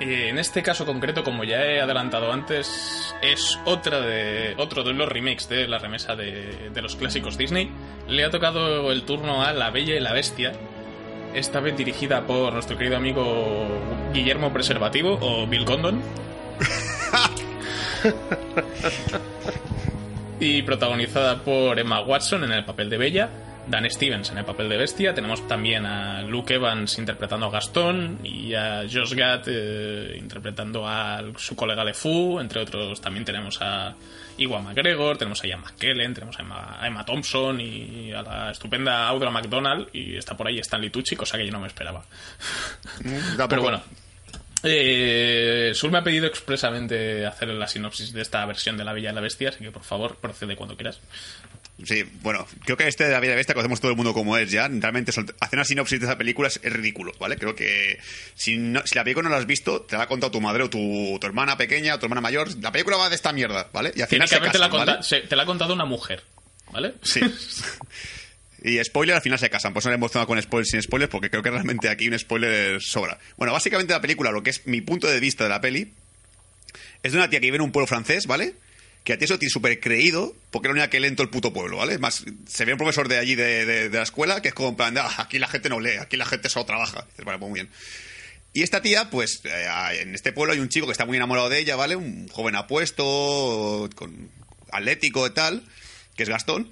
Eh, 0.00 0.30
en 0.30 0.38
este 0.38 0.60
caso 0.60 0.84
concreto, 0.84 1.22
como 1.22 1.44
ya 1.44 1.64
he 1.64 1.80
adelantado 1.80 2.32
antes, 2.32 3.14
es 3.22 3.56
otra 3.66 4.00
de, 4.00 4.56
otro 4.58 4.82
de 4.82 4.94
los 4.94 5.08
remakes 5.08 5.48
de 5.48 5.68
la 5.68 5.78
remesa 5.78 6.16
de, 6.16 6.70
de 6.70 6.82
los 6.82 6.96
clásicos 6.96 7.38
Disney. 7.38 7.70
Le 8.08 8.24
ha 8.24 8.30
tocado 8.30 8.90
el 8.90 9.04
turno 9.04 9.44
a 9.44 9.52
La 9.52 9.70
Bella 9.70 9.94
y 9.94 10.00
la 10.00 10.12
Bestia, 10.12 10.54
esta 11.34 11.60
vez 11.60 11.76
dirigida 11.76 12.26
por 12.26 12.52
nuestro 12.52 12.76
querido 12.76 12.96
amigo 12.96 13.64
Guillermo 14.12 14.52
Preservativo 14.52 15.16
o 15.20 15.46
Bill 15.46 15.64
Condon. 15.64 16.02
y 20.40 20.62
protagonizada 20.62 21.44
por 21.44 21.78
Emma 21.78 22.00
Watson 22.00 22.42
en 22.42 22.50
el 22.50 22.64
papel 22.64 22.90
de 22.90 22.98
Bella, 22.98 23.30
Dan 23.68 23.90
Stevens 23.90 24.30
en 24.30 24.38
el 24.38 24.44
papel 24.44 24.68
de 24.68 24.76
Bestia, 24.76 25.14
tenemos 25.14 25.46
también 25.48 25.86
a 25.86 26.22
Luke 26.22 26.54
Evans 26.54 26.98
interpretando 26.98 27.46
a 27.46 27.50
Gastón 27.50 28.20
y 28.22 28.54
a 28.54 28.82
Josh 28.82 29.14
Gad 29.14 29.42
eh, 29.46 30.16
interpretando 30.18 30.86
a 30.86 31.22
su 31.36 31.56
colega 31.56 31.84
LeFou, 31.84 32.40
entre 32.40 32.60
otros 32.60 33.00
también 33.00 33.24
tenemos 33.24 33.60
a 33.60 33.94
Iwan 34.38 34.64
McGregor, 34.64 35.16
tenemos 35.16 35.42
a 35.42 35.46
Ian 35.46 35.60
McKellen, 35.60 36.14
tenemos 36.14 36.38
a 36.38 36.42
Emma, 36.42 36.76
a 36.80 36.86
Emma 36.86 37.04
Thompson 37.04 37.60
y 37.60 38.12
a 38.12 38.22
la 38.22 38.50
estupenda 38.50 39.08
Audra 39.08 39.30
McDonald. 39.30 39.88
Y 39.92 40.16
está 40.16 40.36
por 40.36 40.46
ahí 40.46 40.58
Stanley 40.58 40.90
Tucci, 40.90 41.16
cosa 41.16 41.38
que 41.38 41.46
yo 41.46 41.52
no 41.52 41.60
me 41.60 41.66
esperaba. 41.66 42.04
Pero 43.48 43.62
bueno, 43.62 43.82
eh, 44.62 45.72
Sul 45.74 45.90
me 45.90 45.98
ha 45.98 46.04
pedido 46.04 46.26
expresamente 46.26 47.24
hacer 47.24 47.48
la 47.48 47.66
sinopsis 47.66 48.12
de 48.12 48.22
esta 48.22 48.44
versión 48.46 48.76
de 48.76 48.84
La 48.84 48.92
Bella 48.92 49.10
y 49.10 49.14
la 49.14 49.20
Bestia, 49.20 49.50
así 49.50 49.64
que 49.64 49.70
por 49.70 49.84
favor 49.84 50.16
procede 50.16 50.56
cuando 50.56 50.76
quieras. 50.76 51.00
Sí, 51.84 52.04
bueno, 52.22 52.46
creo 52.64 52.76
que 52.78 52.88
este 52.88 53.04
de 53.04 53.10
la 53.10 53.20
la 53.20 53.34
Bestia 53.34 53.54
conocemos 53.54 53.80
todo 53.80 53.90
el 53.90 53.96
mundo 53.98 54.14
como 54.14 54.36
es 54.38 54.50
ya. 54.50 54.66
Realmente 54.66 55.10
hacer 55.10 55.34
una 55.58 55.64
sinopsis 55.64 56.00
de 56.00 56.06
esa 56.06 56.16
película 56.16 56.48
es, 56.48 56.58
ridículo, 56.62 57.12
¿vale? 57.20 57.36
Creo 57.36 57.54
que 57.54 57.98
si, 58.34 58.56
no- 58.56 58.86
si 58.86 58.94
la 58.94 59.04
película 59.04 59.24
no 59.24 59.30
la 59.30 59.36
has 59.40 59.46
visto, 59.46 59.82
te 59.82 59.96
la 59.96 60.04
ha 60.04 60.08
contado 60.08 60.30
tu 60.30 60.40
madre 60.40 60.62
o 60.62 60.70
tu, 60.70 61.18
tu 61.20 61.26
hermana 61.26 61.58
pequeña 61.58 61.94
o 61.94 61.98
tu 61.98 62.06
hermana 62.06 62.22
mayor. 62.22 62.48
La 62.62 62.72
película 62.72 62.96
va 62.96 63.10
de 63.10 63.14
esta 63.16 63.32
mierda, 63.32 63.68
¿vale? 63.74 63.92
Y 63.94 64.00
al 64.00 64.08
final 64.08 64.26
se 64.26 64.36
Técnicamente 64.36 64.58
la 64.58 64.66
casan, 64.68 64.78
conta- 64.78 64.92
¿vale? 64.94 65.04
se- 65.04 65.20
te 65.28 65.36
la 65.36 65.42
ha 65.42 65.46
contado 65.46 65.74
una 65.74 65.84
mujer, 65.84 66.22
¿vale? 66.72 66.94
Sí. 67.02 67.20
Y 68.62 68.82
spoiler, 68.82 69.14
al 69.14 69.22
final 69.22 69.38
se 69.38 69.50
casan. 69.50 69.72
Por 69.72 69.80
eso 69.80 69.90
no 69.90 69.94
hemos 69.96 70.10
tomado 70.10 70.26
con 70.26 70.40
spoilers 70.42 70.70
sin 70.70 70.82
spoilers, 70.82 71.10
porque 71.10 71.30
creo 71.30 71.42
que 71.42 71.50
realmente 71.50 71.88
aquí 71.88 72.08
un 72.08 72.18
spoiler 72.18 72.80
sobra. 72.80 73.18
Bueno, 73.36 73.52
básicamente 73.52 73.92
la 73.92 74.00
película, 74.00 74.30
lo 74.30 74.42
que 74.42 74.50
es 74.50 74.66
mi 74.66 74.80
punto 74.80 75.06
de 75.06 75.20
vista 75.20 75.44
de 75.44 75.50
la 75.50 75.60
peli, 75.60 75.92
es 77.02 77.12
de 77.12 77.18
una 77.18 77.28
tía 77.30 77.38
que 77.38 77.46
vive 77.46 77.56
en 77.56 77.62
un 77.62 77.70
pueblo 77.70 77.86
francés, 77.86 78.26
¿vale? 78.26 78.54
Que 79.06 79.12
a 79.12 79.18
ti 79.18 79.24
eso 79.24 79.38
tiene 79.38 79.50
súper 79.52 79.78
creído, 79.78 80.34
porque 80.50 80.66
era 80.66 80.76
la 80.76 80.90
que 80.90 80.98
lee 80.98 81.06
en 81.06 81.14
todo 81.14 81.22
el 81.22 81.30
puto 81.30 81.52
pueblo, 81.52 81.76
¿vale? 81.76 81.96
Más, 81.98 82.24
se 82.48 82.64
ve 82.64 82.72
un 82.72 82.78
profesor 82.78 83.06
de 83.06 83.18
allí 83.18 83.36
de, 83.36 83.64
de- 83.64 83.88
la 83.88 84.02
escuela 84.02 84.42
que 84.42 84.48
es 84.48 84.54
como 84.54 84.70
en 84.70 84.74
plan, 84.76 84.98
"Ah, 84.98 85.14
aquí 85.18 85.38
la 85.38 85.46
gente 85.46 85.68
no 85.68 85.78
lee, 85.78 85.96
aquí 86.00 86.16
la 86.16 86.26
gente 86.26 86.48
solo 86.48 86.66
trabaja. 86.66 87.06
Dices, 87.10 87.24
Vale, 87.24 87.38
pues 87.38 87.48
muy 87.48 87.60
bien. 87.60 87.70
Y 88.52 88.62
esta 88.64 88.82
tía, 88.82 89.08
pues, 89.08 89.42
eh, 89.44 89.68
en 90.00 90.14
este 90.16 90.32
pueblo 90.32 90.54
hay 90.54 90.58
un 90.58 90.68
chico 90.68 90.86
que 90.86 90.92
está 90.92 91.04
muy 91.06 91.16
enamorado 91.18 91.48
de 91.48 91.60
ella, 91.60 91.76
¿vale? 91.76 91.94
Un 91.94 92.26
joven 92.28 92.56
apuesto, 92.56 93.88
con, 93.94 94.28
atlético 94.72 95.24
y 95.26 95.30
tal, 95.30 95.62
que 96.16 96.24
es 96.24 96.28
Gastón. 96.28 96.68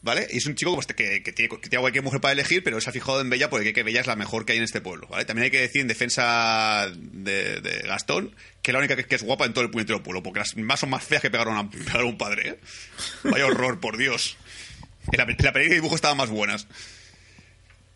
¿Vale? 0.00 0.28
Y 0.30 0.38
es 0.38 0.46
un 0.46 0.54
chico 0.54 0.74
pues, 0.74 0.86
que, 0.86 1.22
que 1.22 1.32
tiene, 1.32 1.48
que 1.48 1.68
tiene 1.68 1.80
cualquier 1.80 2.04
mujer 2.04 2.20
para 2.20 2.32
elegir, 2.32 2.62
pero 2.62 2.80
se 2.80 2.88
ha 2.88 2.92
fijado 2.92 3.20
en 3.20 3.28
Bella 3.30 3.50
porque 3.50 3.72
que 3.72 3.82
Bella 3.82 4.00
es 4.00 4.06
la 4.06 4.14
mejor 4.14 4.44
que 4.44 4.52
hay 4.52 4.58
en 4.58 4.64
este 4.64 4.80
pueblo, 4.80 5.08
¿vale? 5.08 5.24
También 5.24 5.46
hay 5.46 5.50
que 5.50 5.60
decir 5.60 5.80
en 5.80 5.88
defensa 5.88 6.88
de, 6.94 7.82
Gastón 7.84 8.34
que 8.62 8.70
es 8.70 8.72
la 8.72 8.78
única 8.78 8.96
que, 8.96 9.14
es 9.14 9.22
guapa 9.22 9.44
en 9.44 9.52
todo 9.54 9.64
el 9.64 9.70
puñetero 9.70 10.02
pueblo, 10.02 10.22
porque 10.22 10.38
las 10.40 10.56
más 10.56 10.80
son 10.80 10.90
más 10.90 11.02
feas 11.02 11.22
que 11.22 11.30
pegaron 11.30 11.56
a, 11.56 12.02
un 12.04 12.16
padre, 12.16 12.48
¿eh? 12.48 12.58
Vaya 13.24 13.46
horror, 13.46 13.80
por 13.80 13.96
Dios. 13.96 14.36
La, 15.12 15.24
en 15.24 15.36
la 15.38 15.52
película 15.52 15.52
de 15.52 15.74
dibujo 15.74 15.96
estaban 15.96 16.16
más 16.16 16.30
buenas. 16.30 16.68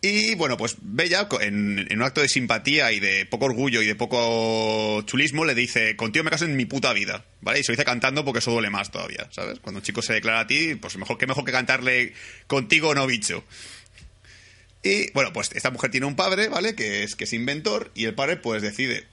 Y 0.05 0.35
bueno, 0.35 0.57
pues 0.57 0.75
Bella, 0.81 1.29
en 1.39 1.87
un 1.89 2.03
acto 2.03 2.19
de 2.19 2.27
simpatía 2.27 2.91
y 2.91 2.99
de 2.99 3.25
poco 3.25 3.45
orgullo 3.45 3.81
y 3.81 3.85
de 3.85 3.95
poco 3.95 5.01
chulismo, 5.03 5.45
le 5.45 5.55
dice, 5.55 5.95
contigo 5.95 6.25
me 6.25 6.29
caso 6.29 6.43
en 6.43 6.57
mi 6.57 6.65
puta 6.65 6.91
vida, 6.91 7.23
¿vale? 7.39 7.61
Y 7.61 7.63
se 7.63 7.71
lo 7.71 7.77
dice 7.77 7.85
cantando 7.85 8.25
porque 8.25 8.39
eso 8.39 8.51
duele 8.51 8.69
más 8.69 8.91
todavía, 8.91 9.29
¿sabes? 9.31 9.61
Cuando 9.61 9.79
un 9.79 9.83
chico 9.85 10.01
se 10.01 10.11
declara 10.11 10.41
a 10.41 10.47
ti, 10.47 10.75
pues 10.75 10.97
mejor 10.97 11.17
que 11.17 11.25
mejor 11.25 11.45
que 11.45 11.53
cantarle 11.53 12.11
contigo 12.47 12.93
no 12.93 13.07
bicho. 13.07 13.45
Y 14.83 15.09
bueno, 15.13 15.31
pues 15.31 15.51
esta 15.53 15.71
mujer 15.71 15.89
tiene 15.89 16.05
un 16.05 16.17
padre, 16.17 16.49
¿vale? 16.49 16.75
Que 16.75 17.03
es, 17.03 17.15
que 17.15 17.23
es 17.23 17.31
inventor 17.31 17.89
y 17.95 18.03
el 18.03 18.13
padre 18.13 18.35
pues 18.35 18.61
decide 18.61 19.07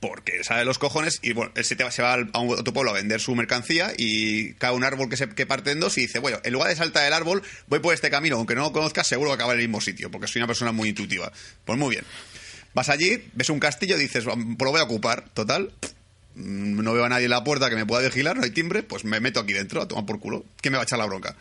porque 0.00 0.44
sabe 0.44 0.64
los 0.64 0.78
cojones 0.78 1.18
y 1.22 1.32
bueno, 1.32 1.52
él 1.56 1.64
se, 1.64 1.76
te 1.76 1.84
va- 1.84 1.90
se 1.90 2.00
va 2.02 2.14
a, 2.14 2.38
otro 2.40 2.72
pueblo 2.72 2.90
a 2.92 2.94
vender 2.94 3.20
su 3.20 3.34
mercancía 3.34 3.92
y 3.96 4.54
cae 4.54 4.72
un 4.72 4.84
árbol 4.84 5.08
que 5.08 5.16
se 5.16 5.28
que 5.28 5.46
parte 5.46 5.72
en 5.72 5.80
dos 5.80 5.98
y 5.98 6.02
dice, 6.02 6.20
bueno, 6.20 6.38
en 6.44 6.52
lugar 6.52 6.68
de 6.70 6.76
saltar 6.76 7.04
del 7.04 7.12
árbol, 7.12 7.42
voy 7.66 7.80
por 7.80 7.92
este 7.92 8.08
camino, 8.10 8.36
aunque 8.36 8.54
no 8.54 8.62
lo 8.62 8.72
conozcas, 8.72 9.06
seguro 9.06 9.30
que 9.30 9.34
acaba 9.34 9.52
en 9.52 9.60
el 9.60 9.66
mismo 9.68 9.80
sitio, 9.80 10.10
porque 10.10 10.26
soy 10.28 10.40
una 10.40 10.46
persona 10.46 10.72
muy 10.72 10.88
intuitiva. 10.90 11.30
Pues 11.64 11.78
muy 11.78 11.90
bien. 11.96 12.04
Vas 12.72 12.88
allí, 12.88 13.24
ves 13.34 13.50
un 13.50 13.60
castillo, 13.60 13.96
dices, 13.98 14.24
pues 14.24 14.36
lo 14.36 14.70
voy 14.70 14.80
a 14.80 14.84
ocupar, 14.84 15.28
total. 15.30 15.72
mm, 16.34 16.80
No 16.82 16.92
veo 16.94 17.04
a 17.04 17.08
nadie 17.08 17.24
en 17.24 17.30
la 17.30 17.44
puerta 17.44 17.68
que 17.68 17.76
me 17.76 17.84
pueda 17.86 18.02
vigilar, 18.02 18.36
no 18.36 18.42
hay 18.44 18.50
timbre, 18.50 18.82
pues 18.82 19.04
me 19.04 19.20
meto 19.20 19.40
aquí 19.40 19.52
dentro, 19.52 19.82
a 19.82 19.88
tomar 19.88 20.06
por 20.06 20.18
culo. 20.20 20.44
¿Quién 20.60 20.72
me 20.72 20.78
va 20.78 20.82
a 20.82 20.84
echar 20.84 20.98
la 20.98 21.06
bronca? 21.06 21.36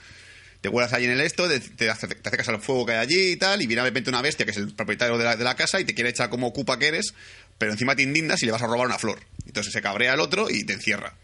Te 0.61 0.69
cuelas 0.69 0.93
allí 0.93 1.05
en 1.05 1.11
el 1.11 1.19
esto, 1.19 1.49
te 1.49 1.89
acercas 1.89 2.47
al 2.47 2.61
fuego 2.61 2.85
que 2.85 2.93
hay 2.93 2.99
allí 2.99 3.31
y 3.31 3.35
tal, 3.35 3.61
y 3.61 3.67
viene 3.67 3.81
de 3.81 3.89
repente 3.89 4.09
una 4.09 4.21
bestia 4.21 4.45
que 4.45 4.51
es 4.51 4.57
el 4.57 4.73
propietario 4.73 5.17
de 5.17 5.23
la, 5.25 5.35
de 5.35 5.43
la 5.43 5.55
casa 5.57 5.81
y 5.81 5.83
te 5.83 5.93
quiere 5.93 6.11
echar 6.11 6.29
como 6.29 6.47
ocupa 6.47 6.79
que 6.79 6.87
eres, 6.87 7.13
pero 7.57 7.71
encima 7.71 7.95
te 7.95 8.03
indignas 8.03 8.41
y 8.43 8.45
le 8.45 8.51
vas 8.51 8.61
a 8.61 8.67
robar 8.67 8.87
una 8.87 8.99
flor. 8.99 9.19
Entonces 9.45 9.73
se 9.73 9.81
cabrea 9.81 10.13
el 10.13 10.19
otro 10.19 10.49
y 10.49 10.63
te 10.63 10.73
encierra. 10.73 11.15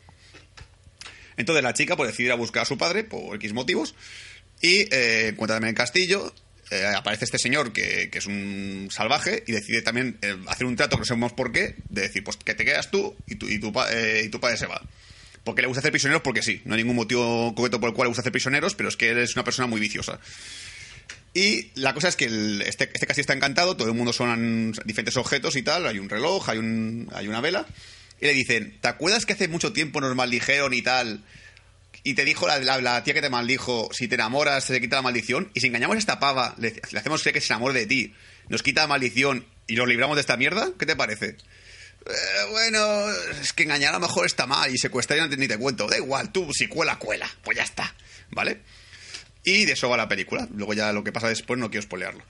Entonces 1.38 1.63
la 1.63 1.74
chica 1.74 1.96
pues 1.96 2.10
decide 2.12 2.28
ir 2.28 2.32
a 2.34 2.36
buscar 2.36 2.63
a 2.63 2.65
su 2.65 2.78
padre 2.78 3.04
por 3.04 3.36
X 3.36 3.54
motivos 3.54 3.96
y 4.62 4.94
eh, 4.94 5.30
encuentra 5.30 5.56
también 5.56 5.70
el 5.70 5.76
castillo. 5.76 6.34
eh, 6.72 6.86
aparece 6.96 7.26
este 7.26 7.39
señor 7.39 7.74
que, 7.74 8.10
que 8.12 8.20
es 8.20 8.28
un 8.28 8.89
salvaje 8.92 9.44
y 9.48 9.54
decide 9.54 9.82
también 9.82 10.18
eh, 10.22 10.38
hacer 10.48 10.68
un 10.68 10.76
trato 10.76 10.98
que 10.98 11.02
no 11.02 11.06
sabemos 11.06 11.34
por 11.34 11.52
qué, 11.52 11.76
de 11.89 12.02
decir, 12.04 12.24
pues 12.24 12.38
que 12.38 12.54
te 12.54 12.65
quedas 12.65 12.92
tú 12.92 13.15
y 13.26 13.36
tu, 13.36 13.48
y 13.48 13.60
tu, 13.60 13.74
eh, 13.89 14.24
y 14.26 14.30
tu 14.30 14.39
padre 14.39 14.58
se 14.58 14.68
va. 14.68 14.82
Porque 15.44 15.62
le 15.62 15.68
gusta 15.68 15.80
hacer 15.80 15.92
prisioneros 15.92 16.22
porque 16.22 16.42
sí, 16.44 16.62
no 16.65 16.76
hay 16.76 16.82
ningún 16.82 16.98
motivo 16.98 17.56
concreto 17.56 17.80
por 17.80 17.89
el 17.89 17.96
cual 17.96 18.06
le 18.06 18.10
gusta 18.10 18.22
hacer 18.22 18.32
prisioneros, 18.32 18.76
pero 18.76 18.89
es 18.89 18.98
que 18.98 19.10
él 19.10 19.18
es 19.20 19.36
una 19.36 19.44
persona 19.44 19.68
muy 19.68 19.80
viciosa. 19.80 20.20
Y 21.34 21.72
la 21.76 21.94
cosa 21.94 22.08
es 22.08 22.15
que 22.15 22.26
este, 22.26 22.89
este 22.92 23.06
castillo 23.06 23.22
está 23.22 23.34
encantado, 23.34 23.78
todo 23.78 23.88
el 23.88 23.94
mundo 23.94 24.12
son 24.13 24.72
diferentes 24.86 25.15
objetos 25.18 25.56
y 25.56 25.62
tal, 25.62 25.86
hay 25.86 26.00
un 26.00 26.10
reloj, 26.10 26.50
hay, 26.50 26.58
un, 26.58 27.08
hay 27.13 27.28
una 27.28 27.39
vela, 27.39 27.68
y 28.20 28.26
le 28.26 28.34
dicen, 28.34 28.78
¿te 28.82 28.88
acuerdas 28.88 29.26
que 29.26 29.34
hace 29.34 29.48
mucho 29.48 29.72
tiempo 29.72 30.02
nos 30.02 30.15
maldijeron 30.15 30.74
y 30.74 30.82
tal? 30.82 31.24
Y 32.04 32.15
te 32.15 32.26
dijo 32.26 32.48
la, 32.48 32.60
la- 32.82 33.04
tía 33.04 33.13
que 33.13 33.22
te 33.22 33.30
maldijo, 33.30 33.89
si 33.94 34.08
te 34.08 34.15
enamoras 34.15 34.63
se 34.63 34.74
te 34.74 34.82
quita 34.82 34.96
la 34.98 35.02
maldición, 35.04 35.52
y 35.54 35.60
si 35.60 35.68
engañamos 35.68 35.96
a 35.98 36.00
esta 36.00 36.20
pava, 36.20 36.56
le, 36.58 36.82
hacemos 36.98 37.22
que 37.24 37.39
se 37.42 37.54
enamore 37.54 37.80
de 37.80 37.86
ti, 37.86 38.13
nos 38.48 38.63
quita 38.63 38.82
la 38.82 38.88
maldición 38.88 39.46
y 39.68 39.76
nos 39.76 39.88
libramos 39.88 40.15
de 40.18 40.22
esta 40.22 40.36
mierda, 40.36 40.72
¿qué 40.80 40.86
te 40.88 40.96
parece? 40.96 41.36
"Eh, 42.08 42.15
bueno, 42.50 43.10
es 43.42 43.54
que 43.54 43.63
engañar 43.63 43.94
a 43.94 44.00
lo 44.00 44.08
mejor 44.08 44.26
está 44.26 44.48
mal 44.48 44.74
y 44.74 44.78
secuestrar 44.80 45.30
ni 45.38 45.48
te 45.48 45.58
cuento. 45.60 45.88
Da 45.88 45.98
igual, 45.98 46.32
tú 46.32 46.52
si 46.54 46.68
cuela, 46.68 46.98
cuela. 46.98 47.30
Pues 47.44 47.58
ya 47.58 47.63
está, 47.63 47.94
¿vale? 48.32 48.62
Y 49.50 49.66
de 49.66 49.74
eso 49.74 49.90
va 49.90 49.98
la 49.98 50.08
película. 50.08 50.48
Luego 50.54 50.74
ya 50.74 50.92
lo 50.94 51.04
que 51.04 51.12
pasa 51.12 51.28
después 51.30 51.60
no 51.60 51.70
quiero 51.70 51.84
spoilearlo. 51.84 52.24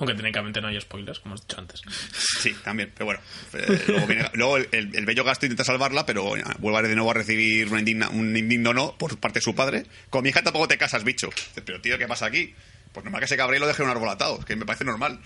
Aunque 0.00 0.14
técnicamente 0.14 0.60
no 0.60 0.68
hay 0.68 0.80
spoilers, 0.80 1.18
como 1.18 1.34
has 1.34 1.40
dicho 1.40 1.58
antes. 1.58 1.80
Sí, 2.40 2.54
también, 2.62 2.92
pero 2.94 3.06
bueno. 3.06 3.20
eh, 3.54 3.82
luego 3.88 4.06
viene- 4.06 4.30
luego 4.34 4.56
el, 4.58 4.68
el- 4.70 4.94
el 4.94 5.04
bello 5.06 5.24
gasto 5.24 5.46
intenta 5.46 5.64
salvarla, 5.64 6.06
pero 6.06 6.36
eh, 6.36 6.44
vuelve 6.58 6.88
de 6.88 6.94
nuevo 6.94 7.10
a 7.10 7.14
recibir 7.14 7.66
un, 7.72 7.80
indigna- 7.80 8.08
un 8.10 8.36
indigno 8.36 8.72
no 8.72 8.96
por 8.96 9.18
parte 9.18 9.40
de 9.40 9.42
su 9.42 9.54
padre. 9.56 9.86
Con 10.10 10.22
mi 10.22 10.28
hija 10.28 10.42
tampoco 10.42 10.68
te 10.68 10.78
casas, 10.78 11.02
bicho. 11.02 11.30
Pero 11.64 11.80
tío, 11.80 11.98
¿qué 11.98 12.06
pasa 12.06 12.26
aquí? 12.26 12.54
Pues 12.92 13.02
normal 13.04 13.20
que 13.20 13.26
se 13.26 13.36
cabre 13.36 13.56
y 13.56 13.60
lo 13.60 13.66
deje 13.66 13.82
en 13.82 13.88
un 13.88 13.96
árbol 13.96 14.08
atado. 14.08 14.38
Que 14.44 14.54
me 14.54 14.64
parece 14.64 14.84
normal. 14.84 15.18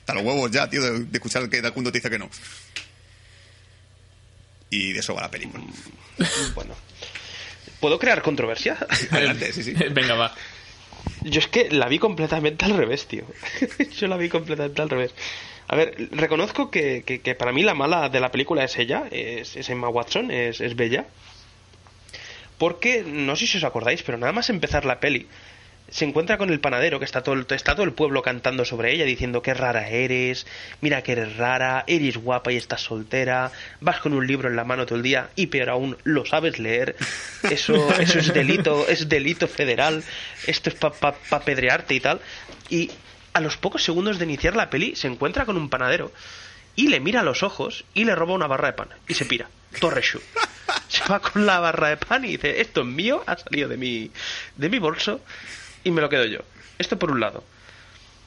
Hasta 0.00 0.14
los 0.14 0.22
huevos 0.22 0.50
ya, 0.50 0.68
tío, 0.68 0.82
de, 0.82 0.98
de 1.04 1.10
escuchar 1.18 1.48
que 1.48 1.62
Dacundo 1.62 1.90
te 1.90 1.98
dice 1.98 2.10
que 2.10 2.18
no. 2.18 2.28
Y 4.68 4.92
de 4.92 4.98
eso 5.00 5.14
va 5.14 5.22
la 5.22 5.30
película. 5.30 5.64
Bueno. 6.54 6.76
¿Puedo 7.80 7.98
crear 7.98 8.22
controversia? 8.22 8.76
Adelante, 9.10 9.52
sí, 9.52 9.62
sí. 9.62 9.72
Venga, 9.90 10.14
va. 10.14 10.34
Yo 11.22 11.40
es 11.40 11.48
que 11.48 11.70
la 11.70 11.88
vi 11.88 11.98
completamente 11.98 12.64
al 12.64 12.76
revés, 12.76 13.06
tío. 13.06 13.24
Yo 13.98 14.06
la 14.06 14.16
vi 14.16 14.28
completamente 14.28 14.80
al 14.82 14.90
revés. 14.90 15.14
A 15.68 15.76
ver, 15.76 15.94
reconozco 16.12 16.70
que, 16.70 17.02
que- 17.06 17.20
que 17.20 17.34
para 17.34 17.52
mí 17.52 17.62
la 17.62 17.74
mala 17.74 18.08
de 18.08 18.20
la 18.20 18.30
película 18.30 18.64
es 18.64 18.76
ella, 18.78 19.04
es, 19.10 19.56
es 19.56 19.68
Emma 19.70 19.88
Watson, 19.88 20.30
es, 20.30 20.60
es 20.60 20.76
bella. 20.76 21.06
Porque, 22.58 23.02
no 23.06 23.36
sé 23.36 23.46
si 23.46 23.56
os 23.58 23.64
acordáis, 23.64 24.02
pero 24.02 24.18
nada 24.18 24.32
más 24.32 24.50
empezar 24.50 24.84
la 24.84 25.00
peli, 25.00 25.26
se 25.90 26.04
encuentra 26.04 26.38
con 26.38 26.50
el 26.50 26.60
panadero, 26.60 26.98
que 26.98 27.04
está 27.04 27.22
todo, 27.22 27.34
el- 27.34 27.46
está 27.50 27.74
todo 27.74 27.84
el 27.84 27.92
pueblo 27.92 28.22
cantando 28.22 28.64
sobre 28.64 28.92
ella, 28.92 29.04
diciendo 29.04 29.42
qué 29.42 29.54
rara 29.54 29.88
eres, 29.88 30.46
mira 30.80 31.02
que 31.02 31.12
eres 31.12 31.36
rara, 31.36 31.84
eres 31.86 32.16
guapa 32.16 32.52
y 32.52 32.56
estás 32.56 32.82
soltera, 32.82 33.50
vas 33.80 33.98
con 34.00 34.12
un 34.14 34.26
libro 34.26 34.48
en 34.48 34.56
la 34.56 34.64
mano 34.64 34.86
todo 34.86 34.96
el 34.96 35.02
día 35.02 35.30
y 35.36 35.48
peor 35.48 35.70
aún, 35.70 35.96
lo 36.04 36.24
sabes 36.24 36.58
leer. 36.58 36.96
Eso, 37.50 37.74
eso 37.98 38.18
es 38.18 38.32
delito, 38.34 38.86
es 38.88 39.08
delito 39.08 39.48
federal, 39.48 40.04
esto 40.46 40.68
es 40.70 40.74
para 40.76 40.94
pa, 40.94 41.12
pa 41.12 41.36
apedrearte 41.36 41.94
y 41.94 42.00
tal. 42.00 42.20
Y 42.68 42.90
a 43.32 43.40
los 43.40 43.56
pocos 43.56 43.82
segundos 43.82 44.18
de 44.18 44.24
iniciar 44.26 44.54
la 44.56 44.70
peli 44.70 44.94
se 44.96 45.06
encuentra 45.08 45.44
con 45.46 45.56
un 45.56 45.68
panadero 45.70 46.12
y 46.76 46.88
le 46.88 47.00
mira 47.00 47.20
a 47.20 47.24
los 47.24 47.42
ojos 47.42 47.84
y 47.94 48.04
le 48.04 48.14
roba 48.14 48.34
una 48.34 48.46
barra 48.46 48.68
de 48.68 48.74
pan 48.74 48.88
y 49.08 49.14
se 49.14 49.24
pira. 49.24 49.48
Torreshu. 49.80 50.20
Se 50.88 51.02
va 51.04 51.20
con 51.20 51.46
la 51.46 51.60
barra 51.60 51.88
de 51.90 51.96
pan 51.96 52.24
y 52.24 52.28
dice, 52.32 52.60
esto 52.60 52.80
es 52.82 52.86
mío, 52.86 53.22
ha 53.26 53.36
salido 53.38 53.68
de 53.68 53.76
mi, 53.76 54.10
de 54.56 54.68
mi 54.68 54.78
bolso 54.78 55.20
y 55.84 55.90
me 55.90 56.00
lo 56.00 56.08
quedo 56.08 56.24
yo. 56.24 56.40
Esto 56.78 56.98
por 56.98 57.10
un 57.10 57.20
lado. 57.20 57.44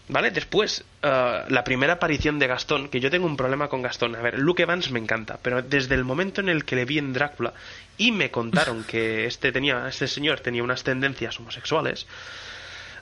¿Vale? 0.10 0.32
Después, 0.32 0.84
eh, 1.02 1.44
la 1.48 1.64
primera 1.64 1.94
aparición 1.94 2.38
de 2.38 2.48
Gastón, 2.48 2.90
que 2.90 3.00
yo 3.00 3.10
tengo 3.10 3.26
un 3.26 3.38
problema 3.38 3.70
con 3.70 3.82
Gastón. 3.82 4.16
A 4.16 4.22
ver, 4.22 4.38
Luke 4.38 4.64
Evans 4.64 4.92
me 4.92 5.00
encanta, 5.00 5.40
pero 5.42 5.62
desde 5.62 5.96
el 5.96 6.04
momento 6.04 6.42
en 6.42 6.50
el 6.50 6.66
que 6.66 6.76
le 6.76 6.86
vi 6.86 6.98
en 6.98 7.14
Drácula 7.14 7.54
y 7.98 8.12
me 8.12 8.30
contaron 8.30 8.84
que 8.84 9.26
este, 9.28 9.52
tenía, 9.52 9.88
este 9.88 10.08
señor 10.08 10.42
tenía 10.42 10.64
unas 10.64 10.84
tendencias 10.84 11.40
homosexuales, 11.40 12.06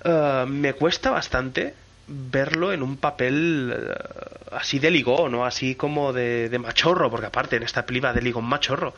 eh, 0.04 0.46
me 0.48 0.74
cuesta 0.74 1.10
bastante 1.10 1.74
verlo 2.08 2.72
en 2.72 2.84
un 2.84 2.98
papel 2.98 3.74
eh, 3.76 3.94
así 4.52 4.78
de 4.78 4.92
ligón, 4.92 5.32
¿no? 5.32 5.46
Así 5.46 5.74
como 5.74 6.14
de, 6.14 6.50
de 6.50 6.60
machorro, 6.60 7.10
porque 7.10 7.28
aparte 7.28 7.56
en 7.56 7.64
esta 7.64 7.84
peli 7.84 8.00
va 8.00 8.14
de 8.14 8.22
ligón 8.22 8.46
machorro. 8.46 8.94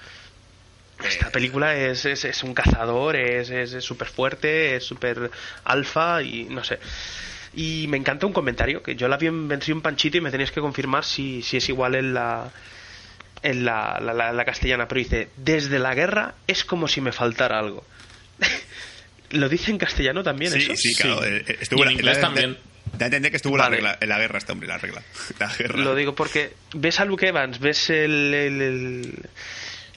Esta 1.03 1.29
película 1.31 1.75
es, 1.75 2.05
es, 2.05 2.23
es 2.25 2.43
un 2.43 2.53
cazador, 2.53 3.15
es 3.15 3.83
súper 3.83 4.07
fuerte, 4.07 4.75
es 4.77 4.83
súper 4.85 5.31
alfa 5.65 6.21
y 6.21 6.45
no 6.45 6.63
sé. 6.63 6.79
Y 7.55 7.87
me 7.87 7.97
encanta 7.97 8.25
un 8.25 8.33
comentario, 8.33 8.81
que 8.81 8.95
yo 8.95 9.07
la 9.07 9.17
vi 9.17 9.27
en 9.27 9.47
versión 9.47 9.81
panchito 9.81 10.17
y 10.17 10.21
me 10.21 10.31
tenéis 10.31 10.51
que 10.51 10.61
confirmar 10.61 11.03
si, 11.03 11.41
si 11.41 11.57
es 11.57 11.69
igual 11.69 11.95
en 11.95 12.13
la 12.13 12.51
en 13.41 13.65
la, 13.65 13.99
la, 14.01 14.13
la- 14.13 14.31
la 14.31 14.45
castellana, 14.45 14.87
pero 14.87 14.99
dice, 14.99 15.27
desde 15.35 15.77
la 15.77 15.93
guerra 15.93 16.35
es 16.47 16.63
como 16.63 16.87
si 16.87 17.01
me 17.01 17.11
faltara 17.11 17.59
algo. 17.59 17.83
¿Lo 19.31 19.49
dice 19.49 19.71
en 19.71 19.77
castellano 19.77 20.23
también 20.23 20.51
Sí, 20.53 20.59
eso? 20.59 20.75
sí, 20.75 20.95
claro. 20.95 21.21
Sí. 21.23 21.27
eh, 21.29 21.43
eh, 21.47 21.57
Y 21.59 21.63
Estuvo 21.63 21.81
en 21.81 21.85
la- 21.87 21.91
inglés 21.93 22.15
la- 22.17 22.21
también. 22.21 22.57
Da 22.97 23.05
a 23.05 23.07
entender 23.07 23.31
que 23.31 23.37
estuvo 23.37 23.55
en 23.55 23.61
la 23.61 23.69
regla- 23.69 23.97
en 23.99 24.07
la 24.09 24.19
guerra, 24.19 24.37
este 24.37 24.51
hombre, 24.51 24.67
la 24.67 24.77
regla. 24.77 25.01
La 25.39 25.47
guerra. 25.53 25.77
Lo 25.79 25.95
digo 25.95 26.13
porque 26.15 26.53
ves 26.75 26.99
a 26.99 27.05
Luke 27.05 27.27
Evans, 27.27 27.59
ves 27.59 27.89
el, 27.89 28.33
el- 28.33 28.61
el- 28.61 29.19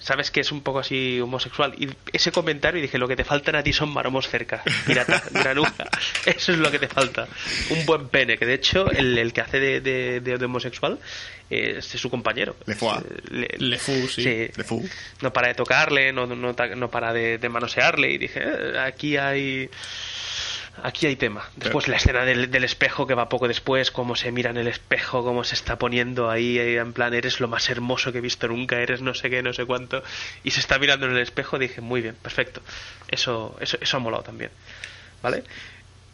sabes 0.07 0.31
que 0.31 0.38
es 0.40 0.53
un 0.53 0.61
poco 0.62 0.79
así 0.79 1.21
homosexual 1.21 1.75
y 1.77 1.88
ese 2.12 2.31
comentario 2.31 2.79
y 2.79 2.83
dije 2.83 2.97
lo 2.97 3.09
que 3.09 3.16
te 3.16 3.25
faltan 3.25 3.57
a 3.57 3.62
ti 3.64 3.73
son 3.73 3.88
maromos 3.92 4.29
cerca, 4.29 4.62
pirata, 4.87 5.21
granuja, 5.33 5.88
eso 6.25 6.53
es 6.53 6.59
lo 6.59 6.71
que 6.71 6.79
te 6.79 6.87
falta, 6.87 7.27
un 7.71 7.85
buen 7.87 8.09
pene, 8.09 8.38
que 8.38 8.47
de 8.47 8.55
hecho 8.55 8.88
el, 8.90 9.19
el 9.19 9.33
que 9.33 9.40
hace 9.40 9.59
de, 9.59 9.81
de- 9.81 10.21
de- 10.21 10.38
de 10.38 10.45
homosexual 10.45 11.01
es, 11.51 11.92
es 11.92 12.01
su 12.01 12.09
compañero, 12.09 12.55
Le 12.66 12.77
Foix. 12.77 13.03
Le- 13.31 13.49
Le 13.59 13.79
Fou, 13.79 14.07
sí. 14.09 14.23
Le 14.23 14.64
Fu. 14.64 14.88
no 15.23 15.33
para 15.33 15.49
de 15.49 15.55
tocarle, 15.55 16.12
no, 16.12 16.25
no, 16.27 16.37
no 16.37 16.90
para 16.90 17.12
de, 17.12 17.38
de 17.38 17.49
manosearle 17.49 18.11
y 18.12 18.19
dije, 18.19 18.40
"Eh, 18.45 18.79
aquí 18.79 19.16
hay 19.16 19.69
aquí 20.83 21.07
hay 21.07 21.17
tema. 21.17 21.49
Después 21.57 21.89
la 21.89 21.97
escena 21.97 22.25
del, 22.25 22.51
del 22.51 22.65
espejo 22.65 23.07
que 23.07 23.15
va 23.15 23.29
poco 23.29 23.49
después, 23.49 23.91
cómo 23.91 24.17
se 24.17 24.33
mira 24.33 24.51
en 24.51 24.57
el 24.57 24.69
espejo, 24.69 25.25
cómo 25.25 25.45
se 25.45 25.55
está 25.55 25.79
poniendo 25.79 26.31
ahí, 26.31 26.59
eh, 26.59 26.79
en 26.79 26.93
plan, 26.93 27.15
eres 27.15 27.41
lo 27.41 27.49
más 27.49 27.69
hermoso 27.71 28.12
que 28.12 28.19
he 28.19 28.21
visto 28.21 28.49
nunca, 28.49 28.81
eres 28.81 29.03
no 29.03 29.15
sé 29.15 29.31
qué, 29.31 29.43
no 29.43 29.53
sé 29.53 29.65
cuánto, 29.65 30.03
y 30.45 30.51
se 30.51 30.61
está 30.61 30.79
mirando 30.79 31.07
en 31.07 31.12
el 31.12 31.19
espejo, 31.19 31.59
dije, 31.59 31.81
muy 31.81 32.01
bien, 32.01 32.15
perfecto. 32.15 32.61
Eso, 33.09 33.57
eso, 33.61 33.79
eso 33.81 33.97
ha 33.97 34.01
molado 34.01 34.23
también. 34.23 34.51
¿Vale? 35.23 35.45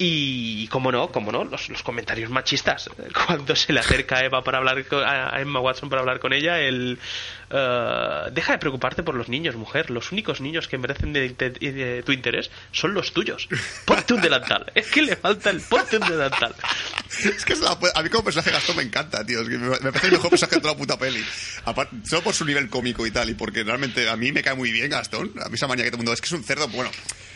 Y 0.05 0.67
como 0.67 0.91
no, 0.91 1.13
como 1.13 1.31
no, 1.31 1.45
los, 1.45 1.69
los 1.69 1.85
comentarios 1.85 2.29
machistas. 2.29 2.91
Cuando 3.27 3.55
se 3.55 3.73
le 3.73 3.79
acerca 3.79 4.17
a 4.17 4.25
Eva 4.25 4.43
para 4.43 4.59
hablar 4.59 4.85
a 5.07 5.41
Emma 5.41 5.61
Watson 5.61 5.89
para 5.89 6.01
hablar 6.01 6.19
con 6.19 6.33
ella, 6.33 6.59
el 6.59 6.99
eh, 7.51 8.31
deja 8.33 8.53
de 8.53 8.59
preocuparte 8.59 9.05
por 9.05 9.15
los 9.15 9.29
niños, 9.29 9.55
mujer. 9.55 9.91
Los 9.91 10.11
únicos 10.11 10.41
niños 10.41 10.67
que 10.67 10.77
merecen 10.77 11.13
de, 11.13 12.03
tu 12.05 12.11
interés 12.11 12.51
son 12.73 12.95
los 12.95 13.13
tuyos. 13.13 13.49
Ponte 13.85 14.15
un 14.15 14.21
delantal. 14.21 14.73
Es 14.75 14.91
que 14.91 15.03
le 15.03 15.15
falta 15.15 15.51
el 15.51 15.61
ponte 15.61 15.99
un 15.99 16.09
delantal. 16.09 16.53
Es 17.23 17.45
que 17.45 17.55
la- 17.57 17.79
a 17.95 18.03
mí 18.03 18.09
como 18.09 18.25
personaje 18.25 18.51
Gastón 18.51 18.77
me 18.77 18.83
encanta, 18.83 19.25
tío. 19.25 19.45
Me, 19.45 19.79
parece 19.93 20.07
el 20.07 20.13
mejor 20.15 20.31
personaje 20.31 20.57
de 20.57 20.63
toda 20.63 20.73
la 20.73 20.79
puta 20.79 20.99
peli. 20.99 21.23
Solo 22.05 22.23
por 22.23 22.35
su 22.35 22.45
nivel 22.47 22.71
cómico 22.71 23.07
y 23.07 23.11
tal, 23.11 23.29
y 23.29 23.35
porque 23.35 23.63
realmente 23.63 24.09
a 24.09 24.17
mí 24.17 24.33
me 24.33 24.43
cae 24.43 24.55
muy 24.55 24.73
bien 24.73 24.91
Gastón. 24.91 25.31
A 25.45 25.49
mí 25.51 25.55
esa 25.55 25.69
manía 25.69 25.85
que 25.85 25.91
todo 25.91 26.01
el 26.01 26.07
mundo... 26.07 26.15
Es 26.15 26.21
que 26.23 26.27
es 26.27 26.33
un 26.33 26.43
cerdo, 26.43 26.67
bueno... 26.69 26.91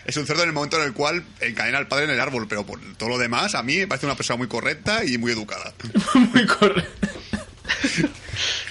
Es 0.06 0.16
un 0.16 0.26
cerdo 0.26 0.42
en 0.42 0.48
el 0.48 0.54
momento 0.54 0.76
en 0.80 0.84
el 0.84 0.92
cual 0.92 1.24
encadena 1.40 1.78
al 1.78 1.88
padre 1.88 2.04
en 2.04 2.10
el 2.10 2.20
árbol, 2.20 2.46
pero 2.48 2.64
por 2.64 2.80
todo 2.96 3.08
lo 3.08 3.18
demás, 3.18 3.54
a 3.54 3.62
mí 3.62 3.76
me 3.76 3.86
parece 3.88 4.06
una 4.06 4.14
persona 4.14 4.36
muy 4.36 4.46
correcta 4.48 5.04
y 5.04 5.18
muy 5.18 5.32
educada. 5.32 5.74
Muy 6.14 6.46
correcto. 6.46 7.08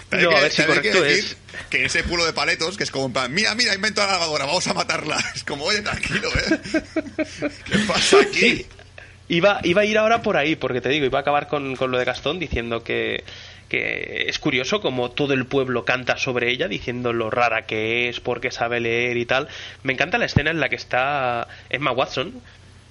También 0.10 0.30
No, 0.32 0.32
a 0.32 0.36
que- 0.36 0.42
ver 0.44 0.52
si 0.52 0.62
que 0.62 0.68
correcto 0.68 1.02
decir 1.02 1.24
es. 1.26 1.38
Que 1.70 1.86
ese 1.86 2.04
pulo 2.04 2.26
de 2.26 2.32
paletos, 2.34 2.78
que 2.78 2.84
es 2.84 2.92
como 2.92 3.08
en 3.08 3.14
plan, 3.14 3.34
mira, 3.34 3.54
mira, 3.56 3.74
invento 3.74 4.02
la 4.02 4.14
lavadora, 4.14 4.46
vamos 4.46 4.66
a 4.68 4.74
matarla. 4.74 5.18
Es 5.36 5.44
como, 5.44 5.66
oye, 5.66 5.82
tranquilo, 5.82 6.30
¿eh? 6.30 6.60
¿Qué 7.66 7.78
pasa 7.88 8.22
aquí? 8.22 8.40
Sí, 8.40 8.66
iba, 9.30 9.60
iba 9.64 9.82
a 9.82 9.86
ir 9.86 9.98
ahora 9.98 10.22
por 10.22 10.38
ahí, 10.38 10.56
porque 10.56 10.80
te 10.82 10.90
digo, 10.90 11.06
iba 11.06 11.18
a 11.20 11.22
acabar 11.22 11.48
con, 11.48 11.76
con 11.76 11.92
lo 11.92 11.98
de 11.98 12.06
Gastón 12.06 12.40
diciendo 12.40 12.84
que, 12.84 13.24
es 13.78 14.40
curioso 14.40 14.82
como 14.82 15.12
todo 15.12 15.34
el 15.34 15.46
pueblo 15.46 15.86
canta 15.86 16.18
sobre 16.18 16.52
ella, 16.52 16.68
diciendo 16.68 17.14
lo 17.14 17.30
rara 17.30 17.66
que 17.66 18.10
es, 18.10 18.20
porque 18.20 18.52
sabe 18.52 18.80
leer 18.80 19.18
y 19.18 19.26
tal. 19.26 19.48
Me 19.84 19.94
encanta 19.94 20.18
la 20.18 20.26
escena 20.26 20.52
en 20.52 20.60
la 20.60 20.70
que 20.70 20.76
está 20.76 21.48
Emma 21.70 21.92
Watson 21.92 22.34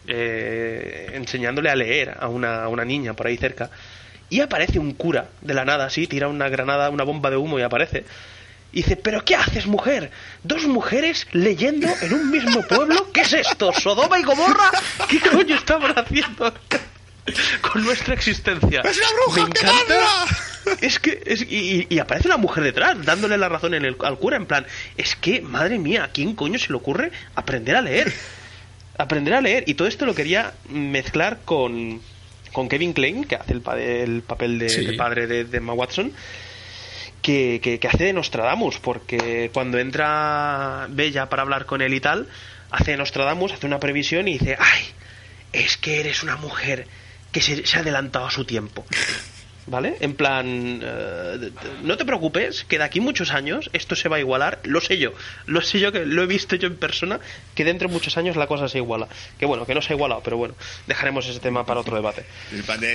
eh, 0.07 1.13
enseñándole 1.15 1.71
a 1.71 1.77
leer 1.77 2.17
a 2.21 2.29
una, 2.29 2.65
a 2.65 2.69
una 2.69 2.85
niña 2.85 3.15
por 3.15 3.27
ahí 3.27 3.37
cerca. 3.37 3.71
Y 4.31 4.41
aparece 4.41 4.79
un 4.79 4.93
cura 4.93 5.29
de 5.41 5.55
la 5.55 5.65
nada, 5.65 5.87
así, 5.87 6.07
tira 6.07 6.29
una 6.29 6.49
granada, 6.49 6.91
una 6.91 7.05
bomba 7.05 7.31
de 7.31 7.37
humo 7.37 7.59
y 7.59 7.63
aparece. 7.63 8.05
Y 8.73 8.79
dice, 8.79 8.97
¿pero 8.97 9.25
qué 9.25 9.37
haces, 9.37 9.67
mujer? 9.67 10.11
¿Dos 10.43 10.67
mujeres 10.67 11.29
leyendo 11.33 11.87
en 12.03 12.13
un 12.13 12.31
mismo 12.31 12.61
pueblo? 12.63 13.13
¿Qué 13.13 13.21
es 13.21 13.33
esto? 13.33 13.73
¿Sodoma 13.73 14.19
y 14.19 14.25
Gomorra? 14.25 14.71
¿Qué 15.09 15.21
coño 15.21 15.55
estamos 15.55 15.93
haciendo 15.97 16.53
con 17.61 17.85
nuestra 17.85 18.15
existencia? 18.15 18.81
¡Es 18.83 18.99
una 18.99 19.07
bruja, 19.13 19.41
Me 19.43 19.47
encanta. 19.49 20.27
Es 20.81 20.99
que, 20.99 21.23
es, 21.27 21.43
y, 21.43 21.87
y 21.89 21.99
aparece 21.99 22.29
una 22.29 22.37
mujer 22.39 22.65
detrás, 22.65 23.03
dándole 23.05 23.37
la 23.37 23.49
razón 23.49 23.75
en 23.75 23.85
el, 23.85 23.97
al 24.03 24.19
cura, 24.19 24.37
en 24.37 24.47
plan, 24.47 24.67
es 24.97 25.15
que, 25.17 25.41
madre 25.43 25.79
mía, 25.79 26.05
¿a 26.05 26.09
quién 26.09 26.35
coño 26.35 26.59
se 26.59 26.69
le 26.71 26.77
ocurre 26.77 27.13
aprender 27.35 27.77
a 27.77 27.83
leer? 27.83 28.13
Aprender 28.97 29.35
a 29.35 29.41
leer. 29.41 29.65
Y 29.67 29.75
todo 29.75 29.89
esto 29.89 30.07
lo 30.07 30.15
quería 30.15 30.53
mezclar 30.71 31.41
con, 31.45 32.01
con 32.53 32.69
Kevin 32.69 32.93
Klein, 32.95 33.25
que 33.25 33.37
hace 33.37 33.53
el, 33.53 33.61
pa- 33.61 33.79
el 33.79 34.23
papel 34.23 34.59
de, 34.59 34.69
Sí. 34.71 34.85
de 34.87 34.93
padre 34.95 35.27
de, 35.27 35.45
de 35.45 35.57
Emma 35.59 35.73
Watson, 35.75 36.13
que, 37.21 37.61
que, 37.63 37.79
que 37.79 37.89
hace 37.89 38.05
de 38.05 38.13
Nostradamus, 38.13 38.79
porque 38.79 39.51
cuando 39.53 39.79
entra 39.79 40.87
Bella 40.91 41.29
para 41.29 41.43
hablar 41.43 41.67
con 41.67 41.83
él 41.83 41.93
y 41.95 42.01
tal, 42.01 42.29
hace 42.71 42.93
de 42.93 42.97
Nostradamus, 42.99 43.53
hace 43.53 43.67
una 43.67 43.79
previsión 43.81 44.29
y 44.29 44.39
dice, 44.39 44.57
ay, 44.59 44.85
es 45.53 45.77
que 45.77 46.01
eres 46.01 46.23
una 46.23 46.37
mujer 46.37 46.87
que 47.35 47.43
se, 47.43 47.67
se 47.67 47.77
ha 47.77 47.81
adelantado 47.81 48.25
a 48.27 48.31
su 48.31 48.47
tiempo. 48.47 48.87
¿Vale? 49.67 49.97
En 50.01 50.15
plan, 50.15 50.45
eh, 50.83 51.51
no 51.85 51.97
te 51.97 52.05
preocupes, 52.05 52.65
que 52.69 52.77
de 52.77 52.85
aquí 52.85 53.01
muchos 53.01 53.31
años 53.33 53.71
esto 53.73 53.97
se 53.97 54.11
va 54.11 54.17
a 54.17 54.21
igualar, 54.21 54.61
lo 54.65 54.79
sé 54.83 54.99
yo, 54.99 55.15
lo 55.47 55.63
sé 55.63 55.81
yo 55.81 55.91
que 55.91 56.05
lo 56.05 56.23
he 56.23 56.27
visto 56.27 56.55
yo 56.57 56.67
en 56.69 56.77
persona, 56.77 57.19
que 57.55 57.65
dentro 57.65 57.89
de 57.89 57.95
muchos 57.95 58.19
años 58.19 58.37
la 58.37 58.47
cosa 58.47 58.69
se 58.69 58.77
iguala. 58.77 59.09
Que 59.39 59.47
bueno, 59.47 59.65
que 59.65 59.75
no 59.75 59.81
se 59.81 59.95
ha 59.95 59.97
igualado, 59.97 60.21
pero 60.23 60.37
bueno, 60.37 60.55
dejaremos 60.87 61.27
ese 61.27 61.41
tema 61.41 61.65
para 61.65 61.81
otro 61.81 61.97
debate. 61.97 62.27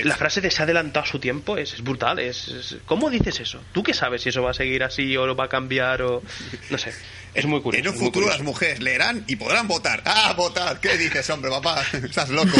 La 0.06 0.14
frase 0.14 0.40
de 0.40 0.48
se 0.52 0.62
ha 0.62 0.64
adelantado 0.64 1.02
a 1.02 1.08
su 1.08 1.18
tiempo 1.18 1.56
es, 1.56 1.74
es 1.74 1.82
brutal. 1.82 2.20
Es, 2.20 2.46
es- 2.46 2.76
¿Cómo 2.86 3.10
dices 3.10 3.40
eso? 3.40 3.60
¿Tú 3.72 3.82
qué 3.82 3.92
sabes 3.92 4.22
si 4.22 4.28
eso 4.28 4.40
va 4.40 4.52
a 4.52 4.54
seguir 4.54 4.84
así 4.84 5.16
o 5.16 5.26
lo 5.26 5.34
va 5.34 5.46
a 5.46 5.48
cambiar 5.48 6.02
o...? 6.02 6.22
No 6.70 6.78
sé. 6.78 6.94
Es 7.34 7.44
muy 7.46 7.60
curioso. 7.60 7.88
En 7.88 7.94
un 7.94 8.00
futuro 8.00 8.28
las 8.28 8.40
mujeres 8.42 8.80
leerán 8.80 9.24
y 9.28 9.36
podrán 9.36 9.68
votar. 9.68 10.02
¡Ah, 10.04 10.32
votar! 10.36 10.80
¿Qué 10.80 10.96
dices, 10.98 11.28
hombre, 11.30 11.50
papá? 11.50 11.82
Estás 11.92 12.28
loco. 12.30 12.50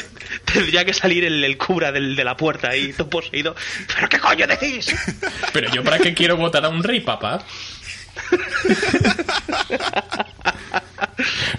Tendría 0.52 0.84
que 0.84 0.92
salir 0.92 1.24
el, 1.24 1.42
el 1.42 1.56
cura 1.56 1.90
del- 1.92 2.14
de 2.14 2.24
la 2.24 2.36
puerta 2.36 2.68
ahí, 2.70 2.92
todo 2.92 3.08
poseído. 3.08 3.54
¿Pero 3.94 4.08
qué 4.08 4.18
coño 4.18 4.46
decís? 4.46 4.94
Pero 5.52 5.70
yo, 5.72 5.82
¿para 5.82 5.98
qué 5.98 6.12
quiero 6.14 6.36
votar 6.36 6.64
a 6.64 6.68
un 6.68 6.82
rey, 6.82 7.00
papá? 7.00 7.42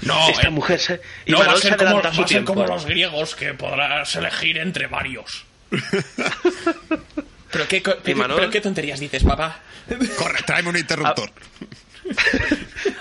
No, 0.01 0.29
Esta 0.29 0.47
eh, 0.47 0.51
mujer 0.51 0.79
se... 0.79 1.01
y 1.25 1.31
no 1.31 1.39
va 1.39 1.53
a 1.53 1.57
ser, 1.57 1.75
como, 1.77 1.97
a 1.99 2.01
va 2.01 2.09
a 2.09 2.27
ser 2.27 2.43
como 2.43 2.65
los 2.65 2.85
griegos 2.85 3.35
que 3.35 3.53
podrás 3.53 4.15
elegir 4.15 4.57
entre 4.57 4.87
varios. 4.87 5.45
¿Pero 7.51 7.67
qué, 7.67 7.81
pero 8.03 8.49
qué 8.49 8.61
tonterías 8.61 8.99
dices, 8.99 9.23
papá? 9.23 9.59
Corre, 10.17 10.41
tráeme 10.43 10.69
un 10.69 10.77
interruptor. 10.77 11.31
Ah. 11.31 11.65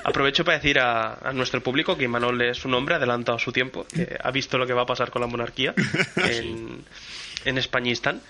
Aprovecho 0.05 0.45
para 0.45 0.59
decir 0.59 0.79
a, 0.79 1.15
a 1.15 1.33
nuestro 1.33 1.63
público 1.63 1.97
que 1.97 2.05
Imanol 2.05 2.41
es 2.43 2.65
un 2.65 2.75
hombre 2.75 2.95
adelantado 2.97 3.37
a 3.37 3.41
su 3.41 3.53
tiempo, 3.53 3.87
que 3.93 4.17
ha 4.23 4.31
visto 4.31 4.59
lo 4.59 4.67
que 4.67 4.73
va 4.73 4.83
a 4.83 4.87
pasar 4.87 5.11
con 5.11 5.21
la 5.23 5.29
monarquía 5.29 5.75
en, 6.17 6.85
en 7.45 7.59
Españistán. 7.59 8.21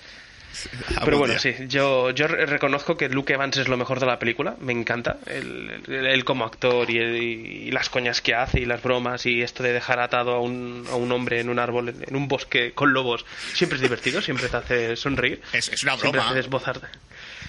Pero 1.05 1.19
bueno, 1.19 1.38
sí, 1.38 1.55
yo, 1.69 2.11
yo 2.11 2.27
re- 2.27 2.47
reconozco 2.47 2.97
que 2.97 3.09
Luke 3.09 3.33
Evans 3.35 3.57
es 3.59 3.69
lo 3.69 3.77
mejor 3.77 4.01
de 4.01 4.07
la 4.07 4.19
película, 4.19 4.57
me 4.61 4.73
encanta, 4.73 5.19
él, 5.27 5.83
él- 5.87 6.07
él 6.07 6.25
como 6.25 6.45
actor 6.45 6.88
y, 6.91 6.99
y 6.99 7.71
las 7.71 7.88
coñas 7.91 8.21
que 8.23 8.35
hace 8.35 8.61
y 8.61 8.64
las 8.64 8.83
bromas 8.83 9.25
y 9.27 9.43
esto 9.43 9.62
de 9.62 9.73
dejar 9.73 10.01
atado 10.01 10.33
a 10.35 10.41
un, 10.41 10.85
a 10.91 10.97
un 10.97 11.12
hombre 11.12 11.38
en 11.41 11.49
un 11.49 11.59
árbol, 11.61 11.91
en 12.05 12.17
un 12.17 12.27
bosque 12.27 12.73
con 12.73 12.93
lobos, 12.93 13.25
siempre 13.53 13.77
es 13.77 13.83
divertido, 13.83 14.21
siempre 14.21 14.49
te 14.49 14.57
hace 14.57 14.97
sonreír. 14.97 15.41
Es, 15.53 15.69
es 15.69 15.83
una 15.85 15.93
Siempre 15.93 16.12
broma. 16.12 16.27
hace 16.31 16.37
desbozarte. 16.38 16.87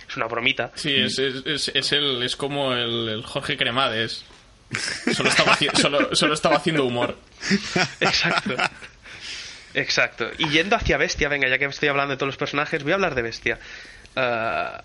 Es 0.09 0.17
una 0.17 0.25
bromita. 0.25 0.71
Sí, 0.73 0.95
es, 0.95 1.19
es, 1.19 1.45
es, 1.45 1.71
es 1.73 1.91
el, 1.91 2.23
es 2.23 2.35
como 2.35 2.73
el, 2.73 3.09
el 3.09 3.23
Jorge 3.23 3.55
Cremades. 3.57 4.25
Solo 5.13 5.29
estaba, 5.29 5.57
solo, 5.79 6.15
solo 6.15 6.33
estaba 6.33 6.55
haciendo 6.57 6.83
humor. 6.85 7.15
Exacto. 7.99 8.55
Exacto. 9.73 10.31
Y 10.39 10.49
yendo 10.49 10.75
hacia 10.75 10.97
Bestia, 10.97 11.29
venga, 11.29 11.47
ya 11.47 11.59
que 11.59 11.65
estoy 11.65 11.89
hablando 11.89 12.11
de 12.13 12.17
todos 12.17 12.29
los 12.29 12.37
personajes, 12.37 12.83
voy 12.83 12.91
a 12.91 12.95
hablar 12.95 13.13
de 13.13 13.21
Bestia. 13.21 13.59
Ah, 14.15 14.83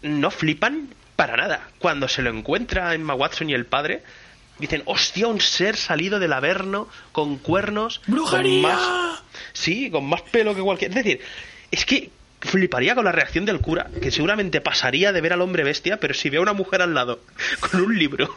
no 0.00 0.30
flipan 0.30 0.88
para 1.14 1.36
nada. 1.36 1.68
Cuando 1.78 2.08
se 2.08 2.22
lo 2.22 2.30
encuentra 2.30 2.94
Emma 2.94 3.14
Watson 3.14 3.50
y 3.50 3.54
el 3.54 3.66
padre, 3.66 4.02
dicen, 4.58 4.82
hostia, 4.86 5.26
un 5.26 5.42
ser 5.42 5.76
salido 5.76 6.18
del 6.18 6.32
Averno 6.32 6.88
con 7.12 7.36
cuernos. 7.36 8.00
¡Brujería! 8.06 8.62
Con 8.62 8.72
más, 8.72 9.22
sí, 9.52 9.90
con 9.90 10.06
más 10.06 10.22
pelo 10.22 10.54
que 10.54 10.62
cualquier. 10.62 10.90
Es 10.90 10.96
decir, 10.96 11.20
es 11.70 11.84
que 11.84 12.10
fliparía 12.42 12.94
con 12.94 13.04
la 13.04 13.12
reacción 13.12 13.44
del 13.44 13.60
cura, 13.60 13.88
que 14.02 14.10
seguramente 14.10 14.60
pasaría 14.60 15.12
de 15.12 15.20
ver 15.20 15.32
al 15.32 15.40
hombre 15.42 15.62
bestia, 15.64 15.98
pero 15.98 16.12
si 16.12 16.28
ve 16.28 16.38
a 16.38 16.40
una 16.40 16.52
mujer 16.52 16.82
al 16.82 16.92
lado 16.94 17.20
con 17.60 17.80
un 17.82 17.96
libro 17.98 18.34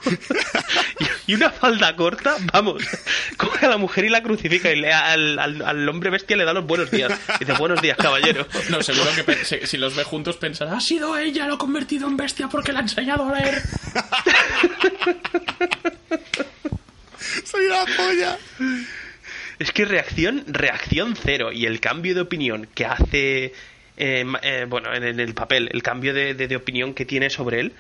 y 1.28 1.34
una 1.34 1.50
falda 1.50 1.96
corta, 1.96 2.36
vamos, 2.54 2.84
coge 3.38 3.66
a 3.66 3.70
la 3.70 3.78
mujer 3.78 4.06
y 4.06 4.10
la 4.10 4.22
crucifica 4.22 4.72
y 4.72 4.80
le, 4.80 4.94
al, 4.94 5.40
al- 5.40 5.62
al 5.62 5.90
hombre 5.90 6.10
bestia 6.12 6.38
le 6.38 6.46
da 6.46 6.54
los 6.54 6.66
buenos 6.66 6.92
días. 6.92 7.12
Y 7.40 7.46
dice, 7.46 7.54
buenos 7.58 7.82
días, 7.82 7.98
caballero. 7.98 8.48
No, 8.70 8.82
seguro 8.84 9.10
que 9.26 9.44
si, 9.44 9.66
si 9.66 9.78
los 9.78 9.96
ve 9.96 10.04
juntos 10.04 10.38
pensará, 10.38 10.78
ha 10.78 10.82
sido 10.82 11.18
ella, 11.18 11.48
lo 11.48 11.56
ha 11.56 11.58
convertido 11.58 12.08
en 12.08 12.16
bestia 12.18 12.48
porque 12.48 12.72
le 12.72 12.80
ha 12.80 12.82
enseñado 12.82 13.28
a 13.28 13.40
leer. 13.40 13.62
Soy 17.44 17.66
una 17.66 17.86
polla. 17.98 18.38
Es 19.60 19.72
que 19.72 19.86
reacción, 19.86 20.44
reacción 20.48 21.16
cero. 21.22 21.52
Y 21.52 21.66
el 21.66 21.80
cambio 21.80 22.14
de 22.14 22.22
opinión 22.22 22.68
que 22.74 22.86
hace, 22.86 23.54
eh, 23.98 24.26
eh, 24.42 24.66
bueno, 24.68 24.94
en, 24.94 25.04
en 25.04 25.20
el 25.20 25.34
papel, 25.34 25.70
el 25.74 25.82
cambio 25.84 26.14
de, 26.14 26.34
de- 26.34 26.48
de 26.48 26.56
opinión 26.56 26.94
que 26.94 27.06
tiene 27.06 27.30
sobre 27.30 27.60
él, 27.60 27.74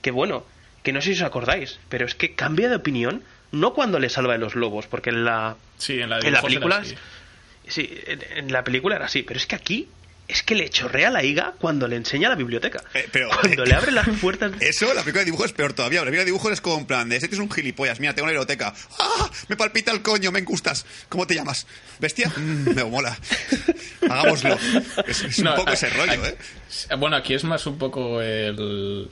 que 0.00 0.10
bueno, 0.10 0.44
que 0.82 0.92
no 0.92 1.00
sé 1.00 1.08
si 1.14 1.20
os 1.20 1.26
acordáis, 1.26 1.78
pero 1.88 2.06
es 2.06 2.14
que 2.14 2.34
cambia 2.34 2.68
de 2.68 2.76
opinión 2.76 3.22
no 3.52 3.72
cuando 3.74 3.98
le 3.98 4.08
salva 4.08 4.32
de 4.32 4.38
los 4.38 4.54
lobos, 4.54 4.86
porque 4.86 5.10
en 5.10 5.24
la, 5.24 5.56
Sí, 5.78 6.00
en 6.00 6.10
la, 6.10 6.18
en 6.18 6.32
película, 6.42 6.82
sí, 7.68 8.00
en, 8.06 8.20
en 8.38 8.52
la 8.52 8.64
película 8.64 8.96
era 8.96 9.04
así, 9.06 9.22
pero 9.22 9.38
es 9.38 9.46
que 9.46 9.54
aquí 9.56 9.88
es 10.28 10.42
que 10.42 10.54
le 10.54 10.70
chorrea 10.70 11.10
la 11.10 11.22
higa 11.22 11.54
cuando 11.58 11.86
le 11.88 11.96
enseña 11.96 12.28
la 12.28 12.34
biblioteca. 12.36 12.82
Eh, 12.94 13.08
pero- 13.12 13.28
cuando 13.40 13.64
le 13.64 13.74
abre 13.74 13.92
las 13.92 14.08
puertas. 14.20 14.52
Eso, 14.60 14.86
la 14.94 15.00
película 15.02 15.20
de 15.20 15.24
dibujos 15.26 15.46
es 15.46 15.52
peor 15.52 15.72
todavía. 15.74 16.00
La 16.00 16.04
película 16.06 16.20
de 16.22 16.26
dibujos 16.26 16.52
es 16.52 16.60
como 16.60 16.78
en 16.78 16.86
plan 16.86 17.08
de 17.08 17.16
este 17.16 17.28
es 17.34 17.38
un 17.38 17.50
gilipollas. 17.50 18.00
Mira, 18.00 18.14
tengo 18.14 18.24
una 18.24 18.32
biblioteca. 18.32 18.72
¡Ah! 18.98 19.30
Me 19.48 19.56
palpita 19.56 19.92
el 19.92 20.00
coño, 20.02 20.32
me 20.32 20.40
gustas. 20.42 20.86
¿Cómo 21.08 21.26
te 21.26 21.34
llamas? 21.34 21.66
¿Bestia? 21.98 22.32
Mm, 22.36 22.74
me 22.74 22.84
mola. 22.84 23.18
Hagámoslo. 24.08 24.58
Es, 25.06 25.22
es 25.22 25.38
un 25.38 25.54
poco 25.54 25.70
a- 25.70 25.74
ese 25.74 25.90
rollo, 25.90 26.12
a- 26.22 26.28
¿eh? 26.28 26.36
Bueno, 26.98 27.16
aquí 27.16 27.34
es 27.34 27.44
más 27.44 27.66
un 27.66 27.78
poco 27.78 28.20
el... 28.22 29.08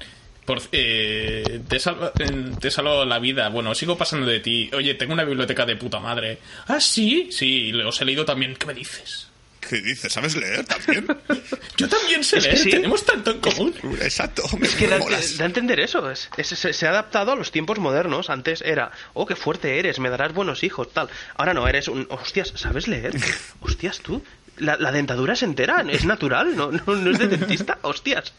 Por, 0.46 0.60
eh, 0.72 1.60
te, 1.68 1.78
salva, 1.78 2.12
eh, 2.18 2.52
te 2.60 2.70
salvo 2.70 3.04
la 3.04 3.18
vida. 3.20 3.48
Bueno, 3.50 3.74
sigo 3.74 3.96
pasando 3.96 4.26
de 4.26 4.40
ti. 4.40 4.70
Oye, 4.72 4.94
tengo 4.94 5.12
una 5.12 5.22
biblioteca 5.24 5.64
de 5.66 5.76
puta 5.76 6.00
madre. 6.00 6.38
¿Ah, 6.66 6.80
sí? 6.80 7.28
Sí, 7.30 7.70
los 7.72 8.00
he 8.00 8.04
leído 8.04 8.24
también. 8.24 8.56
¿Qué 8.56 8.66
me 8.66 8.74
dices? 8.74 9.28
¿Qué 9.70 9.80
dices? 9.80 10.12
¿Sabes 10.12 10.34
leer 10.34 10.64
también? 10.66 11.06
Yo 11.76 11.88
también 11.88 12.24
sé 12.24 12.38
Es 12.38 12.44
que 12.44 12.50
leer. 12.54 12.62
sí. 12.64 12.70
Tenemos 12.70 13.04
tanto 13.06 13.30
en 13.30 13.38
común. 13.38 13.72
Exacto. 14.02 14.42
Me, 14.58 14.66
Es 14.66 14.74
que 14.74 14.86
me 14.86 14.90
da, 14.90 14.98
molas. 14.98 15.38
da 15.38 15.44
a 15.44 15.46
entender 15.46 15.78
eso. 15.78 16.10
Es, 16.10 16.28
es- 16.36 16.48
se, 16.48 16.72
se 16.72 16.86
ha 16.88 16.90
adaptado 16.90 17.30
a 17.30 17.36
los 17.36 17.52
tiempos 17.52 17.78
modernos. 17.78 18.30
Antes 18.30 18.62
era, 18.62 18.90
oh, 19.14 19.26
qué 19.26 19.36
fuerte 19.36 19.78
eres, 19.78 20.00
me 20.00 20.10
darás 20.10 20.34
buenos 20.34 20.64
hijos, 20.64 20.92
tal. 20.92 21.08
Ahora 21.36 21.54
no, 21.54 21.68
eres 21.68 21.86
un, 21.86 22.08
hostias, 22.10 22.52
¿sabes 22.56 22.88
leer? 22.88 23.12
Hostias, 23.60 24.00
tú. 24.00 24.24
La, 24.58 24.76
la 24.76 24.90
dentadura 24.92 25.34
es 25.34 25.42
entera, 25.44 25.84
es 25.88 26.04
natural, 26.04 26.54
no, 26.56 26.72
no, 26.72 26.82
no 26.96 27.10
es 27.12 27.18
de 27.18 27.28
dentista, 27.28 27.78
hostias. 27.82 28.34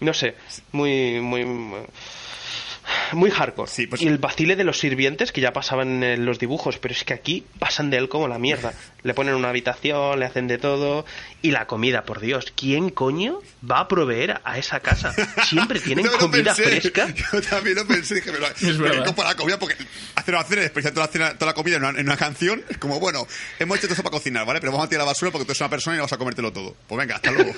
No 0.00 0.14
sé, 0.14 0.36
muy, 0.72 1.20
muy, 1.20 1.44
muy 1.44 1.80
hardcore. 3.32 3.70
Sí, 3.70 3.86
pues- 3.86 4.00
Y 4.02 4.06
el 4.06 4.18
vacile 4.18 4.56
de 4.56 4.64
los 4.64 4.78
sirvientes 4.78 5.32
que 5.32 5.40
ya 5.40 5.52
pasaban 5.52 6.02
en 6.02 6.24
los 6.24 6.38
dibujos, 6.38 6.78
pero 6.78 6.92
es 6.94 7.04
que 7.04 7.14
aquí 7.14 7.44
pasan 7.58 7.90
de 7.90 7.96
él 7.98 8.08
como 8.08 8.28
la 8.28 8.38
mierda. 8.38 8.72
Le 9.02 9.14
ponen 9.14 9.34
una 9.34 9.50
habitación, 9.50 10.18
le 10.18 10.26
hacen 10.26 10.48
de 10.48 10.58
todo. 10.58 11.04
Y 11.40 11.52
la 11.52 11.66
comida, 11.68 12.02
por 12.04 12.18
Dios, 12.20 12.52
¿quién 12.56 12.90
coño 12.90 13.38
va 13.68 13.78
a 13.80 13.88
proveer 13.88 14.40
a 14.44 14.58
esa 14.58 14.80
casa? 14.80 15.14
Siempre 15.44 15.78
tienen 15.86 16.06
comida 16.18 16.54
pensé. 16.54 16.80
fresca. 16.80 17.06
Yo 17.32 17.40
también 17.42 17.76
lo 17.76 17.86
pensé. 17.86 18.16
Dije, 18.16 18.32
pero, 18.32 18.46
Es 18.48 18.78
verdad. 18.78 19.14
para 19.14 19.28
la 19.30 19.34
comida, 19.36 19.58
porque 19.58 19.76
hacer 20.16 20.34
una 20.34 20.42
cena, 20.44 20.62
desperdiciar 20.62 20.94
toda 20.94 21.06
la, 21.06 21.12
cena- 21.12 21.34
toda 21.38 21.46
la 21.52 21.54
comida 21.54 21.76
en 21.76 21.84
una, 21.84 22.00
en 22.00 22.06
una 22.06 22.16
canción, 22.16 22.64
es 22.68 22.78
como, 22.78 22.98
bueno, 22.98 23.26
hemos 23.60 23.78
hecho 23.78 23.86
todo 23.86 23.92
esto 23.94 24.02
para 24.02 24.14
cocinar, 24.16 24.44
¿vale? 24.44 24.58
Pero 24.60 24.72
vamos 24.72 24.86
a 24.86 24.88
tirar 24.88 25.02
la 25.02 25.12
basura 25.12 25.30
porque 25.30 25.44
tú 25.44 25.52
eres 25.52 25.60
una 25.60 25.70
persona 25.70 25.96
y 25.96 25.98
vamos 26.00 26.12
a 26.12 26.18
comértelo 26.18 26.52
todo. 26.52 26.74
Pues 26.88 26.98
venga, 26.98 27.14
hasta 27.16 27.30
luego. 27.30 27.52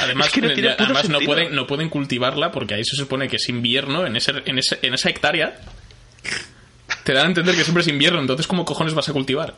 Además, 0.00 0.26
Es 0.28 0.32
que 0.32 0.40
no 0.42 0.52
tiene 0.52 0.68
eh, 0.68 0.72
puto 0.72 0.84
además 0.84 1.08
no, 1.08 1.20
pueden, 1.20 1.54
no 1.54 1.66
pueden 1.66 1.88
cultivarla 1.88 2.50
porque 2.50 2.74
ahí 2.74 2.84
se 2.84 2.96
supone 2.96 3.28
que 3.28 3.36
es 3.36 3.48
invierno 3.48 4.06
en, 4.06 4.16
ese, 4.16 4.32
en, 4.44 4.58
ese- 4.58 4.78
en 4.82 4.94
esa 4.94 5.08
hectárea. 5.10 5.58
Te 7.04 7.12
dan 7.12 7.24
a 7.26 7.28
entender 7.28 7.54
que 7.54 7.62
siempre 7.62 7.82
es 7.82 7.88
invierno, 7.88 8.20
entonces 8.20 8.46
¿cómo 8.46 8.64
cojones 8.64 8.94
vas 8.94 9.08
a 9.08 9.12
cultivar? 9.12 9.54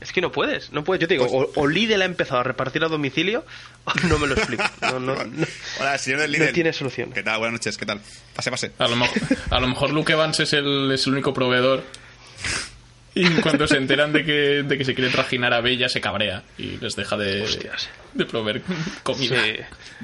Es 0.00 0.12
que 0.12 0.20
no 0.20 0.30
puedes, 0.32 0.72
no 0.72 0.82
puedes. 0.84 1.00
Yo 1.02 1.08
te 1.08 1.14
digo, 1.14 1.26
Pues 1.28 1.48
o, 1.56 1.60
o 1.60 1.66
Lidl 1.66 2.00
ha 2.00 2.04
empezado 2.04 2.40
a 2.40 2.44
repartir 2.44 2.82
a 2.84 2.88
domicilio, 2.88 3.44
o 3.84 3.92
no 4.08 4.18
me 4.18 4.26
lo 4.28 4.34
explico. 4.34 4.62
No, 4.80 4.98
no, 5.00 5.14
no. 5.24 5.46
Hola, 5.80 5.98
señor 5.98 6.20
del 6.20 6.32
líder. 6.32 6.48
No 6.48 6.54
tiene 6.54 6.72
solución. 6.72 7.12
¿Qué 7.12 7.22
tal? 7.22 7.38
Buenas 7.38 7.54
noches, 7.54 7.76
¿qué 7.76 7.86
tal? 7.86 8.00
Pase, 8.34 8.50
pase. 8.50 8.72
A 8.78 8.86
lo 8.88 8.96
mejor, 8.96 9.18
a 9.50 9.60
lo 9.60 9.68
mejor 9.68 9.90
Luke 9.90 10.12
Evans 10.12 10.38
es 10.40 10.52
el, 10.52 10.90
es 10.92 11.06
el 11.06 11.12
único 11.14 11.34
proveedor. 11.34 11.82
Y 13.14 13.24
cuando 13.40 13.66
se 13.66 13.76
enteran 13.76 14.12
de 14.12 14.24
que, 14.24 14.62
de 14.62 14.78
que 14.78 14.84
se 14.84 14.94
quiere 14.94 15.10
trajinar 15.10 15.52
a 15.52 15.60
Bella, 15.60 15.88
se 15.88 16.00
cabrea 16.00 16.44
y 16.56 16.76
les 16.76 16.94
deja 16.94 17.16
de, 17.16 17.42
Hostias. 17.42 17.88
de 18.14 18.24
proveer 18.24 18.62
comida. 19.02 19.42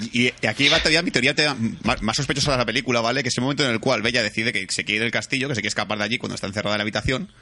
Sí. 0.01 0.11
Y, 0.13 0.33
y 0.43 0.47
aquí 0.47 0.69
va 0.69 0.79
todavía 0.79 1.03
mi 1.03 1.11
teoría 1.13 1.33
te- 1.35 1.49
más, 1.85 2.03
más 2.03 2.17
sospechosa 2.17 2.53
de 2.53 2.59
la 2.59 2.67
película, 2.67 3.01
¿vale? 3.01 3.23
Que 3.23 3.29
es 3.29 3.39
el 3.39 3.43
momento 3.43 3.65
en 3.65 3.71
el 3.71 3.79
cual 3.81 4.03
Bella 4.03 4.23
decide 4.25 4.53
que 4.53 4.67
se 4.71 4.85
quiere 4.85 4.97
ir 4.97 5.03
del 5.03 5.13
castillo, 5.13 5.49
que 5.49 5.55
se 5.55 5.61
quiere 5.61 5.69
escapar 5.69 5.99
de 5.99 6.05
allí 6.05 6.19
cuando 6.19 6.35
está 6.35 6.49
encerrada 6.49 6.75
en 6.75 6.79
la 6.79 6.83
habitación. 6.83 7.33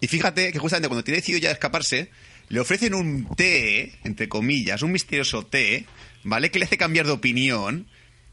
Y 0.00 0.06
fíjate 0.06 0.52
que 0.52 0.58
justamente 0.58 0.88
cuando 0.88 1.02
tiene 1.04 1.16
decidido 1.18 1.40
ya 1.42 1.50
escaparse, 1.50 2.10
le 2.48 2.60
ofrecen 2.60 2.94
un 2.94 3.28
té, 3.36 3.98
entre 4.04 4.28
comillas, 4.28 4.82
un 4.82 4.92
misterioso 4.92 5.44
té, 5.44 5.86
¿vale? 6.22 6.50
Que 6.50 6.58
le 6.60 6.66
hace 6.66 6.78
cambiar 6.78 7.06
de 7.06 7.12
opinión, 7.12 7.86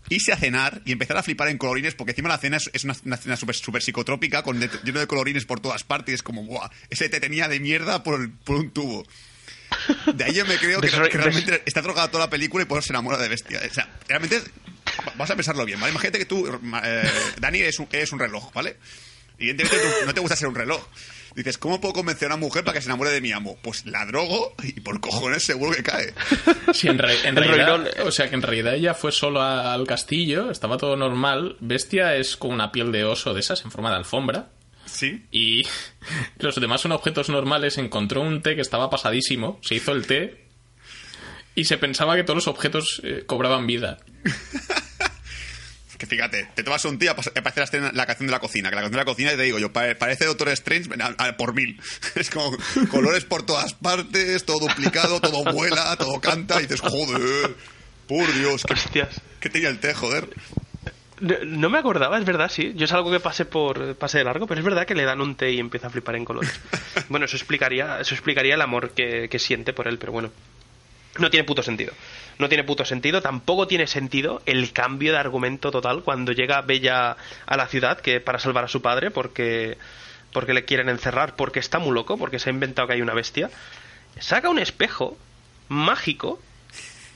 irse 0.10 0.32
a 0.32 0.38
cenar 0.38 0.82
y 0.86 0.92
empezar 0.94 1.18
a 1.18 1.24
flipar 1.24 1.50
en 1.50 1.58
colorines, 1.58 1.94
porque 1.96 2.12
encima 2.12 2.30
la 2.30 2.38
cena 2.38 2.58
es, 2.58 2.70
es 2.74 2.84
una, 2.84 2.96
una 3.06 3.18
cena 3.18 3.36
súper 3.36 3.56
super 3.56 3.82
psicotrópica, 3.82 4.42
con 4.44 4.60
de- 4.60 4.70
lleno 4.84 5.00
de 5.00 5.08
colorines 5.08 5.46
por 5.46 5.60
todas 5.60 5.84
partes, 5.84 6.14
y 6.14 6.16
es 6.16 6.24
como, 6.24 6.44
¡buah! 6.44 6.70
Ese 6.90 7.10
té 7.10 7.20
tenía 7.20 7.48
de 7.48 7.60
mierda 7.60 8.04
por, 8.04 8.22
el- 8.22 8.30
por 8.32 8.56
un 8.58 8.72
tubo. 8.72 9.06
De 10.16 10.24
ahí 10.24 10.34
yo 10.34 10.46
me 10.46 10.58
creo 10.58 10.80
que, 10.80 10.88
que 11.10 11.18
realmente 11.18 11.64
está 11.66 11.82
drogada 11.82 12.10
toda 12.10 12.26
la 12.26 12.30
película 12.30 12.64
y 12.64 12.66
por 12.68 12.80
eso 12.80 12.88
se 12.88 12.94
enamora 12.94 13.18
de 13.18 13.28
Bestia. 13.28 13.60
O 13.70 13.74
sea, 13.74 13.90
realmente 14.08 14.42
vas 15.18 15.30
a 15.30 15.36
pensarlo 15.36 15.66
bien, 15.66 15.80
¿vale? 15.80 15.92
Imagínate 15.92 16.20
que 16.20 16.26
tú, 16.26 16.48
eh, 16.48 17.12
Dani, 17.42 17.60
eres 17.60 17.78
un, 17.80 17.88
eres 17.92 18.12
un 18.14 18.20
reloj, 18.20 18.54
¿vale? 18.54 18.78
Evidentemente 19.38 19.78
no 20.06 20.14
te 20.14 20.20
gusta 20.22 20.36
ser 20.38 20.48
un 20.48 20.56
reloj. 20.56 20.82
Dices, 21.38 21.58
¿cómo 21.60 21.80
puedo 21.80 21.94
convencer 21.94 22.26
a 22.32 22.36
una 22.36 22.44
mujer 22.46 22.64
para 22.64 22.74
que 22.76 22.82
se 22.82 22.88
enamore 22.90 23.12
de 23.12 23.22
mi 23.22 23.32
amo? 23.32 23.58
Pues 23.62 23.86
la 23.86 24.06
drogo 24.08 24.56
y 24.64 24.80
por 24.82 25.00
cojones 25.00 25.44
seguro 25.44 25.72
que 25.72 25.84
cae. 25.84 26.14
Sí, 26.74 26.88
en, 26.90 26.98
re- 26.98 27.28
en 27.28 27.38
El 27.38 27.44
realidad, 27.46 27.88
o 28.06 28.12
sea 28.12 28.28
que 28.30 28.36
en 28.36 28.42
realidad 28.42 28.74
ella 28.76 28.94
fue 28.94 29.12
solo 29.12 29.40
a- 29.42 29.74
al 29.74 29.86
castillo, 29.88 30.50
estaba 30.52 30.78
todo 30.78 30.96
normal. 30.96 31.56
Bestia 31.60 32.16
es 32.16 32.36
con 32.38 32.52
una 32.52 32.72
piel 32.72 32.92
de 32.92 33.06
oso 33.06 33.34
de 33.34 33.40
esas 33.40 33.64
en 33.64 33.72
forma 33.72 33.92
de 33.92 33.98
alfombra. 33.98 34.50
Sí. 34.86 35.26
Y 35.32 35.64
los 36.40 36.60
demás 36.60 36.82
son 36.82 36.92
objetos 36.92 37.30
normales. 37.30 37.78
Encontró 37.78 38.22
un 38.22 38.42
té 38.42 38.56
que 38.56 38.62
estaba 38.62 38.90
pasadísimo, 38.90 39.60
se 39.62 39.76
hizo 39.76 39.92
el 39.92 40.08
té 40.08 40.44
y 41.56 41.66
se 41.66 41.78
pensaba 41.78 42.16
que 42.16 42.24
todos 42.24 42.36
los 42.38 42.48
objetos 42.48 43.00
eh, 43.04 43.24
cobraban 43.28 43.68
vida. 43.68 43.98
Que 45.98 46.06
fíjate, 46.06 46.48
te 46.54 46.64
tomas 46.64 46.86
un 46.86 47.00
día 47.00 47.16
para 47.16 47.28
hacer 47.64 47.82
la, 47.94 48.06
canción 48.06 48.28
de 48.28 48.32
la 48.32 48.40
cocina. 48.40 48.70
Que 48.70 48.76
la 48.76 48.82
canción 48.82 48.92
de 49.00 49.04
la 49.04 49.06
cocina, 49.06 49.32
te 49.32 49.42
digo 49.42 49.58
yo, 49.58 49.74
pa- 49.74 49.96
parece 49.98 50.26
Doctor 50.26 50.50
Strange 50.50 50.90
a- 51.02 51.26
a- 51.28 51.38
por 51.38 51.54
mil. 51.56 51.80
Es 52.16 52.30
como 52.30 52.56
colores 52.92 53.26
por 53.26 53.44
todas 53.44 53.74
partes, 53.74 54.46
todo 54.46 54.60
duplicado, 54.68 55.20
todo 55.20 55.44
vuela, 55.54 55.96
todo 55.98 56.22
canta. 56.22 56.60
Y 56.60 56.64
dices, 56.64 56.82
joder, 56.82 57.56
por 58.08 58.32
Dios, 58.34 58.64
¿qué, 58.64 58.74
Hostias. 58.74 59.22
qué 59.40 59.50
tenía 59.50 59.70
el 59.70 59.80
té, 59.80 59.94
joder? 59.96 60.30
No, 61.20 61.34
no 61.46 61.70
me 61.72 61.80
acordaba, 61.80 62.20
es 62.20 62.26
verdad, 62.26 62.52
sí. 62.52 62.74
Yo 62.76 62.86
es 62.86 62.92
algo 62.92 63.12
que 63.12 63.20
pasé 63.20 63.46
por 63.46 63.96
pasé 63.96 64.20
de 64.20 64.24
largo, 64.26 64.46
pero 64.46 64.60
es 64.60 64.66
verdad 64.66 64.86
que 64.86 64.94
le 64.94 65.04
dan 65.04 65.20
un 65.20 65.34
té 65.36 65.52
y 65.52 65.60
empieza 65.60 65.88
a 65.88 65.90
flipar 65.90 66.16
en 66.16 66.26
colores. 66.26 66.52
Bueno, 67.10 67.26
eso 67.26 67.38
explicaría, 67.38 68.00
eso 68.02 68.14
explicaría 68.14 68.54
el 68.56 68.62
amor 68.62 68.92
que, 68.92 69.30
que 69.30 69.40
siente 69.40 69.74
por 69.74 69.88
él, 69.88 69.98
pero 69.98 70.12
bueno. 70.12 70.32
No 71.20 71.30
tiene 71.30 71.44
puto 71.44 71.64
sentido. 71.64 71.94
No 72.38 72.48
tiene 72.50 72.64
puto 72.64 72.86
sentido. 72.86 73.22
Tampoco 73.22 73.68
tiene 73.68 73.88
sentido 73.88 74.42
el 74.46 74.72
cambio 74.72 75.12
de 75.12 75.18
argumento 75.18 75.72
total 75.72 76.04
cuando 76.04 76.32
llega 76.32 76.62
Bella 76.62 77.18
a 77.46 77.58
la 77.58 77.68
ciudad 77.68 78.00
que 78.00 78.20
para 78.20 78.40
salvar 78.40 78.64
a 78.64 78.68
su 78.68 78.82
padre 78.82 79.12
porque 79.12 79.78
porque 80.34 80.54
le 80.54 80.66
quieren 80.66 80.90
encerrar 80.90 81.36
porque 81.36 81.60
está 81.60 81.80
muy 81.80 81.94
loco 81.94 82.18
porque 82.18 82.38
se 82.40 82.50
ha 82.50 82.54
inventado 82.54 82.88
que 82.88 82.94
hay 82.94 83.02
una 83.02 83.14
bestia. 83.14 83.50
Saca 84.20 84.50
un 84.50 84.60
espejo 84.60 85.18
mágico 85.70 86.40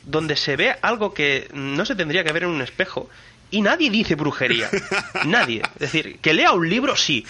donde 0.03 0.35
se 0.35 0.55
ve 0.55 0.75
algo 0.81 1.13
que 1.13 1.47
no 1.53 1.85
se 1.85 1.95
tendría 1.95 2.23
que 2.23 2.33
ver 2.33 2.43
en 2.43 2.49
un 2.49 2.61
espejo 2.61 3.09
y 3.51 3.61
nadie 3.61 3.89
dice 3.89 4.15
brujería. 4.15 4.69
Nadie. 5.25 5.61
Es 5.75 5.91
decir, 5.91 6.17
que 6.19 6.33
lea 6.33 6.53
un 6.53 6.67
libro, 6.69 6.95
sí. 6.95 7.25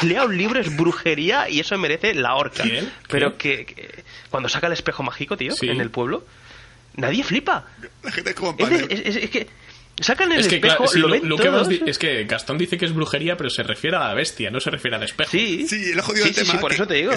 Que 0.00 0.06
lea 0.06 0.24
un 0.24 0.36
libro 0.36 0.60
es 0.60 0.74
brujería 0.76 1.48
y 1.50 1.60
eso 1.60 1.76
merece 1.78 2.14
la 2.14 2.34
horca. 2.36 2.62
¿Quién? 2.62 2.90
Pero 3.08 3.36
que, 3.36 3.66
que 3.66 4.04
cuando 4.30 4.48
saca 4.48 4.68
el 4.68 4.72
espejo 4.72 5.02
mágico, 5.02 5.36
tío, 5.36 5.52
Sí. 5.52 5.68
en 5.68 5.80
el 5.80 5.90
pueblo, 5.90 6.24
nadie 6.96 7.24
flipa. 7.24 7.66
La 8.02 8.12
gente 8.12 8.30
es 8.30 8.36
como 8.36 8.52
Es, 8.52 8.56
de- 8.56 8.64
panel. 8.64 8.86
es- 8.90 9.16
es- 9.16 9.22
es 9.24 9.30
que 9.30 9.48
sacan 10.00 10.32
el 10.32 10.40
Es 10.40 10.48
que, 10.48 10.56
espejo, 10.56 10.76
claro, 10.76 10.92
sí, 10.92 10.98
lo 10.98 11.08
lo, 11.08 11.14
ven 11.14 11.28
lo 11.28 11.36
que 11.36 11.44
todos. 11.44 11.68
es 11.86 11.98
que 11.98 12.24
Gastón 12.24 12.58
dice 12.58 12.76
que 12.78 12.84
es 12.84 12.92
brujería, 12.94 13.36
pero 13.36 13.48
se 13.50 13.62
refiere 13.62 13.96
a 13.96 14.00
la 14.00 14.14
bestia, 14.14 14.50
no 14.50 14.58
se 14.60 14.70
refiere 14.70 14.96
al 14.96 15.02
espejo. 15.02 15.30
Sí. 15.30 15.66
Sí, 15.68 15.92
el 15.92 16.00
jodido 16.00 16.26
sí, 16.26 16.34
sí, 16.34 16.56
por 16.58 16.70
que- 16.70 16.74
eso 16.76 16.86
te 16.86 16.94
digo. 16.94 17.12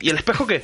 ¿Y 0.00 0.10
el 0.10 0.16
espejo 0.16 0.46
qué? 0.46 0.62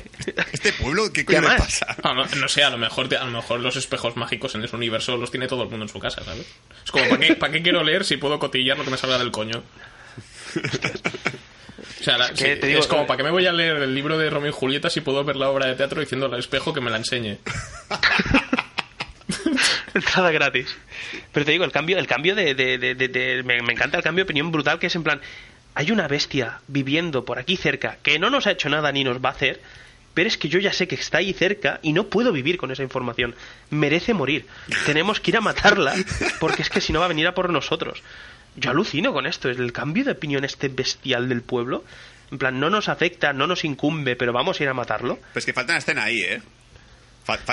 ¿Este 0.53 0.73
pueblo 0.73 1.13
qué 1.13 1.25
coño 1.25 1.41
le 1.43 1.49
pasa? 1.57 1.97
Ah, 2.03 2.15
no, 2.15 2.25
no 2.27 2.49
sé, 2.49 2.63
a 2.65 2.71
lo 2.71 2.79
mejor 2.79 3.09
te- 3.09 3.17
a 3.17 3.25
lo 3.25 3.31
mejor 3.31 3.61
los 3.61 3.77
espejos 3.77 4.17
mágicos 4.17 4.55
en 4.55 4.65
ese 4.65 4.75
universo 4.77 5.17
los 5.17 5.31
tiene 5.31 5.47
todo 5.49 5.63
el 5.65 5.69
mundo 5.69 5.85
en 5.85 5.89
su 5.91 5.99
casa, 5.99 6.25
¿sabes? 6.25 6.47
Es 6.85 6.91
como, 6.91 7.09
¿para 7.09 7.21
qué, 7.21 7.35
para 7.37 7.53
qué 7.53 7.63
quiero 7.63 7.83
leer 7.85 8.05
si 8.05 8.17
puedo 8.17 8.39
cotillar 8.39 8.79
lo 8.79 8.85
que 8.85 8.91
me 8.91 8.97
salga 8.97 9.19
del 9.19 9.31
coño? 9.31 9.63
O 12.01 12.05
sea, 12.05 12.19
la- 12.19 12.31
que 12.31 12.37
sí, 12.55 12.61
te 12.61 12.67
digo- 12.67 12.81
es 12.81 12.87
como, 12.87 13.07
¿para 13.07 13.17
qué 13.19 13.23
me 13.25 13.31
voy 13.31 13.47
a 13.47 13.53
leer 13.53 13.77
el 13.77 13.95
libro 13.95 14.17
de 14.19 14.29
Romeo 14.31 14.51
y 14.51 14.53
Julieta 14.53 14.91
si 14.91 15.01
puedo 15.01 15.25
ver 15.25 15.37
la 15.37 15.49
obra 15.49 15.67
de 15.67 15.75
teatro 15.75 16.01
diciendo 16.01 16.27
al 16.27 16.39
espejo 16.39 16.73
que 16.75 16.81
me 16.81 16.91
la 16.91 16.99
enseñe? 16.99 17.39
entrada 19.99 20.31
gratis. 20.31 20.77
Pero 21.33 21.47
te 21.47 21.53
digo, 21.53 21.65
el 21.65 21.73
cambio, 21.73 21.99
el 21.99 22.07
cambio 22.07 22.35
de, 22.35 23.43
me, 23.45 23.63
me 23.63 23.73
encanta 23.73 23.97
el 23.97 24.03
cambio 24.03 24.25
de 24.25 24.31
opinión 24.31 24.51
brutal 24.51 24.79
que 24.79 24.89
es 24.89 24.97
en 24.97 25.03
plan, 25.03 25.21
hay 25.75 25.91
una 25.91 26.09
bestia 26.09 26.61
viviendo 26.69 27.25
por 27.25 27.39
aquí 27.39 27.57
cerca 27.57 27.99
que 28.03 28.19
no 28.19 28.31
nos 28.31 28.47
ha 28.47 28.53
hecho 28.53 28.69
nada 28.69 28.93
ni 28.93 29.05
nos 29.05 29.25
va 29.25 29.31
a 29.31 29.33
hacer, 29.33 29.61
pero 30.15 30.29
es 30.29 30.39
que 30.39 30.49
yo 30.49 30.61
ya 30.61 30.73
sé 30.73 30.87
que 30.87 30.95
está 30.95 31.19
ahí 31.19 31.33
cerca 31.33 31.81
y 31.83 31.93
no 31.93 32.07
puedo 32.07 32.33
vivir 32.33 32.57
con 32.57 32.71
esa 32.71 32.83
información. 32.83 33.35
Merece 33.71 34.15
morir. 34.15 34.47
Tenemos 34.87 35.21
que 35.21 35.33
ir 35.33 35.37
a 35.37 35.41
matarla 35.41 35.95
porque 36.39 36.63
es 36.63 36.71
que 36.71 36.81
si 36.81 36.93
no 36.93 37.01
va 37.01 37.07
a 37.07 37.09
venir 37.09 37.27
a 37.27 37.35
por 37.35 37.51
nosotros. 37.51 38.03
Yo 38.57 38.71
alucino 38.71 39.13
con 39.13 39.27
esto, 39.27 39.51
es 39.51 39.59
el 39.59 39.73
cambio 39.73 40.05
de 40.05 40.13
opinión 40.13 40.45
este 40.45 40.69
bestial 40.69 41.29
del 41.29 41.43
pueblo. 41.43 41.85
En 42.31 42.39
plan, 42.39 42.59
no 42.61 42.71
nos 42.71 42.89
afecta, 42.89 43.33
no 43.33 43.49
nos 43.49 43.65
incumbe, 43.65 44.15
pero 44.15 44.33
vamos 44.33 44.61
a 44.61 44.63
ir 44.63 44.69
a 44.69 44.75
matarlo. 44.75 45.19
Pues 45.33 45.45
que 45.45 45.53
falta 45.53 45.73
una 45.73 45.79
escena 45.79 46.05
ahí, 46.05 46.21
¿eh? 46.21 46.43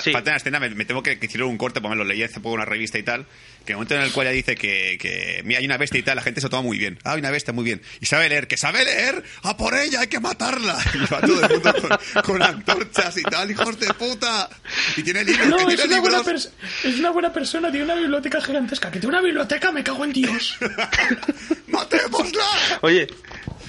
Sí. 0.03 0.11
Falta 0.11 0.31
una 0.31 0.37
escena, 0.37 0.59
me, 0.59 0.69
me 0.71 0.85
tengo 0.85 1.01
que, 1.01 1.17
que 1.17 1.25
hicieron 1.27 1.49
un 1.49 1.57
corte, 1.57 1.79
porque 1.81 1.95
me 1.95 2.03
lo 2.03 2.07
leí 2.07 2.21
hace 2.23 2.35
poco 2.41 2.49
en 2.55 2.61
una 2.61 2.65
revista 2.65 2.97
y 2.99 3.03
tal, 3.03 3.25
que 3.65 3.71
en 3.71 3.73
el 3.73 3.75
momento 3.75 3.95
en 3.95 4.01
el 4.01 4.11
cual 4.11 4.27
ella 4.27 4.35
dice 4.35 4.55
que, 4.55 4.97
que 4.99 5.41
mira, 5.45 5.59
hay 5.59 5.65
una 5.65 5.77
bestia 5.77 5.99
y 5.99 6.03
tal, 6.03 6.15
la 6.17 6.21
gente 6.21 6.41
se 6.41 6.47
lo 6.47 6.49
toma 6.51 6.63
muy 6.63 6.77
bien. 6.77 6.99
Ah, 7.03 7.13
hay 7.13 7.19
una 7.19 7.31
bestia, 7.31 7.53
muy 7.53 7.63
bien. 7.63 7.81
Y 7.99 8.05
sabe 8.05 8.27
leer, 8.29 8.47
que 8.47 8.57
sabe 8.57 8.83
leer, 8.83 9.23
a 9.43 9.55
por 9.55 9.73
ella, 9.75 10.01
hay 10.01 10.07
que 10.07 10.19
matarla. 10.19 10.77
Y 10.93 10.97
va 11.13 11.21
todo 11.21 11.45
el 11.45 11.49
mundo 11.49 11.73
con, 12.13 12.21
con 12.23 12.43
antorchas 12.43 13.17
y 13.17 13.23
tal, 13.23 13.49
hijos 13.49 13.79
de 13.79 13.93
puta. 13.93 14.49
Y 14.97 15.03
tiene 15.03 15.23
libros, 15.23 15.47
No, 15.47 15.57
que 15.65 15.73
es 15.73 15.79
tiene 15.79 15.93
una, 15.99 16.01
buena 16.01 16.17
libros. 16.19 16.51
es 16.83 16.99
una 16.99 17.09
buena 17.11 17.31
persona, 17.33 17.69
tiene 17.71 17.85
una 17.85 17.95
biblioteca 17.95 18.41
gigantesca. 18.41 18.91
Que 18.91 18.99
tiene 18.99 19.15
una 19.15 19.21
biblioteca, 19.25 19.71
me 19.71 19.83
cago 19.83 20.03
en 20.05 20.13
Dios. 20.13 20.57
¡Matémosla! 21.67 22.79
Oye, 22.81 23.07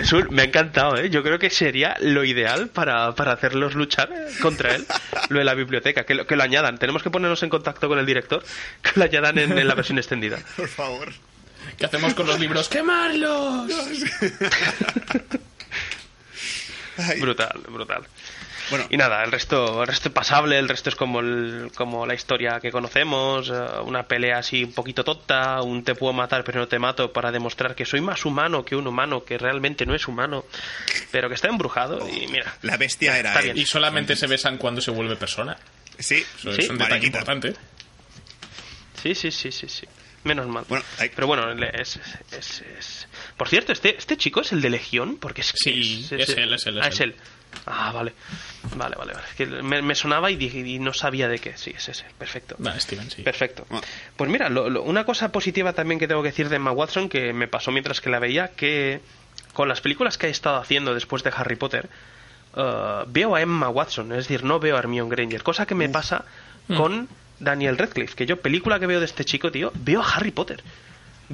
Sul, 0.04 0.28
me 0.30 0.42
ha 0.42 0.44
encantado, 0.46 0.96
¿eh? 0.96 1.10
Yo 1.10 1.22
creo 1.22 1.38
que 1.38 1.50
sería 1.50 1.96
lo 2.00 2.24
ideal 2.24 2.68
para, 2.68 3.14
para 3.14 3.32
hacerlos 3.32 3.74
luchar 3.74 4.10
eh, 4.12 4.26
contra 4.40 4.74
él, 4.74 4.86
lo 5.28 5.38
de 5.38 5.44
la 5.44 5.54
biblioteca, 5.54 6.04
que 6.04 6.14
lo, 6.14 6.26
que 6.26 6.36
lo 6.36 6.42
añadan. 6.42 6.78
Tenemos 6.78 7.02
que 7.02 7.10
ponernos 7.10 7.42
en 7.42 7.50
contacto 7.50 7.88
con 7.88 7.98
el 7.98 8.06
director, 8.06 8.42
que 8.82 8.92
lo 8.96 9.04
añadan 9.04 9.38
en, 9.38 9.56
en 9.56 9.68
la 9.68 9.74
versión 9.74 9.98
extendida. 9.98 10.38
Por 10.56 10.68
favor. 10.68 11.12
¿Qué 11.78 11.86
hacemos 11.86 12.14
con 12.14 12.26
los 12.26 12.38
libros? 12.40 12.68
¡Quemarlos! 12.68 13.70
Brutal, 17.20 17.58
brutal. 17.68 18.02
Bueno, 18.72 18.86
Y 18.90 18.96
nada, 18.96 19.22
el 19.22 19.30
resto, 19.30 19.82
el 19.82 19.86
resto 19.86 20.08
es 20.08 20.14
pasable, 20.14 20.58
el 20.58 20.68
resto 20.68 20.88
es 20.88 20.96
como, 20.96 21.20
el- 21.20 21.70
como 21.74 22.06
la 22.06 22.14
historia 22.14 22.58
que 22.58 22.70
conocemos, 22.72 23.50
eh, 23.50 23.52
una 23.84 24.04
pelea 24.08 24.38
así 24.38 24.64
un 24.64 24.72
poquito 24.72 25.04
tonta, 25.04 25.60
un 25.62 25.84
te 25.84 25.94
puedo 25.94 26.12
matar 26.14 26.42
pero 26.42 26.58
no 26.60 26.66
te 26.68 26.78
mato 26.78 27.12
para 27.12 27.30
demostrar 27.30 27.74
que 27.74 27.84
soy 27.84 28.00
más 28.00 28.24
humano 28.24 28.64
que 28.64 28.74
un 28.74 28.86
humano 28.86 29.24
que 29.24 29.36
realmente 29.36 29.84
no 29.84 29.94
es 29.94 30.08
humano, 30.08 30.44
pero 31.10 31.28
que 31.28 31.34
está 31.34 31.48
embrujado 31.48 32.08
y 32.08 32.26
mira. 32.28 32.56
la 32.62 32.76
bestia 32.78 33.18
era 33.18 33.28
Está 33.28 33.40
él. 33.40 33.52
bien. 33.52 33.58
Y 33.58 33.66
solamente 33.66 34.16
se 34.16 34.26
besan 34.26 34.56
cuando 34.56 34.80
se 34.80 34.90
vuelve 34.90 35.16
persona. 35.16 35.56
Sí, 35.98 36.24
Eso 36.38 36.52
Sí. 36.54 36.62
es 36.62 36.68
un 36.70 36.78
detalle 36.78 36.94
Mariquita. 37.10 37.18
importante. 37.18 37.54
Sí, 39.02 39.14
sí, 39.14 39.30
sí, 39.30 39.52
sí, 39.52 39.68
sí. 39.68 39.86
Menos 40.24 40.46
mal. 40.46 40.64
Bueno, 40.68 40.84
hay- 40.98 41.08
Pero 41.10 41.26
bueno, 41.26 41.52
le- 41.54 41.72
es, 41.80 41.98
es- 42.30 42.62
es- 42.78 43.08
Por 43.36 43.48
cierto, 43.48 43.72
¿este, 43.72 43.96
¿este 43.98 44.16
chico 44.16 44.40
es 44.40 44.52
el 44.52 44.60
de 44.60 44.70
Legión? 44.70 45.16
Porque 45.18 45.40
es 45.40 45.52
Sí, 45.56 46.06
es 46.10 46.12
él, 46.12 46.20
es 46.54 46.66
él, 46.66 46.78
es 46.78 46.84
ah, 46.84 46.88
es 46.88 47.00
él. 47.00 47.10
él. 47.10 47.16
Ah, 47.66 47.92
vale. 47.92 48.12
Vale, 48.76 48.96
vale, 48.96 49.12
vale. 49.14 49.24
Es 49.28 49.34
que 49.36 49.46
me, 49.46 49.82
me 49.82 49.94
sonaba 49.94 50.30
y, 50.30 50.36
dije- 50.36 50.66
y 50.66 50.78
no 50.78 50.92
sabía 50.92 51.28
de 51.28 51.38
qué. 51.38 51.56
Sí, 51.56 51.72
es 51.76 51.88
ese. 51.88 52.04
Perfecto. 52.18 52.56
Vale, 52.58 52.80
Steven, 52.80 53.10
sí. 53.10 53.22
Perfecto. 53.22 53.66
Bueno. 53.70 53.86
Pues 54.16 54.30
mira, 54.30 54.48
lo- 54.48 54.68
lo- 54.68 54.82
una 54.82 55.04
cosa 55.04 55.30
positiva 55.30 55.72
también 55.72 55.98
que 56.00 56.08
tengo 56.08 56.22
que 56.22 56.30
decir 56.30 56.48
de 56.48 56.56
Emma 56.56 56.72
Watson, 56.72 57.08
que 57.08 57.32
me 57.32 57.46
pasó 57.48 57.70
mientras 57.70 58.00
que 58.00 58.10
la 58.10 58.18
veía, 58.18 58.48
que 58.48 59.00
con 59.52 59.68
las 59.68 59.80
películas 59.80 60.18
que 60.18 60.26
he 60.26 60.30
estado 60.30 60.56
haciendo 60.56 60.94
después 60.94 61.22
de 61.22 61.32
Harry 61.36 61.56
Potter, 61.56 61.88
eh, 62.56 63.02
veo 63.06 63.34
a 63.36 63.40
Emma 63.40 63.68
Watson, 63.68 64.10
es 64.12 64.18
decir, 64.28 64.44
no 64.44 64.58
veo 64.58 64.76
a 64.76 64.78
Hermione 64.80 65.10
Granger, 65.14 65.42
cosa 65.42 65.66
que 65.66 65.74
me 65.74 65.88
pasa 65.88 66.24
con 66.76 67.08
Daniel 67.38 67.76
Radcliffe, 67.78 68.14
que 68.14 68.24
yo 68.26 68.40
película 68.40 68.78
que 68.80 68.86
veo 68.86 68.98
de 69.00 69.06
este 69.06 69.24
chico, 69.24 69.50
tío, 69.52 69.72
veo 69.74 70.00
a 70.00 70.08
Harry 70.14 70.30
Potter. 70.30 70.62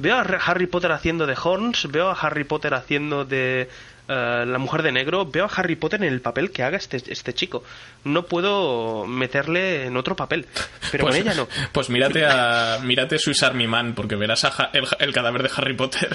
Veo 0.01 0.15
a 0.17 0.21
Harry 0.21 0.67
Potter 0.67 0.91
haciendo 0.91 1.25
de 1.27 1.35
Horns, 1.41 1.87
veo 1.91 2.09
a 2.09 2.13
Harry 2.13 2.43
Potter 2.43 2.73
haciendo 2.73 3.25
de 3.25 3.69
eh, 4.07 4.43
la 4.47 4.57
mujer 4.57 4.81
de 4.81 4.91
negro, 4.91 5.25
veo 5.25 5.45
a 5.45 5.47
Harry 5.55 5.75
Potter 5.75 6.01
en 6.03 6.11
el 6.11 6.21
papel 6.21 6.51
que 6.51 6.63
haga 6.63 6.77
este, 6.77 6.97
este 7.11 7.33
chico. 7.33 7.63
No 8.05 8.23
puedo 8.25 9.05
meterle 9.05 9.85
en 9.85 9.97
otro 9.97 10.15
papel, 10.15 10.47
pero 10.91 11.03
pues, 11.05 11.15
con 11.17 11.21
ella 11.27 11.35
no. 11.35 11.47
Pues 11.71 11.89
mírate 11.89 12.25
a 12.25 12.79
mírate 12.83 13.19
Swiss 13.19 13.43
Army 13.43 13.67
Man, 13.67 13.93
porque 13.95 14.15
verás 14.15 14.45
a 14.45 14.51
Ja- 14.51 14.69
el, 14.73 14.85
el 14.99 15.13
cadáver 15.13 15.43
de 15.43 15.51
Harry 15.55 15.75
Potter. 15.75 16.09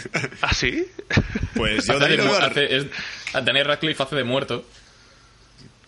¿Ah, 0.42 0.54
sí? 0.54 0.86
Pues 1.54 1.86
yo 1.86 1.96
Hace 1.96 2.16
de 2.16 2.22
hace- 2.28 2.76
es- 2.76 2.86
Daniel 3.44 3.66
Radcliffe 3.66 4.02
hace 4.02 4.16
de 4.16 4.24
muerto 4.24 4.64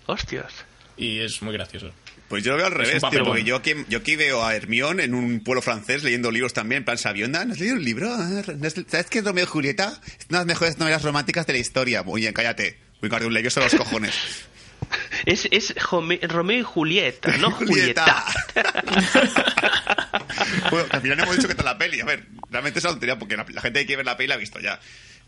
Hostias. 0.07 0.53
y 0.97 1.21
es 1.21 1.41
muy 1.43 1.53
gracioso. 1.53 1.91
Pues 2.33 2.45
yo 2.45 2.53
lo 2.53 2.57
veo 2.57 2.67
al 2.69 2.73
un 2.73 2.79
revés, 2.79 3.03
tío, 3.11 3.25
porque 3.27 3.45
yo 3.45 3.57
aquí, 3.57 3.75
yo 3.91 3.99
aquí 3.99 4.17
veo 4.17 4.43
a 4.43 4.57
Hermione 4.57 5.05
en 5.05 5.13
un 5.13 5.41
pueblo 5.45 5.61
francés 5.61 6.03
leyendo 6.03 6.31
libros 6.31 6.55
también, 6.55 6.79
en 6.79 6.85
plan 6.87 6.97
sabionda. 6.97 7.45
¿No 7.45 7.53
has 7.53 7.61
leído 7.61 7.75
un 7.75 7.85
libro? 7.85 8.11
Ah, 8.11 8.43
¿no 8.57 8.67
has- 8.67 8.73
¿Sabes 8.89 9.07
qué 9.11 9.19
es 9.19 9.25
Romeo 9.27 9.45
y 9.45 9.47
Julieta? 9.47 10.01
Es 10.19 10.27
una 10.31 10.39
de 10.39 10.45
las 10.45 10.47
mejores 10.47 10.79
novelas 10.79 11.03
románticas 11.03 11.47
de 11.47 11.53
la 11.53 11.59
historia. 11.59 12.03
Muy 12.03 12.23
bien, 12.23 12.33
cállate. 12.33 12.79
Wingardium 13.03 13.35
Leviosa 13.35 13.61
los 13.61 13.75
cojones. 13.75 14.15
Es, 15.27 15.47
es 15.51 15.75
Jome- 15.77 16.21
Romeo 16.27 16.59
y 16.61 16.63
Julieta, 16.63 17.37
no 17.37 17.51
Julieta. 17.53 18.25
Julieta. 18.55 18.83
bueno, 20.71 20.87
al 20.91 21.01
final 21.03 21.21
hemos 21.21 21.37
dicho 21.37 21.49
que 21.49 21.53
está 21.53 21.63
la 21.65 21.77
peli. 21.79 22.01
A 22.01 22.05
ver, 22.07 22.27
realmente 22.51 22.79
es 22.79 22.85
una 22.87 22.93
tontería 22.95 23.19
porque 23.19 23.37
la, 23.37 23.45
la 23.51 23.61
gente 23.61 23.81
que 23.81 23.87
quiere 23.87 23.99
ver 23.99 24.07
la 24.07 24.17
peli 24.17 24.29
la 24.29 24.35
ha 24.35 24.39
visto 24.39 24.59
ya. 24.59 24.81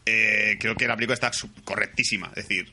Eh, 0.06 0.56
creo 0.60 0.74
que 0.74 0.86
la 0.88 0.96
película 0.96 1.14
está 1.14 1.30
correctísima. 1.64 2.28
Es 2.34 2.48
decir, 2.48 2.72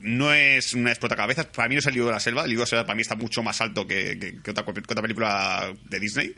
no 0.00 0.32
es 0.32 0.74
una 0.74 0.90
explotacabezas. 0.90 1.46
Para 1.46 1.68
mí 1.68 1.74
no 1.74 1.80
es 1.80 1.86
el 1.86 1.94
libro 1.94 2.08
de 2.08 2.14
la 2.14 2.20
selva. 2.20 2.42
El 2.42 2.50
libro 2.50 2.60
de 2.60 2.66
la 2.66 2.70
selva 2.70 2.86
para 2.86 2.96
mí 2.96 3.02
está 3.02 3.16
mucho 3.16 3.42
más 3.42 3.60
alto 3.60 3.86
que, 3.86 4.38
otra, 4.48 4.64
que 4.64 4.80
otra 4.80 5.02
película 5.02 5.72
de 5.88 6.00
Disney. 6.00 6.34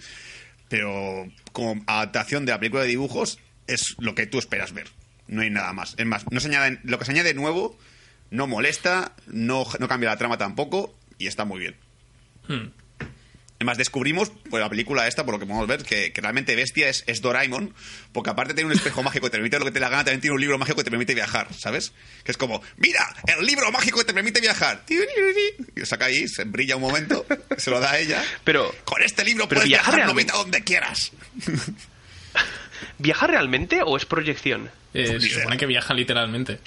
Pero 0.69 1.29
como 1.53 1.83
adaptación 1.87 2.45
de 2.45 2.53
la 2.53 2.59
película 2.59 2.83
de 2.83 2.89
dibujos 2.89 3.39
es 3.67 3.95
lo 3.99 4.15
que 4.15 4.27
tú 4.27 4.39
esperas 4.39 4.73
ver. 4.73 4.89
No 5.29 5.43
hay 5.43 5.51
nada 5.51 5.73
más. 5.73 5.95
Es 5.99 6.07
más, 6.07 6.25
no 6.31 6.41
se 6.41 6.49
añaden, 6.49 6.81
lo 6.85 6.99
que 6.99 7.05
se 7.05 7.13
añade 7.13 7.35
nuevo 7.35 7.79
no 8.31 8.47
molesta, 8.47 9.15
no, 9.27 9.67
no 9.79 9.89
cambia 9.89 10.11
la 10.11 10.17
trama 10.17 10.39
tampoco 10.39 10.95
y 11.19 11.27
está 11.27 11.45
muy 11.45 11.61
bien. 11.61 11.77
Hmm. 12.49 12.71
Además, 13.63 13.79
descubrimos, 13.79 14.31
por 14.51 14.59
la 14.59 14.69
película 14.69 15.07
esta, 15.07 15.25
por 15.25 15.35
lo 15.35 15.39
que 15.39 15.47
podemos 15.47 15.69
ver, 15.69 15.85
que, 15.85 16.13
que 16.13 16.21
realmente 16.21 16.57
Bestia 16.57 16.89
es, 16.89 17.05
es 17.07 17.21
Doraemon, 17.21 17.73
porque 18.13 18.31
aparte 18.31 18.53
de 18.53 18.57
tener 18.57 18.67
un 18.67 18.73
espejo 18.77 19.03
mágico 19.05 19.27
que 19.27 19.31
te 19.31 19.37
permite 19.37 19.57
lo 19.61 19.65
que 19.65 19.71
te 19.71 19.79
la 19.79 19.89
gana, 19.89 20.03
también 20.05 20.21
tiene 20.21 20.35
un 20.35 20.41
libro 20.41 20.59
mágico 20.59 20.79
que 20.79 20.85
te 20.85 20.91
permite 20.91 21.15
viajar, 21.15 21.47
¿sabes? 21.57 21.93
Que 22.25 22.33
es 22.33 22.37
como, 22.37 22.61
mira, 22.77 23.07
el 23.39 23.47
libro 23.47 23.71
mágico 23.71 24.01
que 24.01 24.05
te 24.07 24.15
permite 24.15 24.41
viajar. 24.41 24.83
Y 24.89 25.79
lo 25.79 25.87
saca 25.87 26.07
ahí, 26.07 26.27
se 26.27 26.43
brilla 26.43 26.75
un 26.75 26.83
momento, 26.83 27.25
se 27.57 27.71
lo 27.71 27.79
da 27.79 27.93
a 27.93 27.99
ella. 28.01 28.25
Pero- 28.45 28.75
Con 28.85 29.01
este 29.03 29.25
libro 29.25 29.49
pero 29.49 29.61
puedes 29.61 29.69
viaja 29.69 29.93
viajar 29.93 29.95
realmente. 30.07 30.33
noventa 30.33 30.37
donde 30.43 30.65
quieras. 30.65 31.13
¿Viaja 32.99 33.27
realmente 33.27 33.81
o 33.85 33.97
es 33.97 34.05
proyección? 34.07 34.71
Eh, 34.95 35.19
Ni 35.21 35.29
se 35.29 35.37
supone 35.41 35.57
que 35.57 35.67
viajan 35.67 35.97
literalmente. 35.97 36.59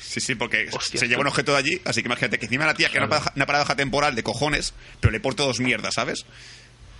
Sí, 0.00 0.20
sí, 0.20 0.34
porque 0.34 0.68
Hostia, 0.72 0.98
se 0.98 1.06
lleva 1.08 1.20
un 1.20 1.28
objeto 1.28 1.52
de 1.52 1.58
allí, 1.58 1.80
así 1.84 2.02
que 2.02 2.06
imagínate 2.08 2.38
que 2.38 2.46
encima 2.46 2.66
la 2.66 2.74
tía 2.74 2.88
que 2.88 2.92
Claro. 2.94 3.06
una, 3.06 3.10
paradoja, 3.10 3.32
una 3.36 3.46
paradoja 3.46 3.76
temporal 3.76 4.14
de 4.14 4.22
cojones, 4.22 4.74
pero 5.00 5.12
le 5.12 5.20
porta 5.20 5.42
dos 5.44 5.60
mierdas, 5.60 5.94
¿sabes? 5.94 6.26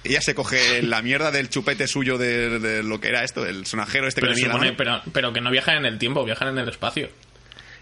Ella 0.04 0.20
se 0.22 0.34
coge 0.34 0.82
la 0.82 1.02
mierda 1.02 1.30
del 1.30 1.48
chupete 1.50 1.86
suyo 1.88 2.16
de, 2.18 2.58
de 2.58 2.82
lo 2.82 3.00
que 3.00 3.08
era 3.08 3.24
esto, 3.24 3.44
el 3.44 3.66
sonajero 3.66 4.06
este 4.08 4.20
Pero, 4.20 4.34
que 4.34 4.46
mano. 4.46 4.74
pero, 4.76 5.02
pero 5.12 5.32
que 5.32 5.40
no 5.40 5.50
viajan 5.50 5.76
en 5.78 5.84
el 5.86 5.98
tiempo, 5.98 6.24
viajan 6.24 6.48
en 6.48 6.58
el 6.58 6.68
espacio. 6.68 7.10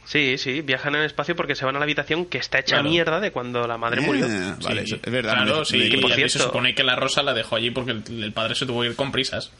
Sí, 0.04 0.38
sí, 0.38 0.62
viajan 0.62 0.94
en 0.94 1.02
el 1.02 1.06
espacio 1.06 1.36
porque 1.36 1.54
se 1.54 1.66
van 1.66 1.76
a 1.76 1.78
la 1.78 1.84
habitación 1.84 2.24
que 2.24 2.38
está 2.38 2.60
hecha 2.60 2.76
Claro. 2.76 2.88
mierda 2.88 3.20
de 3.20 3.30
cuando 3.30 3.66
la 3.68 3.76
madre 3.76 4.00
murió. 4.00 4.26
Eh, 4.26 4.54
vale, 4.62 4.86
Sí, 4.86 4.94
es 5.04 5.12
verdad. 5.12 5.34
Claro, 5.34 5.58
me- 5.58 5.64
sí. 5.66 5.76
me- 5.76 5.90
que 5.90 5.98
por 5.98 6.10
y 6.10 6.12
aquí 6.14 6.22
se 6.22 6.28
cierto- 6.30 6.48
supone 6.48 6.74
que 6.74 6.82
la 6.82 6.96
rosa 6.96 7.22
la 7.22 7.34
dejó 7.34 7.56
allí 7.56 7.70
porque 7.70 7.90
el, 7.92 8.22
el 8.24 8.32
padre 8.32 8.54
se 8.54 8.64
tuvo 8.64 8.80
que 8.80 8.88
ir 8.88 8.96
con 8.96 9.12
prisas. 9.12 9.50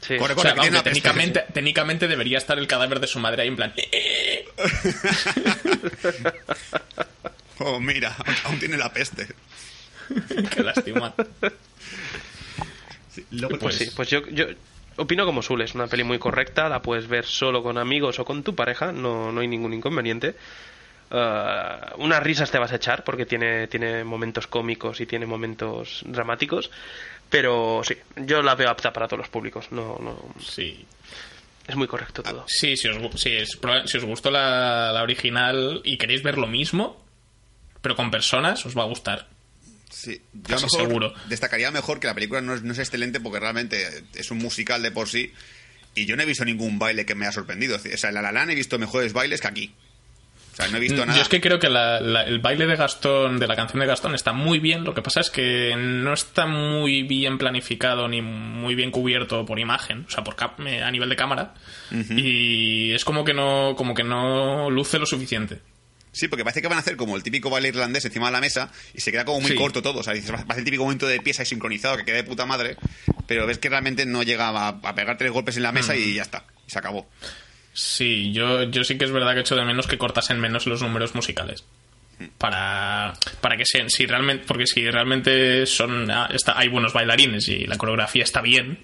Sí. 0.00 0.16
Corre, 0.16 0.34
O 0.34 0.36
corre, 0.36 0.50
sea, 0.50 0.54
que 0.54 0.68
aunque 0.68 0.80
técnicamente, 0.82 1.44
técnicamente 1.52 2.06
debería 2.06 2.38
estar 2.38 2.56
el 2.56 2.68
cadáver 2.68 3.00
de 3.00 3.08
su 3.08 3.18
madre 3.18 3.42
ahí 3.42 3.48
en 3.48 3.56
plan. 3.56 3.72
Oh, 7.60 7.80
mira, 7.80 8.14
aún- 8.44 8.58
tiene 8.60 8.76
la 8.76 8.92
peste. 8.92 9.26
Qué 10.54 10.62
lástima. 10.62 11.12
Sí, 13.12 13.26
luego- 13.32 13.58
Pues 13.58 13.74
sí, 13.76 13.90
pues 13.96 14.08
yo, 14.08 14.24
yo 14.28 14.46
opino 14.96 15.26
como 15.26 15.42
Sul, 15.42 15.62
es 15.62 15.74
una 15.74 15.88
peli 15.88 16.04
muy 16.04 16.20
correcta, 16.20 16.68
la 16.68 16.80
puedes 16.82 17.08
ver 17.08 17.24
solo 17.24 17.62
con 17.64 17.76
amigos 17.76 18.20
o 18.20 18.24
con 18.24 18.44
tu 18.44 18.54
pareja, 18.54 18.92
no, 18.92 19.32
no 19.32 19.40
hay 19.40 19.48
ningún 19.48 19.74
inconveniente. 19.74 20.36
Ah, 21.10 21.94
unas 21.98 22.22
risas 22.22 22.48
te 22.50 22.58
vas 22.58 22.70
a 22.70 22.76
echar 22.76 23.02
porque 23.02 23.26
tiene, 23.26 23.66
tiene 23.66 24.04
momentos 24.04 24.46
cómicos 24.46 25.00
y 25.00 25.06
tiene 25.06 25.26
momentos 25.26 26.02
dramáticos, 26.06 26.70
pero 27.28 27.80
sí, 27.82 27.96
yo 28.18 28.40
la 28.42 28.54
veo 28.54 28.70
apta 28.70 28.92
para 28.92 29.08
todos 29.08 29.18
los 29.18 29.28
públicos, 29.30 29.72
no, 29.72 29.98
no, 30.00 30.16
Sí. 30.40 30.86
Es 31.68 31.76
muy 31.76 31.86
correcto 31.86 32.22
todo. 32.22 32.44
Sí, 32.48 32.76
si 32.76 32.88
os, 32.88 33.20
si 33.20 33.30
es- 33.30 33.60
proba- 33.60 33.86
si 33.86 33.98
os 33.98 34.04
gustó 34.04 34.30
la, 34.30 34.90
la 34.92 35.02
original 35.02 35.80
y 35.84 35.98
queréis 35.98 36.22
ver 36.24 36.38
lo 36.38 36.46
mismo, 36.48 37.04
pero 37.82 37.94
con 37.94 38.10
personas, 38.10 38.66
os 38.66 38.76
va 38.76 38.82
a 38.82 38.86
gustar. 38.86 39.28
Sí, 39.90 40.20
yo 40.32 40.56
a 40.56 40.60
lo 40.60 40.66
Casi 40.66 40.76
mejor 40.76 40.80
seguro. 40.88 41.14
destacaría 41.28 41.70
mejor 41.70 42.00
que 42.00 42.06
la 42.08 42.14
película 42.14 42.40
no 42.40 42.54
es, 42.54 42.62
no 42.62 42.72
es 42.72 42.78
excelente 42.78 43.20
porque 43.20 43.40
realmente 43.40 44.04
es 44.14 44.30
un 44.30 44.38
musical 44.38 44.82
de 44.82 44.90
por 44.90 45.08
sí 45.08 45.32
y 45.94 46.06
yo 46.06 46.14
no 46.16 46.22
he 46.22 46.26
visto 46.26 46.44
ningún 46.44 46.78
baile 46.78 47.06
que 47.06 47.14
me 47.14 47.24
haya 47.26 47.32
sorprendido. 47.32 47.76
O 47.76 47.78
sea, 47.96 48.08
en 48.10 48.14
La 48.14 48.22
La 48.22 48.32
Land 48.32 48.50
he 48.50 48.54
visto 48.54 48.78
mejores 48.78 49.12
bailes 49.12 49.40
que 49.40 49.48
aquí. 49.48 49.74
O 50.58 50.60
sea, 50.62 50.68
no 50.72 50.78
he 50.78 50.80
visto 50.80 50.96
nada. 51.06 51.12
Mm, 51.12 51.16
Yo 51.16 51.22
es 51.22 51.28
que 51.28 51.40
creo 51.40 51.60
que 51.60 51.68
la- 51.68 52.00
la- 52.00 52.24
el 52.24 52.40
baile 52.40 52.66
de 52.66 52.74
Gastón, 52.74 53.38
de 53.38 53.46
la 53.46 53.54
canción 53.54 53.78
de 53.78 53.86
Gastón, 53.86 54.14
está 54.16 54.32
muy 54.32 54.58
bien. 54.58 54.82
Lo 54.82 54.92
que 54.92 55.02
pasa 55.02 55.20
es 55.20 55.30
que 55.30 55.74
no 55.76 56.12
está 56.12 56.46
muy 56.46 57.02
bien 57.04 57.38
planificado 57.38 58.08
ni 58.08 58.22
muy 58.22 58.74
bien 58.74 58.90
cubierto 58.90 59.46
por 59.46 59.60
imagen, 59.60 60.04
o 60.08 60.10
sea, 60.10 60.24
por 60.24 60.34
cap- 60.34 60.58
eh, 60.66 60.82
a 60.82 60.90
nivel 60.90 61.08
de 61.10 61.16
cámara. 61.16 61.54
Y 62.10 62.92
es 62.92 63.04
como 63.04 63.24
que 63.24 63.34
no, 63.34 63.74
como 63.76 63.94
que 63.94 64.02
no 64.04 64.70
luce 64.70 64.98
lo 64.98 65.06
suficiente. 65.06 65.60
Sí, 66.10 66.26
porque 66.26 66.42
parece 66.42 66.62
que 66.62 66.68
van 66.68 66.78
a 66.78 66.80
hacer 66.80 66.96
como 66.96 67.14
el 67.16 67.22
típico 67.22 67.50
baile 67.50 67.68
irlandés 67.68 68.04
encima 68.04 68.26
de 68.26 68.32
la 68.32 68.40
mesa 68.40 68.72
y 68.94 69.00
se 69.00 69.12
queda 69.12 69.24
como 69.24 69.40
muy 69.40 69.50
Sí. 69.52 69.56
corto 69.56 69.82
todo. 69.82 70.00
O 70.00 70.02
sea, 70.02 70.14
dices, 70.14 70.32
va 70.32 70.36
a 70.38 70.46
ser 70.46 70.58
el 70.58 70.64
típico 70.64 70.82
momento 70.82 71.06
de 71.06 71.20
pieza 71.20 71.42
y 71.42 71.46
sincronizado 71.46 71.96
que 71.96 72.04
queda 72.04 72.16
de 72.16 72.24
puta 72.24 72.46
madre, 72.46 72.76
pero 73.28 73.46
ves 73.46 73.58
que 73.58 73.68
realmente 73.68 74.06
no 74.06 74.22
llega 74.24 74.48
a, 74.48 74.68
a 74.68 74.94
pegar 74.94 75.16
tres 75.18 75.30
golpes 75.30 75.56
en 75.56 75.62
la 75.62 75.70
mesa 75.72 75.92
Mm. 75.94 75.98
y 75.98 76.14
ya 76.14 76.22
está. 76.22 76.44
Y 76.66 76.70
se 76.70 76.78
acabó. 76.78 77.08
Sí, 77.78 78.32
yo, 78.32 78.64
yo 78.64 78.82
sí 78.82 78.98
que 78.98 79.04
es 79.04 79.12
verdad 79.12 79.34
que 79.34 79.40
echo 79.42 79.54
de 79.54 79.64
menos 79.64 79.86
que 79.86 79.98
cortasen 79.98 80.40
menos 80.40 80.66
los 80.66 80.82
números 80.82 81.14
musicales. 81.14 81.62
Para, 82.36 83.12
para 83.40 83.56
que 83.56 83.62
sean, 83.64 83.88
si 83.88 84.04
realmente, 84.04 84.44
porque 84.48 84.66
si 84.66 84.90
realmente 84.90 85.64
son, 85.64 86.10
ah, 86.10 86.28
está, 86.34 86.58
hay 86.58 86.66
buenos 86.66 86.92
bailarines 86.92 87.46
y 87.46 87.68
la 87.68 87.78
coreografía 87.78 88.24
está 88.24 88.40
bien, 88.40 88.80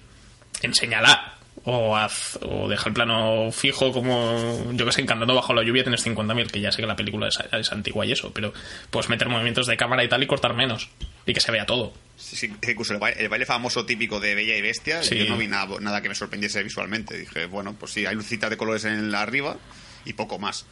enséñala. 0.61 1.33
O, 1.65 1.97
haz, 1.97 2.39
o 2.41 2.69
deja 2.69 2.87
el 2.87 2.93
plano 2.93 3.51
fijo 3.51 3.91
como, 3.91 4.71
yo 4.71 4.85
que 4.85 4.93
sé, 4.93 5.01
encantando 5.01 5.35
bajo 5.35 5.53
la 5.53 5.63
lluvia 5.63 5.83
tienes 5.83 6.05
50.000, 6.07 6.49
que 6.49 6.61
ya 6.61 6.71
sé 6.71 6.81
que 6.81 6.87
la 6.87 6.95
película 6.95 7.27
es, 7.27 7.37
es 7.51 7.71
antigua 7.73 8.05
y 8.05 8.13
eso, 8.13 8.31
pero 8.33 8.53
puedes 8.91 9.09
meter 9.09 9.27
movimientos 9.27 9.67
de 9.67 9.75
cámara 9.75 10.05
y 10.05 10.07
tal 10.07 10.23
y 10.23 10.27
cortar 10.27 10.53
menos. 10.53 10.89
Y 11.25 11.33
que 11.33 11.41
se 11.41 11.51
vea 11.51 11.65
todo. 11.65 11.91
Sí, 12.17 12.35
sí, 12.37 12.53
incluso 12.67 12.93
el 12.93 12.99
baile, 12.99 13.21
el 13.21 13.29
baile 13.29 13.45
famoso 13.45 13.85
típico 13.85 14.19
de 14.19 14.35
Bella 14.35 14.55
y 14.55 14.61
Bestia, 14.61 15.03
Sí. 15.03 15.17
yo 15.17 15.25
no 15.25 15.37
vi 15.37 15.47
nada, 15.47 15.79
nada 15.81 16.01
que 16.01 16.09
me 16.09 16.15
sorprendiese 16.15 16.63
visualmente. 16.63 17.17
Dije, 17.17 17.45
bueno, 17.45 17.73
pues 17.77 17.91
sí, 17.91 18.05
hay 18.05 18.15
lucitas 18.15 18.49
de 18.49 18.57
colores 18.57 18.85
en 18.85 19.11
la 19.11 19.21
arriba 19.21 19.57
y 20.05 20.13
poco 20.13 20.39
más. 20.39 20.65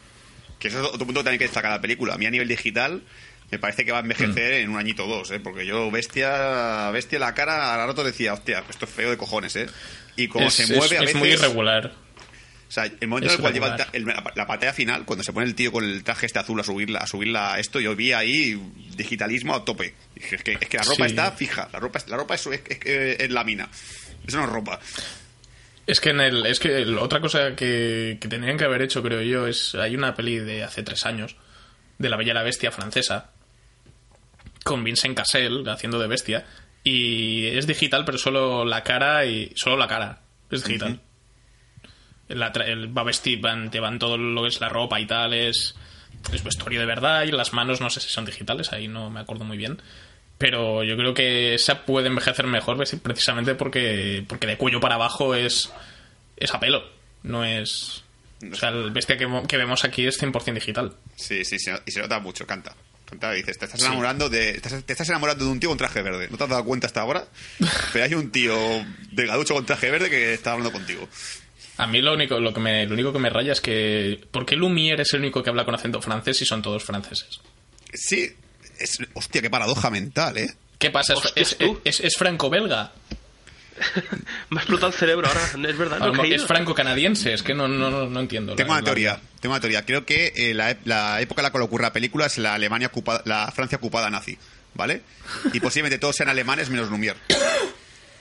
Que 0.59 0.69
eso 0.69 0.79
es 0.81 0.87
otro 0.87 1.05
punto 1.05 1.19
que 1.19 1.23
también 1.25 1.39
que 1.39 1.45
destacar 1.45 1.71
la 1.71 1.81
película. 1.81 2.13
A 2.13 2.17
mí 2.17 2.25
a 2.25 2.31
nivel 2.31 2.47
digital 2.47 3.03
me 3.51 3.59
parece 3.59 3.83
que 3.85 3.91
va 3.91 3.97
a 3.99 4.01
envejecer 4.01 4.61
Mm. 4.61 4.63
en 4.63 4.69
un 4.69 4.77
añito 4.77 5.05
o 5.05 5.07
dos, 5.09 5.31
¿eh? 5.31 5.39
porque 5.39 5.65
yo 5.65 5.91
Bestia, 5.91 6.89
Bestia 6.91 7.19
la 7.19 7.33
cara 7.33 7.73
a 7.73 7.85
rato 7.85 8.03
decía, 8.03 8.33
hostia, 8.33 8.63
esto 8.69 8.85
es 8.85 8.91
feo 8.91 9.09
de 9.09 9.17
cojones, 9.17 9.55
¿eh? 9.57 9.67
Y 10.15 10.27
como 10.29 10.47
es, 10.47 10.53
se 10.53 10.63
es- 10.63 10.69
mueve 10.71 10.95
a 10.97 10.99
es 11.01 11.05
veces... 11.07 11.15
muy 11.19 11.29
irregular. 11.29 11.91
O 12.73 12.75
sea, 12.75 12.85
el 12.85 13.07
momento 13.07 13.27
Es 13.27 13.33
en 13.33 13.37
el 13.37 13.41
cual 13.41 13.53
lleva 13.53 13.75
el 13.93 14.03
la, 14.03 14.33
la 14.35 14.47
pantalla 14.47 14.73
final, 14.73 15.05
cuando 15.05 15.23
se 15.23 15.31
pone 15.31 15.45
el 15.45 15.53
tío 15.53 15.71
con 15.71 15.83
el 15.83 16.03
traje 16.03 16.25
este 16.25 16.39
azul 16.39 16.59
a 16.59 16.63
subirla, 16.63 16.97
a 17.01 17.05
subirla 17.05 17.59
esto, 17.59 17.79
yo 17.79 17.95
vi 17.95 18.13
ahí 18.13 18.59
digitalismo 18.97 19.53
a 19.53 19.63
tope. 19.63 19.93
Dije, 20.15 20.37
es 20.37 20.43
que, 20.43 20.53
es 20.59 20.67
que 20.67 20.77
la 20.77 20.83
ropa 20.83 20.95
Sí. 21.05 21.11
está 21.11 21.31
fija, 21.33 21.69
la 21.71 21.79
ropa, 21.79 21.99
es- 21.99 22.07
la 22.07 22.17
ropa 22.17 22.33
es, 22.33 22.47
es, 22.47 22.61
es- 22.83 23.29
lámina. 23.29 23.69
Eso 24.25 24.37
no 24.37 24.45
es 24.45 24.49
ropa. 24.49 24.79
Es 25.85 25.99
que 25.99 26.09
en 26.09 26.19
el, 26.21 26.47
es 26.47 26.59
que 26.59 26.75
el- 26.81 26.97
otra 26.97 27.21
cosa 27.21 27.55
que, 27.55 28.17
que 28.19 28.27
tendrían 28.27 28.57
que 28.57 28.63
haber 28.65 28.81
hecho, 28.81 29.03
creo 29.03 29.21
yo, 29.21 29.45
es 29.45 29.75
hay 29.75 29.95
una 29.95 30.15
peli 30.15 30.39
de 30.39 30.63
hace 30.63 30.81
tres 30.81 31.05
años 31.05 31.35
de 31.99 32.09
la 32.09 32.17
Bella 32.17 32.31
y 32.31 32.33
la 32.35 32.41
Bestia 32.43 32.71
francesa 32.71 33.29
con 34.63 34.83
Vincent 34.83 35.15
Cassel 35.15 35.63
haciendo 35.69 35.99
de 35.99 36.07
bestia 36.07 36.45
y 36.83 37.45
es 37.47 37.67
digital, 37.67 38.03
pero 38.03 38.17
solo 38.17 38.65
la 38.65 38.81
cara 38.83 39.25
y 39.27 39.51
solo 39.55 39.77
la 39.77 39.87
cara 39.87 40.21
es 40.49 40.63
digital. 40.63 40.99
La 42.29 42.47
el, 42.65 42.95
va 42.97 43.03
vestir, 43.03 43.39
van, 43.41 43.69
te 43.69 43.79
van 43.79 43.99
todo 43.99 44.17
lo 44.17 44.43
que 44.43 44.47
es 44.49 44.61
la 44.61 44.69
ropa 44.69 44.99
y 44.99 45.05
tal, 45.05 45.33
es, 45.33 45.75
es 46.31 46.43
vestuario 46.43 46.79
de 46.79 46.85
verdad 46.85 47.23
y 47.23 47.31
las 47.31 47.53
manos 47.53 47.81
no 47.81 47.89
sé 47.89 47.99
si 47.99 48.09
son 48.09 48.25
digitales, 48.25 48.71
ahí 48.71 48.87
no 48.87 49.09
me 49.09 49.19
acuerdo 49.19 49.43
muy 49.43 49.57
bien. 49.57 49.81
Pero 50.37 50.83
yo 50.83 50.97
creo 50.97 51.13
que 51.13 51.53
esa 51.53 51.85
puede 51.85 52.07
envejecer 52.07 52.47
mejor 52.47 52.77
precisamente 53.01 53.55
porque, 53.55 54.25
porque 54.27 54.47
de 54.47 54.57
cuello 54.57 54.79
para 54.79 54.95
abajo 54.95 55.35
es, 55.35 55.71
es 56.37 56.53
a 56.53 56.59
pelo, 56.59 56.83
no 57.23 57.43
es... 57.45 58.03
O 58.51 58.55
sea, 58.55 58.69
el 58.69 58.91
bestia 58.91 59.17
que, 59.17 59.25
que 59.47 59.55
vemos 59.57 59.85
aquí 59.85 60.05
es 60.05 60.21
100% 60.21 60.53
digital. 60.53 60.93
Sí, 61.15 61.45
sí, 61.45 61.59
sí, 61.59 61.71
y 61.85 61.91
se 61.91 62.01
nota 62.01 62.19
mucho, 62.19 62.45
canta. 62.45 62.75
Canta, 63.05 63.31
dices, 63.31 63.57
te 63.57 63.65
estás 63.65 63.79
Sí. 63.79 63.85
enamorando 63.85 64.27
de. 64.27 64.49
Estás, 64.51 64.83
te 64.83 64.91
estás 64.91 65.07
enamorando 65.07 65.45
de 65.45 65.51
un 65.51 65.59
tío 65.61 65.69
con 65.69 65.77
traje 65.77 66.01
verde. 66.01 66.27
No 66.29 66.35
te 66.37 66.43
has 66.43 66.49
dado 66.49 66.65
cuenta 66.65 66.87
hasta 66.87 66.99
ahora, 67.01 67.25
pero 67.93 68.03
hay 68.03 68.13
un 68.15 68.31
tío 68.31 68.53
delgaducho 69.11 69.53
con 69.53 69.65
traje 69.65 69.89
verde 69.91 70.09
que 70.09 70.33
está 70.33 70.51
hablando 70.51 70.73
contigo. 70.73 71.07
A 71.77 71.87
mí 71.87 72.01
lo 72.01 72.13
único, 72.13 72.39
lo 72.39 72.53
que 72.53 72.59
me, 72.59 72.85
lo 72.85 72.93
único 72.93 73.11
que 73.11 73.19
me 73.19 73.29
raya 73.29 73.51
es 73.53 73.61
que... 73.61 74.21
¿Por 74.31 74.45
qué 74.45 74.55
Lumière 74.55 74.99
es 75.01 75.13
el 75.13 75.21
único 75.21 75.41
que 75.41 75.49
habla 75.49 75.65
con 75.65 75.73
acento 75.75 76.01
francés 76.01 76.41
y 76.41 76.45
son 76.45 76.61
todos 76.61 76.83
franceses? 76.83 77.39
Sí, 77.93 78.31
es, 78.79 78.97
hostia, 79.13 79.41
qué 79.41 79.49
paradoja 79.49 79.89
mental, 79.89 80.37
¿eh? 80.37 80.53
¿Qué 80.77 80.91
pasa? 80.91 81.13
Es, 81.13 81.33
es, 81.35 81.57
tú. 81.57 81.79
es- 81.83 81.99
es 82.01 82.13
franco-belga. 82.15 82.91
Me 84.51 84.57
ha 84.59 84.61
explotado 84.61 84.89
el 84.91 84.93
cerebro 84.93 85.27
ahora, 85.27 85.41
es 85.69 85.77
verdad, 85.77 85.97
no. 85.99 86.23
Es 86.23 86.45
franco-canadiense, 86.45 87.33
es 87.33 87.41
que 87.41 87.55
no, 87.55 87.67
no, 87.67 87.89
no, 87.89 88.05
no 88.05 88.19
entiendo. 88.19 88.55
Tengo 88.55 88.67
la- 88.69 88.73
una 88.75 88.81
la- 88.81 88.85
teoría, 88.85 89.19
tengo 89.39 89.53
una 89.55 89.61
teoría. 89.61 89.83
Creo 89.83 90.05
que 90.05 90.31
eh, 90.35 90.53
la, 90.53 90.77
la 90.85 91.21
época 91.21 91.41
en 91.41 91.43
la 91.43 91.51
que 91.51 91.57
ocurre 91.57 91.81
la 91.83 91.93
película 91.93 92.27
es 92.27 92.37
la 92.37 92.53
Alemania 92.53 92.87
ocupada, 92.87 93.23
la 93.25 93.51
Francia 93.51 93.77
ocupada 93.79 94.11
nazi, 94.11 94.37
¿vale? 94.75 95.01
Y 95.53 95.59
posiblemente 95.59 95.97
todos 95.97 96.15
sean 96.15 96.29
alemanes 96.29 96.69
menos 96.69 96.89
Lumière. 96.91 97.15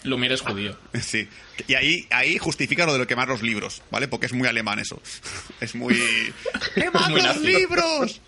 Lumière 0.04 0.32
es 0.34 0.40
judío. 0.40 0.76
Sí. 1.00 1.28
Y 1.68 1.74
ahí, 1.74 2.06
ahí 2.10 2.38
justifica 2.38 2.86
lo 2.86 2.92
de 2.92 2.98
lo 2.98 3.06
quemar 3.06 3.28
los 3.28 3.42
libros, 3.42 3.82
¿vale? 3.90 4.08
Porque 4.08 4.26
es 4.26 4.32
muy 4.32 4.48
alemán 4.48 4.78
eso. 4.78 5.00
Es 5.60 5.74
muy... 5.74 5.94
¡Quemad 6.74 7.08
muy 7.10 7.22
los 7.22 7.36
libros! 7.40 8.20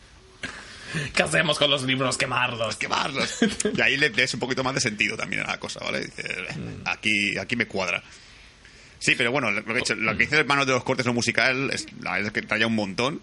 ¿Qué 1.12 1.22
hacemos 1.24 1.58
con 1.58 1.70
los 1.70 1.82
libros? 1.82 2.16
Quemarlos. 2.16 2.76
¡Quemarlos! 2.76 3.38
Y 3.76 3.80
ahí 3.80 3.96
le 3.96 4.10
des 4.10 4.32
un 4.34 4.40
poquito 4.40 4.62
más 4.62 4.74
de 4.74 4.80
sentido 4.80 5.16
también 5.16 5.42
a 5.42 5.46
la 5.48 5.58
cosa, 5.58 5.80
¿vale? 5.80 6.08
"Eh, 6.16 6.46
aquí, 6.84 7.36
aquí 7.38 7.56
me 7.56 7.66
cuadra. 7.66 8.02
Sí, 9.00 9.14
pero 9.18 9.32
bueno, 9.32 9.50
lo 9.50 9.64
que, 9.64 9.72
he 9.72 9.74
dicho, 9.74 9.94
lo 9.96 10.12
que 10.16 10.22
dice 10.24 10.36
el 10.36 10.42
hermano 10.42 10.64
de 10.64 10.72
los 10.72 10.84
cortes, 10.84 11.04
lo 11.04 11.12
musical, 11.12 11.70
es, 11.72 11.86
la 12.00 12.12
verdad 12.12 12.28
es 12.28 12.32
que 12.32 12.48
raya 12.48 12.66
un 12.68 12.74
montón. 12.76 13.20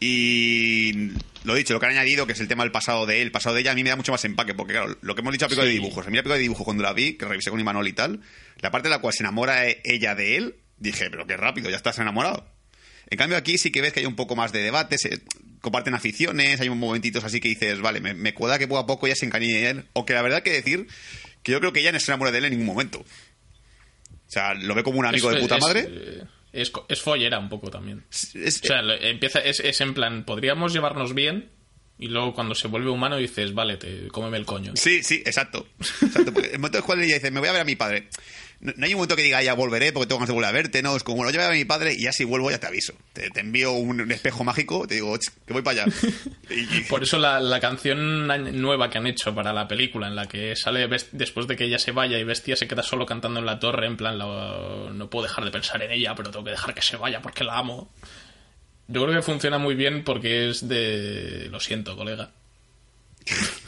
Y 0.00 1.10
lo 1.44 1.54
dicho, 1.54 1.74
lo 1.74 1.80
que 1.80 1.86
han 1.86 1.92
añadido, 1.92 2.26
que 2.26 2.32
es 2.32 2.40
el 2.40 2.48
tema 2.48 2.62
del 2.62 2.72
pasado 2.72 3.06
de 3.06 3.16
él, 3.20 3.26
el 3.28 3.32
pasado 3.32 3.54
de 3.54 3.62
ella, 3.62 3.72
a 3.72 3.74
mí 3.74 3.82
me 3.82 3.90
da 3.90 3.96
mucho 3.96 4.12
más 4.12 4.24
empaque, 4.24 4.54
porque 4.54 4.74
claro, 4.74 4.96
lo 5.00 5.14
que 5.14 5.20
hemos 5.20 5.32
dicho 5.32 5.46
a 5.46 5.48
pico 5.48 5.62
de 5.62 5.70
dibujos, 5.70 6.06
a 6.06 6.10
mí 6.10 6.16
la 6.16 6.22
pico 6.22 6.34
de 6.34 6.40
dibujo 6.40 6.64
cuando 6.64 6.82
la 6.82 6.92
vi, 6.92 7.14
que 7.14 7.24
revisé 7.26 7.50
con 7.50 7.58
Imanol 7.60 7.86
y 7.88 7.92
tal, 7.92 8.20
la 8.60 8.70
parte 8.70 8.88
en 8.88 8.90
la 8.92 8.98
cual 9.00 9.12
se 9.14 9.22
enamora 9.22 9.66
e- 9.68 9.80
ella 9.84 10.14
de 10.14 10.36
él, 10.36 10.56
dije, 10.78 11.10
pero 11.10 11.26
qué 11.26 11.36
rápido, 11.36 11.70
ya 11.70 11.76
estás 11.76 11.98
enamorado. 11.98 12.46
En 13.10 13.16
cambio 13.18 13.36
aquí 13.38 13.58
sí 13.58 13.70
que 13.72 13.80
ves 13.80 13.92
que 13.92 14.00
hay 14.00 14.06
un 14.06 14.16
poco 14.16 14.36
más 14.36 14.52
de 14.52 14.62
debate, 14.62 14.98
se 14.98 15.20
comparten 15.60 15.94
aficiones, 15.94 16.60
hay 16.60 16.70
momentitos 16.70 17.24
así 17.24 17.40
que 17.40 17.48
dices, 17.48 17.80
vale, 17.80 18.00
me, 18.00 18.14
me 18.14 18.34
cuadra 18.34 18.58
que 18.58 18.68
poco 18.68 18.80
a 18.80 18.86
poco 18.86 19.06
ella 19.06 19.16
se 19.16 19.26
encariñe 19.26 19.54
de 19.54 19.70
él, 19.70 19.84
aunque 19.94 20.12
la 20.12 20.22
verdad 20.22 20.36
hay 20.38 20.42
que 20.44 20.52
decir 20.52 20.86
que 21.42 21.52
yo 21.52 21.58
creo 21.60 21.72
que 21.72 21.80
ella 21.80 21.90
no 21.92 21.98
se 21.98 22.10
enamora 22.10 22.30
de 22.30 22.38
él 22.38 22.44
en 22.44 22.50
ningún 22.50 22.66
momento. 22.66 23.00
O 23.00 24.30
sea, 24.30 24.52
lo 24.54 24.74
ve 24.74 24.82
como 24.82 24.98
un 24.98 25.06
amigo 25.06 25.30
de 25.30 25.40
puta 25.40 25.56
es- 25.56 25.62
madre. 25.62 25.86
eh, 25.88 26.22
Es, 26.52 26.72
es 26.88 27.00
follera 27.00 27.38
un 27.38 27.48
poco 27.48 27.70
también. 27.70 28.04
Es- 28.10 28.60
O 28.62 28.66
sea, 28.66 28.80
empieza, 29.00 29.40
es, 29.40 29.60
es 29.60 29.80
en 29.80 29.94
plan, 29.94 30.24
podríamos 30.24 30.72
llevarnos 30.72 31.14
bien 31.14 31.50
y 31.98 32.08
luego 32.08 32.32
cuando 32.32 32.54
se 32.54 32.68
vuelve 32.68 32.90
humano 32.90 33.16
dices, 33.16 33.52
vale, 33.54 33.76
te, 33.76 34.08
cómeme 34.08 34.36
el 34.38 34.46
coño. 34.46 34.72
Sí, 34.76 35.02
sí, 35.02 35.16
exacto. 35.26 35.66
el 36.00 36.32
momento 36.58 36.68
en 36.68 36.74
el 36.76 36.82
cual 36.82 37.00
ella 37.02 37.14
dice, 37.14 37.30
me 37.30 37.40
voy 37.40 37.48
a 37.48 37.52
ver 37.52 37.60
a 37.62 37.64
mi 37.64 37.76
padre. 37.76 38.08
No, 38.60 38.72
no 38.76 38.86
hay 38.86 38.92
un 38.92 38.98
momento 38.98 39.14
que 39.14 39.22
diga, 39.22 39.40
ya 39.40 39.54
volveré 39.54 39.92
porque 39.92 40.08
tengo 40.08 40.18
ganas 40.18 40.28
de 40.28 40.34
volver 40.34 40.48
a 40.48 40.52
verte, 40.52 40.82
no. 40.82 40.96
Es 40.96 41.04
como, 41.04 41.18
bueno, 41.18 41.30
yo 41.30 41.36
voy 41.38 41.44
a 41.44 41.48
ver 41.48 41.56
a 41.56 41.58
mi 41.60 41.64
padre 41.64 41.94
y 41.94 42.02
ya 42.02 42.12
si 42.12 42.24
vuelvo 42.24 42.50
ya 42.50 42.58
te 42.58 42.66
aviso. 42.66 42.92
Te, 43.12 43.30
te 43.30 43.40
envío 43.40 43.70
un, 43.72 44.00
un 44.00 44.10
espejo 44.10 44.42
mágico, 44.42 44.86
te 44.88 44.96
digo, 44.96 45.16
"Ch, 45.16 45.30
que 45.46 45.52
voy 45.52 45.62
para 45.62 45.82
allá. 45.84 45.92
Y- 46.50 46.78
y- 46.78 46.80
Por 46.88 47.02
eso 47.04 47.18
la, 47.18 47.38
la 47.40 47.60
canción 47.60 48.26
nueva 48.60 48.90
que 48.90 48.98
han 48.98 49.06
hecho 49.06 49.32
para 49.34 49.52
la 49.52 49.68
película, 49.68 50.08
en 50.08 50.16
la 50.16 50.26
que 50.26 50.56
sale 50.56 50.88
después 51.12 51.46
de 51.46 51.54
que 51.56 51.64
ella 51.66 51.78
se 51.78 51.92
vaya 51.92 52.18
y 52.18 52.24
Bestia 52.24 52.56
se 52.56 52.66
queda 52.66 52.82
solo 52.82 53.06
cantando 53.06 53.38
en 53.38 53.46
la 53.46 53.60
torre, 53.60 53.86
en 53.86 53.96
plan, 53.96 54.18
la- 54.18 54.90
no 54.92 55.08
puedo 55.10 55.26
dejar 55.28 55.44
de 55.44 55.50
pensar 55.52 55.80
en 55.82 55.92
ella, 55.92 56.14
pero 56.16 56.30
tengo 56.32 56.44
que 56.44 56.50
dejar 56.52 56.74
que 56.74 56.82
se 56.82 56.96
vaya 56.96 57.22
porque 57.22 57.44
la 57.44 57.58
amo. 57.58 57.92
Yo 58.88 59.04
creo 59.04 59.14
que 59.14 59.22
funciona 59.22 59.58
muy 59.58 59.74
bien 59.74 60.02
porque 60.02 60.48
es 60.48 60.66
de... 60.66 61.48
Lo 61.50 61.60
siento, 61.60 61.94
colega. 61.96 62.30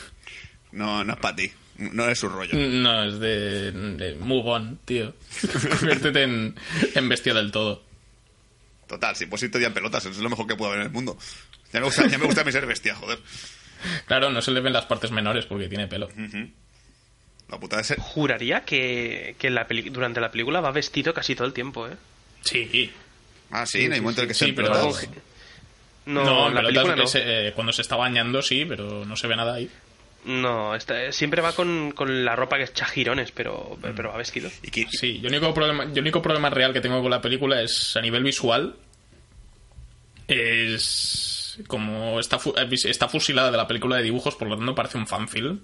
No, 0.72 1.02
no 1.04 1.14
es 1.14 1.18
para 1.18 1.34
ti. 1.36 1.50
No 1.80 2.08
es 2.08 2.18
su 2.18 2.28
rollo. 2.28 2.52
No, 2.54 3.04
es 3.04 3.18
de, 3.18 3.72
de 3.72 4.14
move 4.16 4.48
on, 4.50 4.78
tío. 4.84 5.14
Conviértete 5.78 6.22
en, 6.22 6.54
en 6.94 7.08
bestia 7.08 7.34
del 7.34 7.50
todo. 7.50 7.82
Total, 8.86 9.16
si 9.16 9.26
puedes 9.26 9.44
ir 9.44 9.50
todo 9.50 9.58
el 9.58 9.62
día 9.62 9.68
en 9.68 9.74
pelotas, 9.74 10.04
eso 10.04 10.10
es 10.14 10.18
lo 10.18 10.28
mejor 10.30 10.46
que 10.46 10.56
puede 10.56 10.72
haber 10.72 10.80
en 10.82 10.86
el 10.88 10.92
mundo. 10.92 11.16
Ya 11.72 11.80
me 11.80 11.86
gusta, 11.86 12.06
ya 12.06 12.18
me 12.18 12.26
gusta 12.26 12.40
a 12.42 12.44
mí 12.44 12.52
ser 12.52 12.66
bestia, 12.66 12.94
joder. 12.94 13.18
Claro, 14.06 14.30
no 14.30 14.42
se 14.42 14.50
le 14.50 14.60
ven 14.60 14.72
las 14.72 14.84
partes 14.86 15.10
menores 15.10 15.46
porque 15.46 15.68
tiene 15.68 15.86
pelo. 15.88 16.08
La 17.48 17.58
putada 17.58 17.82
es... 17.82 17.94
Juraría 17.98 18.64
que, 18.64 19.34
que 19.38 19.48
la 19.50 19.66
peli- 19.66 19.90
durante 19.90 20.20
la 20.20 20.30
película 20.30 20.60
va 20.60 20.70
vestido 20.72 21.14
casi 21.14 21.34
todo 21.34 21.46
el 21.46 21.52
tiempo, 21.52 21.88
¿eh? 21.88 21.96
Sí. 22.42 22.90
Ah, 23.50 23.64
sí, 23.66 23.88
no 23.88 23.94
hay 23.94 24.00
momento 24.00 24.20
en 24.22 24.24
el 24.24 24.28
que 24.28 24.34
Sí, 24.34 24.46
se 24.46 24.52
pero-. 24.52 24.92
No, 26.06 26.24
No, 26.24 26.48
en 26.48 26.54
la 26.54 26.62
película 26.62 26.96
no. 26.96 27.04
eh, 27.14 27.52
cuando 27.54 27.72
se 27.72 27.82
está 27.82 27.96
bañando 27.96 28.42
sí, 28.42 28.64
pero 28.66 29.04
no 29.04 29.16
se 29.16 29.26
ve 29.26 29.36
nada 29.36 29.54
ahí. 29.54 29.70
No, 30.24 30.74
está- 30.74 31.12
siempre 31.12 31.40
va 31.40 31.54
con, 31.54 31.92
con 31.92 32.24
la 32.24 32.36
ropa 32.36 32.56
que 32.58 32.64
es 32.64 32.74
chajirones, 32.74 33.32
pero, 33.32 33.78
Mm. 33.82 33.94
pero 33.96 34.10
va 34.10 34.18
vestido. 34.18 34.50
Sí, 34.90 35.18
yo 35.20 35.28
el 35.28 35.34
único 35.34 35.54
problema, 35.54 35.84
yo 35.86 35.92
el 35.94 36.00
único 36.00 36.20
problema 36.20 36.50
real 36.50 36.72
que 36.74 36.80
tengo 36.82 37.00
con 37.00 37.10
la 37.10 37.20
película 37.22 37.62
es 37.62 37.96
a 37.96 38.00
nivel 38.02 38.22
visual. 38.22 38.76
Es 40.28 41.58
como 41.66 42.20
está, 42.20 42.38
fu- 42.38 42.54
está 42.56 43.08
fusilada 43.08 43.50
de 43.50 43.56
la 43.56 43.66
película 43.66 43.96
de 43.96 44.02
dibujos, 44.02 44.36
por 44.36 44.48
lo 44.48 44.56
tanto 44.56 44.74
parece 44.74 44.98
un 44.98 45.06
fanfilm, 45.06 45.60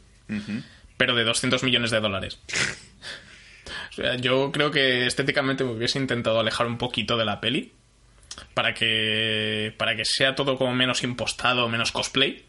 pero 0.97 1.15
de 1.15 1.25
200 1.25 1.63
millones 1.63 1.91
de 1.91 2.01
dólares. 2.01 2.39
o 3.91 3.93
sea, 3.93 4.17
yo 4.17 4.51
creo 4.53 4.71
que 4.71 5.07
estéticamente 5.07 5.65
me 5.65 5.71
hubiese 5.73 5.99
intentado 5.99 6.41
alejar 6.41 6.67
un 6.67 6.79
poquito 6.79 7.17
de 7.17 7.25
la 7.25 7.41
peli 7.41 7.73
para 8.55 8.75
que 8.75 9.73
para 9.79 9.95
que 9.97 10.05
sea 10.05 10.35
todo 10.35 10.59
como 10.59 10.75
menos 10.75 11.03
impostado, 11.05 11.69
menos 11.69 11.93
cosplay. 11.93 12.45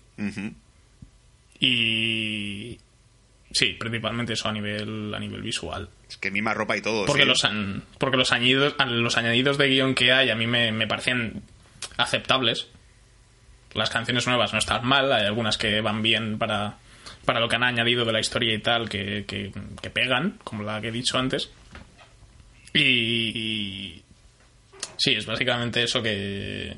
Y 1.60 2.80
sí, 3.51 3.74
principalmente 3.80 4.34
eso 4.34 4.47
a 4.49 4.51
nivel 4.53 5.14
a 5.14 5.20
nivel 5.20 5.41
visual. 5.41 5.89
Es 6.10 6.18
que 6.18 6.32
misma 6.32 6.53
ropa 6.53 6.78
y 6.78 6.82
todo. 6.82 7.05
Porque 7.05 7.24
sí. 7.24 7.28
los 7.28 7.43
an- 7.45 7.84
porque 7.97 8.18
los 8.18 8.32
añadidos 8.32 8.76
los 8.88 9.18
añadidos 9.18 9.58
de 9.58 9.68
guion 9.68 9.95
que 9.95 10.12
hay 10.12 10.30
a 10.30 10.36
mí 10.36 10.47
me, 10.47 10.72
me 10.72 10.88
parecen 10.88 11.41
aceptables. 11.97 12.68
Las 13.74 13.89
canciones 13.89 14.26
nuevas 14.28 14.53
no 14.53 14.60
están 14.60 14.86
mal, 14.86 15.12
hay 15.12 15.26
algunas 15.26 15.58
que 15.58 15.82
van 15.82 16.01
bien 16.01 16.38
para, 16.39 16.78
para 17.26 17.39
lo 17.39 17.47
que 17.49 17.58
han 17.58 17.64
añadido 17.64 18.05
de 18.05 18.14
la 18.14 18.20
historia 18.20 18.53
y 18.53 18.60
tal, 18.60 18.89
que, 18.89 19.26
que- 19.28 19.51
que 19.82 19.89
pegan, 19.89 20.39
como 20.43 20.64
la 20.64 20.80
que 20.82 20.88
he 20.88 20.91
dicho 20.91 21.18
antes. 21.18 21.51
Y, 22.74 22.80
y- 22.82 24.03
sí, 24.97 25.14
es 25.14 25.26
básicamente 25.26 25.84
eso 25.84 26.01
que 26.01 26.78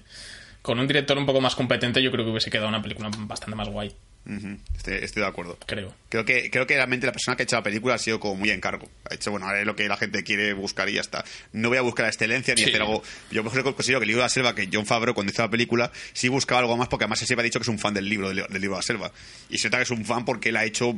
con 0.61 0.79
un 0.79 0.87
director 0.87 1.17
un 1.17 1.25
poco 1.25 1.41
más 1.41 1.55
competente 1.55 2.01
yo 2.01 2.11
creo 2.11 2.25
que 2.25 2.31
hubiese 2.31 2.49
quedado 2.51 2.67
una 2.67 2.81
película 2.81 3.09
bastante 3.19 3.55
más 3.55 3.69
guay, 3.69 3.91
Ujú. 4.29 4.57
estoy, 4.77 4.93
estoy 5.01 5.23
de 5.23 5.27
acuerdo. 5.27 5.57
creo. 5.65 5.93
Creo 6.09 6.23
que, 6.25 6.49
creo 6.49 6.65
que 6.65 6.75
realmente 6.75 7.05
la 7.05 7.11
persona 7.11 7.35
que 7.35 7.43
ha 7.43 7.45
hecho 7.45 7.55
la 7.55 7.63
película 7.63 7.95
ha 7.95 7.97
sido 7.97 8.19
como 8.19 8.35
muy 8.35 8.49
encargo. 8.51 8.87
Ha 9.09 9.15
hecho, 9.15 9.31
bueno, 9.31 9.45
ahora 9.47 9.59
es 9.59 9.65
lo 9.65 9.75
que 9.75 9.87
la 9.87 9.97
gente 9.97 10.23
quiere 10.23 10.53
buscar 10.53 10.87
y 10.89 10.93
ya 10.93 11.01
está. 11.01 11.23
No 11.51 11.69
voy 11.69 11.77
a 11.77 11.81
buscar 11.81 12.05
la 12.05 12.09
excelencia 12.09 12.53
ni 12.55 12.61
Sí. 12.63 12.69
hacer 12.69 12.81
algo. 12.81 13.03
Yo 13.31 13.41
ejemplo 13.41 13.75
considero 13.75 13.99
que 13.99 14.03
el 14.05 14.07
libro 14.09 14.21
de 14.21 14.25
la 14.25 14.29
selva, 14.29 14.55
que 14.55 14.69
John 14.71 14.85
Favreau 14.85 15.13
cuando 15.13 15.31
hizo 15.31 15.41
la 15.41 15.49
película, 15.49 15.91
sí 16.13 16.27
buscaba 16.29 16.61
algo 16.61 16.77
más 16.77 16.87
porque 16.87 17.03
además 17.05 17.21
él 17.21 17.27
siempre 17.27 17.41
ha 17.43 17.45
dicho 17.45 17.59
que 17.59 17.63
es 17.63 17.67
un 17.69 17.79
fan 17.79 17.93
del 17.93 18.07
libro, 18.09 18.29
del, 18.29 18.37
del 18.49 18.61
libro 18.61 18.75
de 18.77 18.79
la 18.79 18.83
selva. 18.83 19.11
Y 19.49 19.57
se 19.57 19.67
nota 19.67 19.77
que 19.77 19.83
es 19.83 19.91
un 19.91 20.05
fan 20.05 20.25
porque 20.25 20.49
él 20.49 20.57
ha 20.57 20.65
hecho 20.65 20.95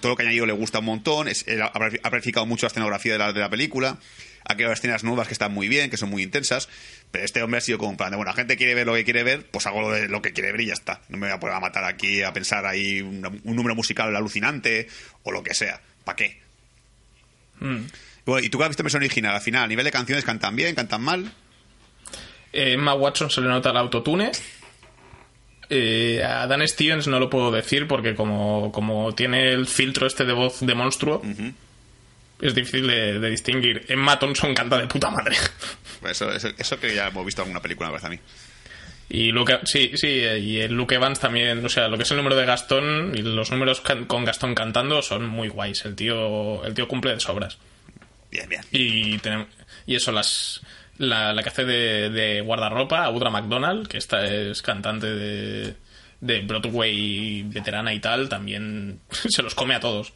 todo 0.00 0.10
lo 0.10 0.16
que 0.16 0.22
ha 0.22 0.26
añadido 0.26 0.46
le 0.46 0.52
gusta 0.52 0.78
un 0.80 0.84
montón, 0.86 1.28
es, 1.28 1.44
él 1.48 1.62
ha, 1.62 1.66
ha 1.66 2.10
planificado 2.10 2.46
mucho 2.46 2.66
la 2.66 2.68
escenografía 2.68 3.12
de 3.12 3.18
la, 3.18 3.32
de 3.32 3.40
la 3.40 3.50
película. 3.50 3.98
Ha 4.44 4.54
creado 4.54 4.72
escenas 4.72 5.04
nuevas 5.04 5.26
que 5.26 5.34
están 5.34 5.52
muy 5.52 5.68
bien, 5.68 5.90
que 5.90 5.96
son 5.96 6.10
muy 6.10 6.22
intensas. 6.22 6.68
Pero 7.10 7.24
este 7.24 7.42
hombre 7.42 7.58
ha 7.58 7.60
sido 7.60 7.78
como 7.78 7.92
en 7.92 7.96
plan 7.96 8.10
de, 8.10 8.16
bueno, 8.16 8.30
la 8.30 8.36
gente 8.36 8.56
quiere 8.56 8.74
ver 8.74 8.86
lo 8.86 8.94
que 8.94 9.04
quiere 9.04 9.22
ver, 9.22 9.46
pues 9.50 9.66
hago 9.66 9.82
lo, 9.82 9.90
de, 9.90 10.08
lo 10.08 10.22
que 10.22 10.32
quiere 10.32 10.52
ver 10.52 10.62
y 10.62 10.66
ya 10.66 10.74
está. 10.74 11.02
No 11.08 11.18
me 11.18 11.26
voy 11.26 11.36
a 11.36 11.40
poner 11.40 11.56
a 11.56 11.60
matar 11.60 11.84
aquí 11.84 12.22
a 12.22 12.32
pensar 12.32 12.66
ahí 12.66 13.00
un, 13.00 13.40
un 13.44 13.56
número 13.56 13.74
musical 13.74 14.14
alucinante 14.14 14.88
o 15.22 15.32
lo 15.32 15.42
que 15.42 15.54
sea. 15.54 15.80
¿Para 16.04 16.16
qué? 16.16 16.40
Mm. 17.60 17.86
Bueno, 18.24 18.46
¿y 18.46 18.48
tú 18.48 18.58
qué 18.58 18.64
has 18.64 18.70
visto 18.70 18.82
versión 18.82 19.02
original? 19.02 19.34
Al 19.34 19.40
final, 19.40 19.64
a 19.64 19.66
nivel 19.66 19.84
de 19.84 19.90
canciones, 19.90 20.24
¿cantan 20.24 20.54
bien? 20.54 20.74
¿Cantan 20.74 21.02
mal? 21.02 21.32
Eh, 22.52 22.74
Emma 22.74 22.94
Watson 22.94 23.30
se 23.30 23.40
le 23.40 23.48
nota 23.48 23.70
el 23.70 23.76
autotune. 23.76 24.30
Eh, 25.70 26.22
a 26.22 26.46
Dan 26.46 26.66
Stevens 26.68 27.08
no 27.08 27.18
lo 27.18 27.30
puedo 27.30 27.50
decir 27.50 27.88
porque 27.88 28.14
como, 28.14 28.70
como 28.72 29.14
tiene 29.14 29.52
el 29.52 29.66
filtro 29.66 30.06
este 30.06 30.24
de 30.24 30.34
voz 30.34 30.60
de 30.60 30.74
monstruo, 30.74 31.22
es 32.42 32.54
difícil 32.54 32.86
de, 32.86 33.18
de 33.18 33.30
distinguir. 33.30 33.86
Emma 33.88 34.18
Thompson 34.18 34.54
canta 34.54 34.76
de 34.78 34.86
puta 34.86 35.10
madre. 35.10 35.36
Eso, 36.10 36.30
eso, 36.32 36.48
eso 36.58 36.80
que 36.80 36.94
ya 36.94 37.06
hemos 37.06 37.24
visto 37.24 37.42
en 37.42 37.46
alguna 37.46 37.62
película, 37.62 37.88
me 37.88 37.92
parece 37.92 38.06
a 38.08 38.10
mí. 38.10 38.18
Y 39.08 39.30
Luke, 39.30 39.60
sí, 39.64 39.92
sí, 39.94 40.08
eh, 40.08 40.38
y 40.38 40.58
el 40.58 40.72
Luke 40.72 40.94
Evans 40.96 41.20
también, 41.20 41.64
o 41.64 41.68
sea, 41.68 41.86
lo 41.86 41.96
que 41.96 42.02
es 42.02 42.10
el 42.10 42.16
número 42.16 42.34
de 42.34 42.44
Gastón 42.44 43.12
y 43.14 43.22
los 43.22 43.50
números 43.52 43.80
can- 43.82 44.06
con 44.06 44.24
Gastón 44.24 44.54
cantando 44.54 45.00
son 45.02 45.28
muy 45.28 45.48
guays. 45.48 45.84
El 45.84 45.94
tío, 45.94 46.64
el 46.64 46.74
tío 46.74 46.88
cumple 46.88 47.12
de 47.14 47.20
sobras. 47.20 47.58
Bien, 48.32 48.48
bien. 48.48 48.62
Y 48.72 49.18
tenemos, 49.18 49.46
y 49.86 49.94
eso, 49.94 50.10
las 50.10 50.62
la, 50.98 51.32
la 51.32 51.42
que 51.44 51.50
hace 51.50 51.64
de, 51.64 52.10
de 52.10 52.40
guardarropa, 52.40 53.04
Audra 53.04 53.30
McDonald, 53.30 53.86
que 53.86 53.98
esta 53.98 54.24
es 54.26 54.60
cantante 54.62 55.06
de, 55.06 55.74
de 56.20 56.40
Broadway 56.40 57.42
veterana 57.44 57.92
y 57.94 58.00
tal, 58.00 58.28
también 58.28 58.98
se 59.28 59.42
los 59.42 59.54
come 59.54 59.74
a 59.76 59.80
todos. 59.80 60.12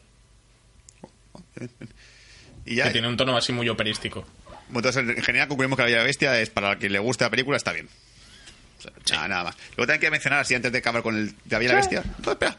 Y 2.67 2.75
ya, 2.75 2.85
Que 2.85 2.91
tiene 2.91 3.07
un 3.07 3.17
tono 3.17 3.35
así 3.37 3.51
muy 3.53 3.67
operístico. 3.69 4.27
bueno, 4.69 4.87
entonces, 4.89 5.17
en 5.17 5.23
general 5.23 5.47
concluimos 5.47 5.77
que 5.77 5.83
La 5.83 5.87
Bella 5.87 6.03
Bestia 6.03 6.39
es 6.39 6.49
para 6.49 6.73
el 6.73 6.77
que 6.77 6.89
le 6.89 6.99
guste 6.99 7.23
la 7.23 7.29
película, 7.29 7.57
está 7.57 7.71
bien. 7.73 7.87
O 7.87 8.81
sea, 8.81 8.91
nada, 9.17 9.27
nada 9.27 9.43
más. 9.45 9.55
Luego 9.75 9.87
también 9.87 9.99
quiero 9.99 10.11
mencionar, 10.11 10.39
así 10.41 10.53
antes 10.53 10.71
de 10.71 10.77
acabar 10.77 11.01
con 11.01 11.15
el 11.15 11.27
de 11.29 11.33
La 11.49 11.57
Bella 11.59 11.71
la 11.71 11.77
Bestia. 11.79 12.03
No, 12.25 12.31
espera. 12.33 12.57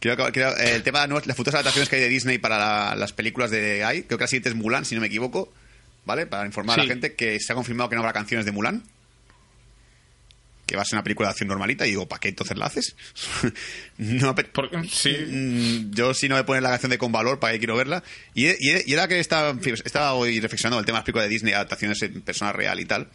Quiero 0.00 0.14
acabar- 0.14 0.32
quiero- 0.32 0.56
eh, 0.56 0.74
el 0.74 0.82
tema 0.82 1.06
de 1.06 1.14
las 1.26 1.36
futuras 1.36 1.54
adaptaciones 1.54 1.88
que 1.88 1.96
hay 1.96 2.02
de 2.02 2.08
Disney 2.08 2.38
para 2.38 2.58
la- 2.58 2.94
las 2.96 3.12
películas 3.12 3.50
de 3.50 3.84
AI. 3.84 4.02
Creo 4.04 4.18
que 4.18 4.24
la 4.24 4.28
siguiente 4.28 4.48
es 4.48 4.54
Mulan, 4.54 4.84
si 4.84 4.94
no 4.94 5.00
me 5.00 5.06
equivoco. 5.08 5.52
¿Vale? 6.04 6.26
Para 6.26 6.44
informar 6.46 6.80
a 6.80 6.82
Sí. 6.82 6.88
la 6.88 6.94
gente 6.94 7.14
que 7.14 7.38
se 7.38 7.52
ha 7.52 7.54
confirmado 7.54 7.88
que 7.88 7.94
no 7.94 8.00
habrá 8.02 8.12
canciones 8.12 8.44
de 8.44 8.50
Mulan. 8.50 8.82
Que 10.66 10.76
va 10.76 10.82
a 10.82 10.84
ser 10.84 10.96
una 10.96 11.02
película 11.02 11.28
de 11.28 11.32
acción 11.32 11.48
normalita. 11.48 11.86
Y 11.86 11.90
digo, 11.90 12.08
¿para 12.08 12.20
qué 12.20 12.28
entonces 12.28 12.56
la 12.56 12.66
haces? 12.66 12.96
no, 13.98 14.34
Porque, 14.34 14.88
sí, 14.88 15.16
Mm, 15.28 15.90
yo 15.92 16.14
si 16.14 16.28
no 16.28 16.36
me 16.36 16.44
ponen 16.44 16.62
la 16.62 16.70
canción 16.70 16.90
de 16.90 16.98
Con 16.98 17.12
Valor, 17.12 17.38
para 17.38 17.52
que 17.52 17.58
quiero 17.58 17.76
verla. 17.76 18.02
Y, 18.34 18.48
y, 18.48 18.82
y 18.86 18.92
era 18.92 19.08
que 19.08 19.18
estaba, 19.18 19.58
estaba 19.84 20.14
hoy 20.14 20.40
reflexionando 20.40 20.78
el 20.78 20.86
tema 20.86 20.98
de 20.98 21.00
las 21.00 21.04
películas 21.04 21.26
de 21.26 21.30
Disney, 21.30 21.54
adaptaciones 21.54 22.00
en 22.02 22.22
persona 22.22 22.52
real 22.52 22.80
y 22.80 22.84
tal. 22.84 23.08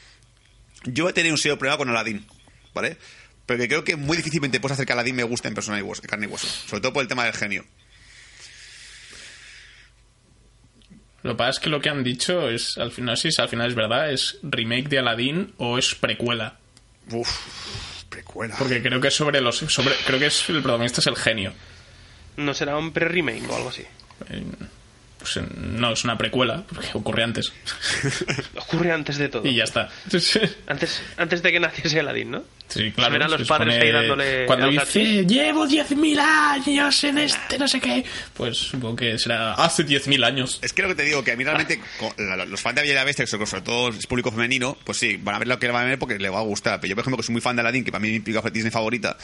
Yo 0.83 1.09
he 1.09 1.13
tenido 1.13 1.33
un 1.33 1.39
serio 1.39 1.57
problema 1.57 1.77
con 1.77 1.89
Aladdin, 1.89 2.25
¿vale? 2.73 2.97
Pero 3.45 3.59
que 3.59 3.67
creo 3.67 3.83
que 3.83 3.95
muy 3.95 4.17
difícilmente 4.17 4.59
puedes 4.59 4.73
hacer 4.73 4.85
que 4.85 4.93
Aladdin 4.93 5.15
me 5.15 5.23
guste 5.23 5.47
en 5.47 5.53
persona 5.53 5.79
y 5.79 5.81
hueso, 5.81 6.01
carne 6.03 6.27
y 6.27 6.29
hueso. 6.29 6.47
Sobre 6.47 6.81
todo 6.81 6.93
por 6.93 7.01
el 7.01 7.07
tema 7.07 7.23
del 7.23 7.33
genio. 7.33 7.65
Lo 11.23 11.31
que 11.31 11.37
pasa 11.37 11.49
es 11.51 11.59
que 11.59 11.69
lo 11.69 11.81
que 11.81 11.89
han 11.89 12.03
dicho 12.03 12.49
es, 12.49 12.77
al 12.77 12.91
final, 12.91 13.17
sí, 13.17 13.29
al 13.37 13.49
final 13.49 13.67
es 13.69 13.75
verdad, 13.75 14.11
es 14.11 14.37
remake 14.43 14.89
de 14.89 14.99
Aladdin 14.99 15.53
o 15.57 15.77
es 15.77 15.95
precuela. 15.95 16.59
Uf, 17.12 18.03
precuela. 18.10 18.55
Porque 18.58 18.82
creo 18.82 18.99
que 18.99 19.08
es 19.10 19.16
sobre 19.16 19.41
los, 19.41 19.58
sobre, 19.58 19.95
creo 20.05 20.20
que 20.20 20.28
es 20.28 20.49
el 20.49 20.62
protagonista 20.62 21.01
es 21.01 21.08
el 21.08 21.16
genio. 21.16 21.53
¿No 22.38 22.53
será 22.53 22.78
un 22.78 22.91
pre-remake 22.91 23.49
o 23.49 23.55
algo 23.55 23.70
así? 23.70 23.84
Eh, 24.30 24.43
pues, 25.20 25.39
no, 25.57 25.93
es 25.93 26.03
una 26.03 26.18
precuela, 26.18 26.63
porque 26.68 26.89
ocurre 26.93 27.24
antes. 27.24 27.51
Ocurre 28.55 28.91
antes 28.91 29.18
de 29.18 29.30
todo. 29.30 29.47
Y 29.47 29.55
ya 29.55 29.63
está. 29.63 29.89
Antes, 30.68 31.01
antes 31.18 31.41
de 31.41 31.51
que 31.51 31.59
naciese 31.59 31.99
Aladdin, 31.99 32.32
¿no? 32.32 32.43
Sí, 32.68 32.91
claro. 32.91 33.13
Verán 33.13 33.32
los 33.32 33.39
se 33.41 33.45
padres 33.47 33.76
supone- 33.76 33.82
ahí 33.86 33.91
dándole 33.93 34.45
Cuando 34.45 34.68
dice, 34.70 35.26
llevo 35.26 35.65
10.000 35.65 36.20
años 36.20 37.03
en 37.05 37.18
este 37.20 37.57
no 37.57 37.68
sé 37.68 37.80
qué, 37.80 38.03
pues 38.34 38.57
supongo 38.57 38.97
que 38.97 39.18
será 39.18 39.53
hace 39.53 39.86
10.000 39.86 40.26
años. 40.26 40.59
Es 40.61 40.74
que 40.74 40.82
lo 40.82 40.89
que 40.89 40.95
te 40.95 41.03
digo, 41.03 41.24
que 41.24 41.32
a 41.32 41.36
mí 41.38 41.43
realmente 41.45 41.80
con 41.99 42.11
la- 42.18 42.36
la- 42.36 42.45
los 42.45 42.59
fans 42.61 42.76
de 42.76 42.82
Bella 42.82 42.93
y 42.93 42.95
la 42.95 43.03
Bestia, 43.05 43.26
que 43.26 43.45
sobre 43.45 43.61
todo 43.63 43.89
es 43.89 44.05
público 44.05 44.32
femenino, 44.32 44.78
pues 44.84 44.97
sí, 44.97 45.18
van 45.18 45.36
a 45.36 45.39
ver 45.39 45.47
lo 45.47 45.57
que 45.59 45.68
van 45.70 45.86
a 45.86 45.89
ver 45.89 45.97
porque 45.99 46.20
le 46.20 46.30
va 46.30 46.39
a 46.39 46.43
gustar. 46.43 46.80
Pero 46.82 46.89
yo, 46.89 46.95
por 46.95 47.03
ejemplo, 47.03 47.18
que 47.18 47.24
soy 47.24 47.34
muy 47.34 47.41
fan 47.41 47.55
de 47.55 47.61
Aladdin, 47.61 47.86
que 47.86 47.91
para 47.91 48.01
mí 48.01 48.07
es 48.09 48.13
mi 48.15 48.20
película 48.20 48.49
Disney 48.51 48.72
favorita, 48.72 49.18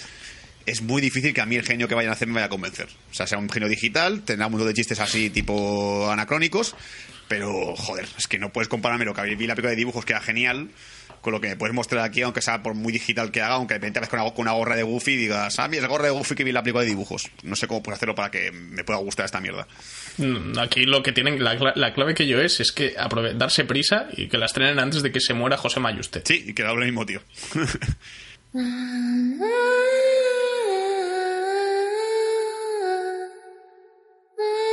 es 0.65 0.81
muy 0.81 1.01
difícil 1.01 1.33
que 1.33 1.41
a 1.41 1.45
mí 1.45 1.55
el 1.55 1.63
genio 1.65 1.87
que 1.87 1.95
vayan 1.95 2.09
a 2.11 2.13
hacer 2.13 2.27
me 2.27 2.35
vaya 2.35 2.45
a 2.45 2.49
convencer. 2.49 2.87
O 3.11 3.13
sea, 3.13 3.27
sea 3.27 3.37
un 3.37 3.49
genio 3.49 3.69
digital, 3.69 4.21
tendrá 4.23 4.47
un 4.47 4.53
montón 4.53 4.67
de 4.67 4.73
chistes 4.73 4.99
así 4.99 5.29
tipo 5.29 6.09
anacrónicos, 6.11 6.75
pero 7.27 7.75
joder, 7.75 8.05
es 8.17 8.27
que 8.27 8.39
no 8.39 8.51
puedes 8.51 8.67
compararme 8.67 9.05
lo 9.05 9.13
que 9.13 9.21
vi 9.35 9.47
la 9.47 9.55
película 9.55 9.71
de 9.71 9.75
dibujos 9.77 10.05
que 10.05 10.13
era 10.13 10.21
genial 10.21 10.69
con 11.21 11.31
lo 11.31 11.39
que 11.39 11.47
me 11.47 11.55
puedes 11.55 11.73
mostrar 11.73 12.03
aquí, 12.03 12.21
aunque 12.21 12.41
sea 12.41 12.61
por 12.61 12.73
muy 12.73 12.91
digital 12.91 13.31
que 13.31 13.41
haga, 13.41 13.53
aunque 13.53 13.75
de 13.75 13.79
repente 13.79 14.05
con 14.09 14.19
una, 14.19 14.29
con 14.31 14.41
una 14.41 14.51
gorra 14.51 14.75
de 14.75 14.83
Goofy 14.83 15.11
y 15.13 15.15
digas, 15.15 15.57
ah, 15.57 15.69
mira, 15.69 15.83
el 15.83 15.87
gorra 15.87 16.03
de 16.03 16.09
Goofy 16.11 16.35
que 16.35 16.43
vi 16.43 16.51
la 16.51 16.61
película 16.61 16.83
de 16.83 16.89
dibujos. 16.89 17.29
No 17.43 17.55
sé 17.55 17.65
cómo 17.65 17.81
puedo 17.81 17.95
hacerlo 17.95 18.13
para 18.13 18.29
que 18.29 18.51
me 18.51 18.83
pueda 18.83 18.99
gustar 18.99 19.23
esta 19.25 19.39
mierda. 19.39 19.65
Mm, 20.17 20.59
Aquí 20.59 20.83
lo 20.85 21.01
que 21.01 21.13
tienen, 21.13 21.41
la, 21.41 21.57
cla- 21.57 21.71
la 21.77 21.93
clave 21.93 22.13
que 22.13 22.27
yo 22.27 22.41
es, 22.41 22.59
es 22.59 22.73
que 22.73 22.93
darse 23.35 23.63
prisa 23.63 24.07
y 24.17 24.27
que 24.27 24.37
la 24.37 24.47
estrenen 24.47 24.79
antes 24.79 25.01
de 25.01 25.13
que 25.13 25.21
se 25.21 25.33
muera 25.33 25.55
José 25.55 25.79
Mayuste. 25.79 26.23
Sí, 26.25 26.43
y 26.47 26.53
que 26.53 26.63
lo 26.63 26.75
mismo, 26.75 27.05
tío. 27.05 27.21
Mm-hmm. 28.55 29.41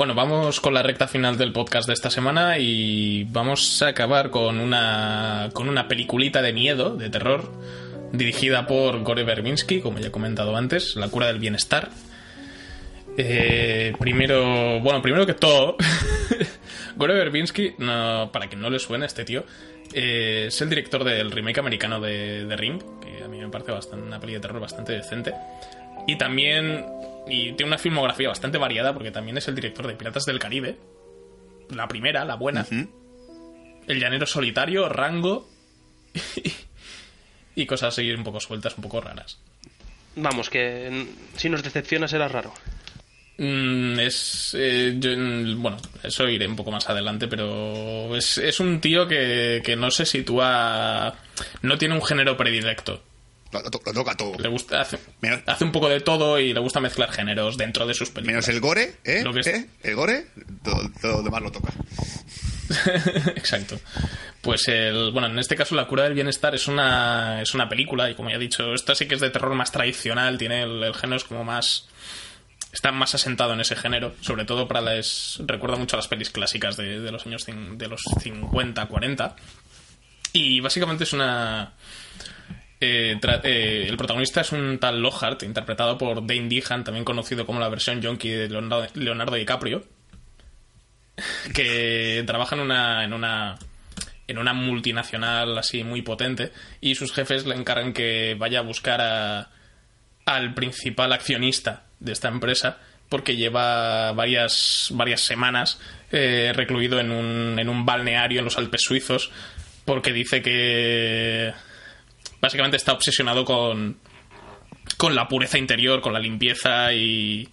Bueno, 0.00 0.14
vamos 0.14 0.62
con 0.62 0.72
la 0.72 0.82
recta 0.82 1.06
final 1.06 1.36
del 1.36 1.52
podcast 1.52 1.86
de 1.86 1.92
esta 1.92 2.08
semana 2.08 2.56
y 2.56 3.24
vamos 3.24 3.82
a 3.82 3.88
acabar 3.88 4.30
con 4.30 4.58
una, 4.58 5.50
con 5.52 5.68
una 5.68 5.88
peliculita 5.88 6.40
de 6.40 6.54
miedo, 6.54 6.96
de 6.96 7.10
terror, 7.10 7.52
dirigida 8.10 8.66
por 8.66 9.02
Gore 9.02 9.24
Verbinski, 9.24 9.82
como 9.82 9.98
ya 9.98 10.08
he 10.08 10.10
comentado 10.10 10.56
antes, 10.56 10.96
La 10.96 11.10
cura 11.10 11.26
del 11.26 11.38
bienestar. 11.38 11.90
Eh, 13.18 13.92
primero, 13.98 14.80
bueno, 14.80 15.02
primero 15.02 15.26
que 15.26 15.34
todo, 15.34 15.76
Gore 16.96 17.12
Verbinski, 17.12 17.74
no, 17.76 18.30
para 18.32 18.48
que 18.48 18.56
no 18.56 18.70
le 18.70 18.78
suene 18.78 19.04
a 19.04 19.06
este 19.06 19.26
tío, 19.26 19.44
eh, 19.92 20.44
es 20.46 20.62
el 20.62 20.70
director 20.70 21.04
del 21.04 21.30
remake 21.30 21.58
americano 21.58 22.00
de, 22.00 22.56
Ring, 22.56 22.80
que 23.02 23.22
a 23.22 23.28
mí 23.28 23.38
me 23.38 23.48
parece 23.50 23.72
bastante, 23.72 24.06
una 24.06 24.18
peli 24.18 24.32
de 24.32 24.40
terror 24.40 24.62
bastante 24.62 24.94
decente. 24.94 25.34
Y 26.06 26.16
también, 26.16 26.86
y 27.28 27.52
tiene 27.52 27.68
una 27.68 27.78
filmografía 27.78 28.28
bastante 28.28 28.58
variada, 28.58 28.92
porque 28.92 29.10
también 29.10 29.38
es 29.38 29.48
el 29.48 29.54
director 29.54 29.86
de 29.86 29.94
Piratas 29.94 30.24
del 30.24 30.38
Caribe, 30.38 30.76
la 31.70 31.86
primera, 31.88 32.24
la 32.24 32.34
buena, 32.34 32.66
El 33.86 34.00
Llanero 34.00 34.26
Solitario, 34.26 34.88
Rango, 34.88 35.48
y 37.54 37.66
cosas 37.66 37.94
así 37.94 38.10
un 38.10 38.24
poco 38.24 38.40
sueltas, 38.40 38.76
un 38.76 38.82
poco 38.82 39.00
raras. 39.00 39.38
Vamos, 40.16 40.50
que 40.50 41.06
si 41.36 41.48
nos 41.48 41.62
decepcionas 41.62 42.12
era 42.12 42.28
raro. 42.28 42.52
Mm, 43.38 43.98
es. 44.00 44.54
eh, 44.58 44.96
yo, 44.98 45.10
bueno, 45.56 45.78
eso 46.02 46.28
iré 46.28 46.46
un 46.46 46.56
poco 46.56 46.70
más 46.70 46.90
adelante, 46.90 47.26
pero 47.26 48.14
es, 48.14 48.36
es 48.38 48.60
un 48.60 48.80
tío 48.80 49.08
que, 49.08 49.62
que 49.64 49.76
no 49.76 49.90
se 49.90 50.04
sitúa. 50.04 51.14
No 51.62 51.78
tiene 51.78 51.94
un 51.94 52.02
género 52.02 52.36
predilecto. 52.36 53.02
Lo, 53.52 53.62
lo 53.62 53.70
to- 53.70 53.80
lo 53.84 53.92
toca 53.92 54.16
todo. 54.16 54.38
Le 54.38 54.48
gusta. 54.48 54.80
Hace, 54.82 54.98
Menos- 55.20 55.40
hace 55.46 55.64
un 55.64 55.72
poco 55.72 55.88
de 55.88 56.00
todo 56.00 56.38
y 56.38 56.52
le 56.52 56.60
gusta 56.60 56.80
mezclar 56.80 57.10
géneros 57.10 57.56
dentro 57.56 57.86
de 57.86 57.94
sus 57.94 58.10
películas. 58.10 58.46
Menos 58.46 58.48
el 58.48 58.60
gore, 58.60 58.94
¿eh? 59.04 59.22
Lo 59.24 59.32
que 59.32 59.40
es- 59.40 59.46
¿Eh? 59.48 59.66
El 59.82 59.94
gore, 59.96 60.26
todo, 60.62 60.90
todo 61.00 61.12
lo 61.18 61.22
demás 61.22 61.42
lo 61.42 61.50
toca. 61.52 61.72
Exacto. 63.36 63.78
Pues 64.42 64.68
el, 64.68 65.10
bueno, 65.12 65.26
en 65.28 65.38
este 65.38 65.56
caso 65.56 65.74
La 65.74 65.86
cura 65.86 66.04
del 66.04 66.14
bienestar 66.14 66.54
es 66.54 66.66
una, 66.68 67.42
es 67.42 67.52
una 67.54 67.68
película 67.68 68.08
y 68.10 68.14
como 68.14 68.30
ya 68.30 68.36
he 68.36 68.38
dicho, 68.38 68.72
esta 68.74 68.94
sí 68.94 69.06
que 69.06 69.14
es 69.16 69.20
de 69.20 69.30
terror 69.30 69.54
más 69.54 69.72
tradicional, 69.72 70.38
tiene 70.38 70.62
el, 70.62 70.82
el 70.82 70.94
género 70.94 71.16
es 71.16 71.24
como 71.24 71.44
más 71.44 71.88
está 72.72 72.92
más 72.92 73.14
asentado 73.16 73.52
en 73.54 73.60
ese 73.60 73.74
género, 73.74 74.14
sobre 74.20 74.44
todo 74.44 74.68
para 74.68 74.80
las 74.80 75.40
recuerda 75.44 75.76
mucho 75.76 75.96
a 75.96 75.98
las 75.98 76.06
pelis 76.06 76.30
clásicas 76.30 76.76
de, 76.76 77.00
de 77.00 77.10
los 77.10 77.26
años 77.26 77.44
de 77.44 77.88
los 77.88 78.00
50, 78.22 78.86
40. 78.86 79.34
Y 80.32 80.60
básicamente 80.60 81.02
es 81.02 81.12
una 81.12 81.72
eh, 82.80 83.18
eh, 83.44 83.86
el 83.88 83.96
protagonista 83.96 84.40
es 84.40 84.52
un 84.52 84.78
tal 84.78 85.00
Lockhart, 85.00 85.42
interpretado 85.42 85.98
por 85.98 86.26
Dane 86.26 86.48
Dehan, 86.48 86.82
también 86.82 87.04
conocido 87.04 87.44
como 87.44 87.60
la 87.60 87.68
versión 87.68 88.00
yonki 88.00 88.30
de 88.30 88.48
Leonardo, 88.48 88.86
Leonardo 88.94 89.36
DiCaprio, 89.36 89.84
que 91.54 92.22
trabaja 92.26 92.56
en 92.56 92.62
una, 92.62 93.04
en 93.04 93.12
una 93.12 93.58
en 94.30 94.38
una 94.38 94.52
multinacional 94.52 95.58
así 95.58 95.82
muy 95.82 96.02
potente 96.02 96.52
y 96.80 96.94
sus 96.94 97.12
jefes 97.12 97.46
le 97.46 97.56
encargan 97.56 97.92
que 97.92 98.36
vaya 98.38 98.60
a 98.60 98.62
buscar 98.62 99.00
a, 99.00 99.50
al 100.24 100.54
principal 100.54 101.12
accionista 101.12 101.86
de 101.98 102.12
esta 102.12 102.28
empresa 102.28 102.78
porque 103.08 103.34
lleva 103.34 104.12
varias, 104.12 104.90
varias 104.92 105.22
semanas 105.22 105.80
eh, 106.12 106.52
recluido 106.54 107.00
en 107.00 107.10
un, 107.10 107.58
en 107.58 107.68
un 107.68 107.84
balneario 107.84 108.38
en 108.38 108.44
los 108.44 108.56
Alpes 108.56 108.82
suizos 108.82 109.32
porque 109.84 110.12
dice 110.12 110.42
que 110.42 111.52
básicamente 112.40 112.76
está 112.76 112.92
obsesionado 112.92 113.44
con, 113.44 113.98
con 114.96 115.14
la 115.14 115.28
pureza 115.28 115.58
interior, 115.58 116.00
con 116.00 116.12
la 116.12 116.20
limpieza 116.20 116.92
y, 116.92 117.48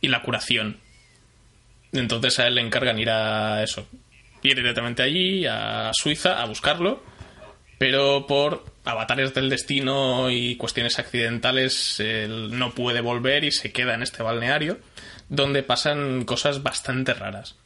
y 0.00 0.08
la 0.08 0.22
curación. 0.22 0.78
Entonces 1.92 2.38
a 2.38 2.46
él 2.46 2.56
le 2.56 2.60
encargan 2.62 2.98
ir 2.98 3.10
a 3.10 3.62
eso, 3.62 3.88
ir 4.42 4.56
directamente 4.56 5.02
allí, 5.02 5.46
a 5.46 5.90
Suiza, 5.94 6.42
a 6.42 6.46
buscarlo, 6.46 7.02
pero 7.78 8.26
por 8.26 8.64
avatares 8.84 9.34
del 9.34 9.50
destino 9.50 10.30
y 10.30 10.56
cuestiones 10.56 10.98
accidentales 10.98 12.00
él 12.00 12.56
no 12.58 12.72
puede 12.72 13.00
volver 13.00 13.44
y 13.44 13.52
se 13.52 13.72
queda 13.72 13.94
en 13.94 14.02
este 14.02 14.22
balneario, 14.22 14.78
donde 15.28 15.62
pasan 15.62 16.24
cosas 16.24 16.62
bastante 16.62 17.14
raras. 17.14 17.56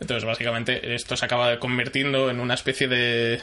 Entonces, 0.00 0.24
básicamente, 0.24 0.94
esto 0.94 1.16
se 1.16 1.24
acaba 1.24 1.58
convirtiendo 1.58 2.30
en 2.30 2.38
una 2.38 2.54
especie 2.54 2.86
de, 2.86 3.40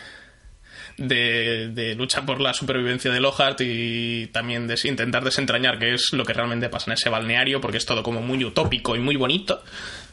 de, 0.97 1.69
de 1.69 1.95
lucha 1.95 2.25
por 2.25 2.39
la 2.41 2.53
supervivencia 2.53 3.11
de 3.11 3.19
Lockhart 3.19 3.61
y 3.61 4.27
también 4.27 4.67
de 4.67 4.79
intentar 4.83 5.23
desentrañar 5.23 5.79
qué 5.79 5.93
es 5.93 6.13
lo 6.13 6.23
que 6.25 6.33
realmente 6.33 6.69
pasa 6.69 6.91
en 6.91 6.93
ese 6.93 7.09
balneario, 7.09 7.61
porque 7.61 7.77
es 7.77 7.85
todo 7.85 8.03
como 8.03 8.21
muy 8.21 8.43
utópico 8.43 8.95
y 8.95 8.99
muy 8.99 9.15
bonito, 9.15 9.63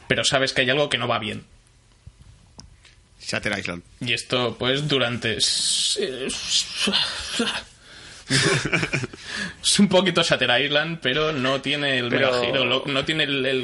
pero 0.07 0.23
sabes 0.23 0.53
que 0.53 0.61
hay 0.61 0.69
algo 0.69 0.89
que 0.89 0.97
no 0.97 1.07
va 1.07 1.19
bien. 1.19 1.43
Shatter 3.21 3.57
Island. 3.57 3.83
Y 4.01 4.13
esto, 4.13 4.55
pues, 4.57 4.87
durante... 4.87 5.37
Es 9.63 9.79
un 9.79 9.87
poquito 9.87 10.21
Shatter 10.23 10.61
Island, 10.65 10.99
pero 11.01 11.31
no 11.31 11.61
tiene 11.61 11.99
el 11.99 12.09
Pero- 12.09 12.31
lo- 12.65 12.83
no 12.85 13.05
tiene 13.05 13.23
el, 13.23 13.45
el 13.45 13.63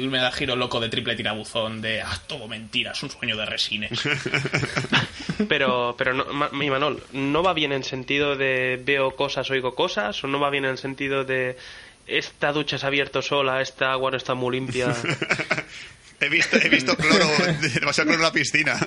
loco 0.56 0.80
de 0.80 0.88
triple 0.88 1.14
tirabuzón 1.16 1.80
de 1.82 2.00
ah, 2.02 2.18
todo 2.26 2.48
mentira, 2.48 2.92
es 2.92 3.02
un 3.02 3.10
sueño 3.10 3.36
de 3.36 3.46
resines. 3.46 3.90
Pero, 5.48 5.94
pero 5.96 6.12
no, 6.12 6.26
Ma- 6.26 6.50
mi 6.52 6.68
Manol, 6.68 7.02
¿no 7.12 7.42
va 7.42 7.54
bien 7.54 7.72
en 7.72 7.82
sentido 7.82 8.36
de 8.36 8.78
veo 8.84 9.16
cosas, 9.16 9.48
oigo 9.50 9.74
cosas? 9.74 10.22
¿O 10.22 10.26
no 10.26 10.38
va 10.38 10.50
bien 10.50 10.66
en 10.66 10.72
el 10.72 10.78
sentido 10.78 11.24
de 11.24 11.56
esta 12.06 12.52
ducha 12.52 12.76
se 12.76 12.84
ha 12.84 12.88
abierto 12.88 13.22
sola, 13.22 13.62
esta 13.62 13.92
agua 13.92 14.10
no 14.10 14.18
está 14.18 14.34
muy 14.34 14.56
limpia? 14.56 14.94
He 16.20 16.28
visto, 16.28 16.58
he 16.58 16.68
visto 16.68 16.94
cloro, 16.94 17.26
demasiado 17.74 18.08
cloro 18.08 18.16
en 18.18 18.22
la 18.22 18.32
piscina. 18.32 18.78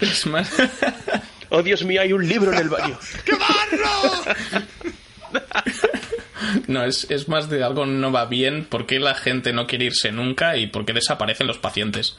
es 0.00 0.26
más... 0.26 0.50
¡Oh, 1.50 1.62
Dios 1.62 1.84
mío, 1.84 2.00
hay 2.02 2.12
un 2.12 2.26
libro 2.28 2.52
en 2.52 2.58
el 2.58 2.68
baño! 2.68 2.98
¡Qué 3.24 3.32
barro! 3.32 4.34
No, 6.66 6.84
es, 6.84 7.06
es 7.10 7.28
más 7.28 7.50
de 7.50 7.62
algo 7.64 7.84
no 7.86 8.12
va 8.12 8.24
bien, 8.26 8.64
por 8.64 8.86
qué 8.86 8.98
la 8.98 9.14
gente 9.14 9.52
no 9.52 9.66
quiere 9.66 9.86
irse 9.86 10.12
nunca 10.12 10.56
y 10.56 10.66
por 10.68 10.84
qué 10.84 10.92
desaparecen 10.92 11.46
los 11.46 11.58
pacientes. 11.58 12.16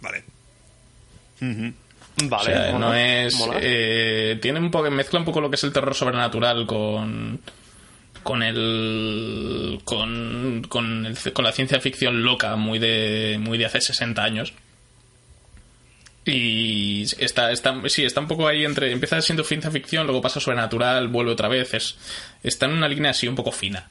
Vale. 0.00 0.24
Vale, 1.40 1.72
O 2.30 2.40
sea, 2.44 2.72
mola, 2.72 2.78
no 2.86 2.94
es. 2.94 3.34
eh, 3.60 4.38
tiene 4.40 4.60
un 4.60 4.70
poco. 4.70 4.90
Mezcla 4.90 5.18
un 5.18 5.24
poco 5.24 5.40
lo 5.40 5.50
que 5.50 5.56
es 5.56 5.64
el 5.64 5.72
terror 5.72 5.94
sobrenatural 5.94 6.66
con. 6.66 7.40
Con 8.22 8.42
el. 8.42 9.80
Con. 9.84 10.64
Con, 10.68 11.06
el- 11.06 11.32
con 11.32 11.44
la 11.44 11.52
ciencia 11.52 11.80
ficción 11.80 12.22
loca, 12.22 12.56
muy 12.56 12.78
de. 12.78 13.36
Muy 13.40 13.58
de 13.58 13.66
hace 13.66 13.80
60 13.80 14.22
años. 14.22 14.52
Y 16.26 17.02
está, 17.22 17.52
está, 17.52 17.80
sí, 17.88 18.04
está 18.04 18.20
un 18.20 18.28
poco 18.28 18.48
ahí 18.48 18.64
entre. 18.64 18.90
Empieza 18.92 19.20
siendo 19.20 19.44
ciencia 19.44 19.70
ficción, 19.70 20.06
luego 20.06 20.22
pasa 20.22 20.38
a 20.38 20.42
sobrenatural, 20.42 21.08
vuelve 21.08 21.32
otra 21.32 21.48
vez. 21.48 21.74
Es, 21.74 21.96
está 22.42 22.66
en 22.66 22.72
una 22.72 22.88
línea 22.88 23.10
así 23.10 23.28
un 23.28 23.34
poco 23.34 23.52
fina. 23.52 23.90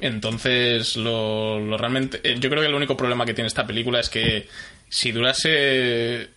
Entonces, 0.00 0.96
lo, 0.96 1.60
lo 1.60 1.78
realmente. 1.78 2.20
eh, 2.24 2.36
Yo 2.38 2.50
creo 2.50 2.60
que 2.62 2.68
el 2.68 2.74
único 2.74 2.96
problema 2.96 3.24
que 3.24 3.34
tiene 3.34 3.48
esta 3.48 3.66
película 3.66 4.00
es 4.00 4.10
que 4.10 4.48
si 4.88 5.12
durase 5.12 6.28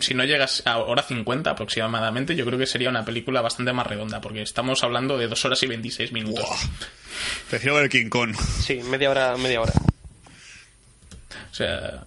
si 0.00 0.14
no 0.14 0.24
llegas 0.24 0.62
a 0.66 0.78
hora 0.78 1.02
50 1.02 1.50
aproximadamente, 1.50 2.36
yo 2.36 2.44
creo 2.46 2.58
que 2.58 2.66
sería 2.66 2.90
una 2.90 3.04
película 3.04 3.40
bastante 3.40 3.72
más 3.72 3.86
redonda, 3.86 4.20
porque 4.20 4.42
estamos 4.42 4.84
hablando 4.84 5.18
de 5.18 5.26
2 5.26 5.44
horas 5.46 5.62
y 5.62 5.66
26 5.66 6.12
minutos. 6.12 6.44
Prefiero 7.48 7.76
ver 7.76 7.88
King 7.88 8.08
Kong. 8.08 8.34
Sí, 8.36 8.80
media 8.84 9.10
hora, 9.10 9.36
media 9.36 9.60
hora. 9.60 9.72
O 11.50 11.54
sea. 11.54 12.04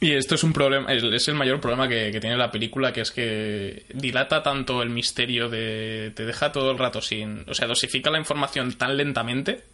Y 0.00 0.12
esto 0.12 0.34
es 0.34 0.44
un 0.44 0.52
problema, 0.52 0.92
es 0.92 1.28
el 1.28 1.34
mayor 1.34 1.58
problema 1.60 1.88
que, 1.88 2.10
que 2.12 2.20
tiene 2.20 2.36
la 2.36 2.50
película, 2.50 2.92
que 2.92 3.00
es 3.00 3.10
que 3.10 3.86
dilata 3.94 4.42
tanto 4.42 4.82
el 4.82 4.90
misterio 4.90 5.48
de. 5.48 6.12
te 6.14 6.26
deja 6.26 6.52
todo 6.52 6.70
el 6.70 6.78
rato 6.78 7.00
sin. 7.00 7.44
O 7.48 7.54
sea, 7.54 7.66
dosifica 7.66 8.10
la 8.10 8.18
información 8.18 8.74
tan 8.74 8.96
lentamente 8.96 9.64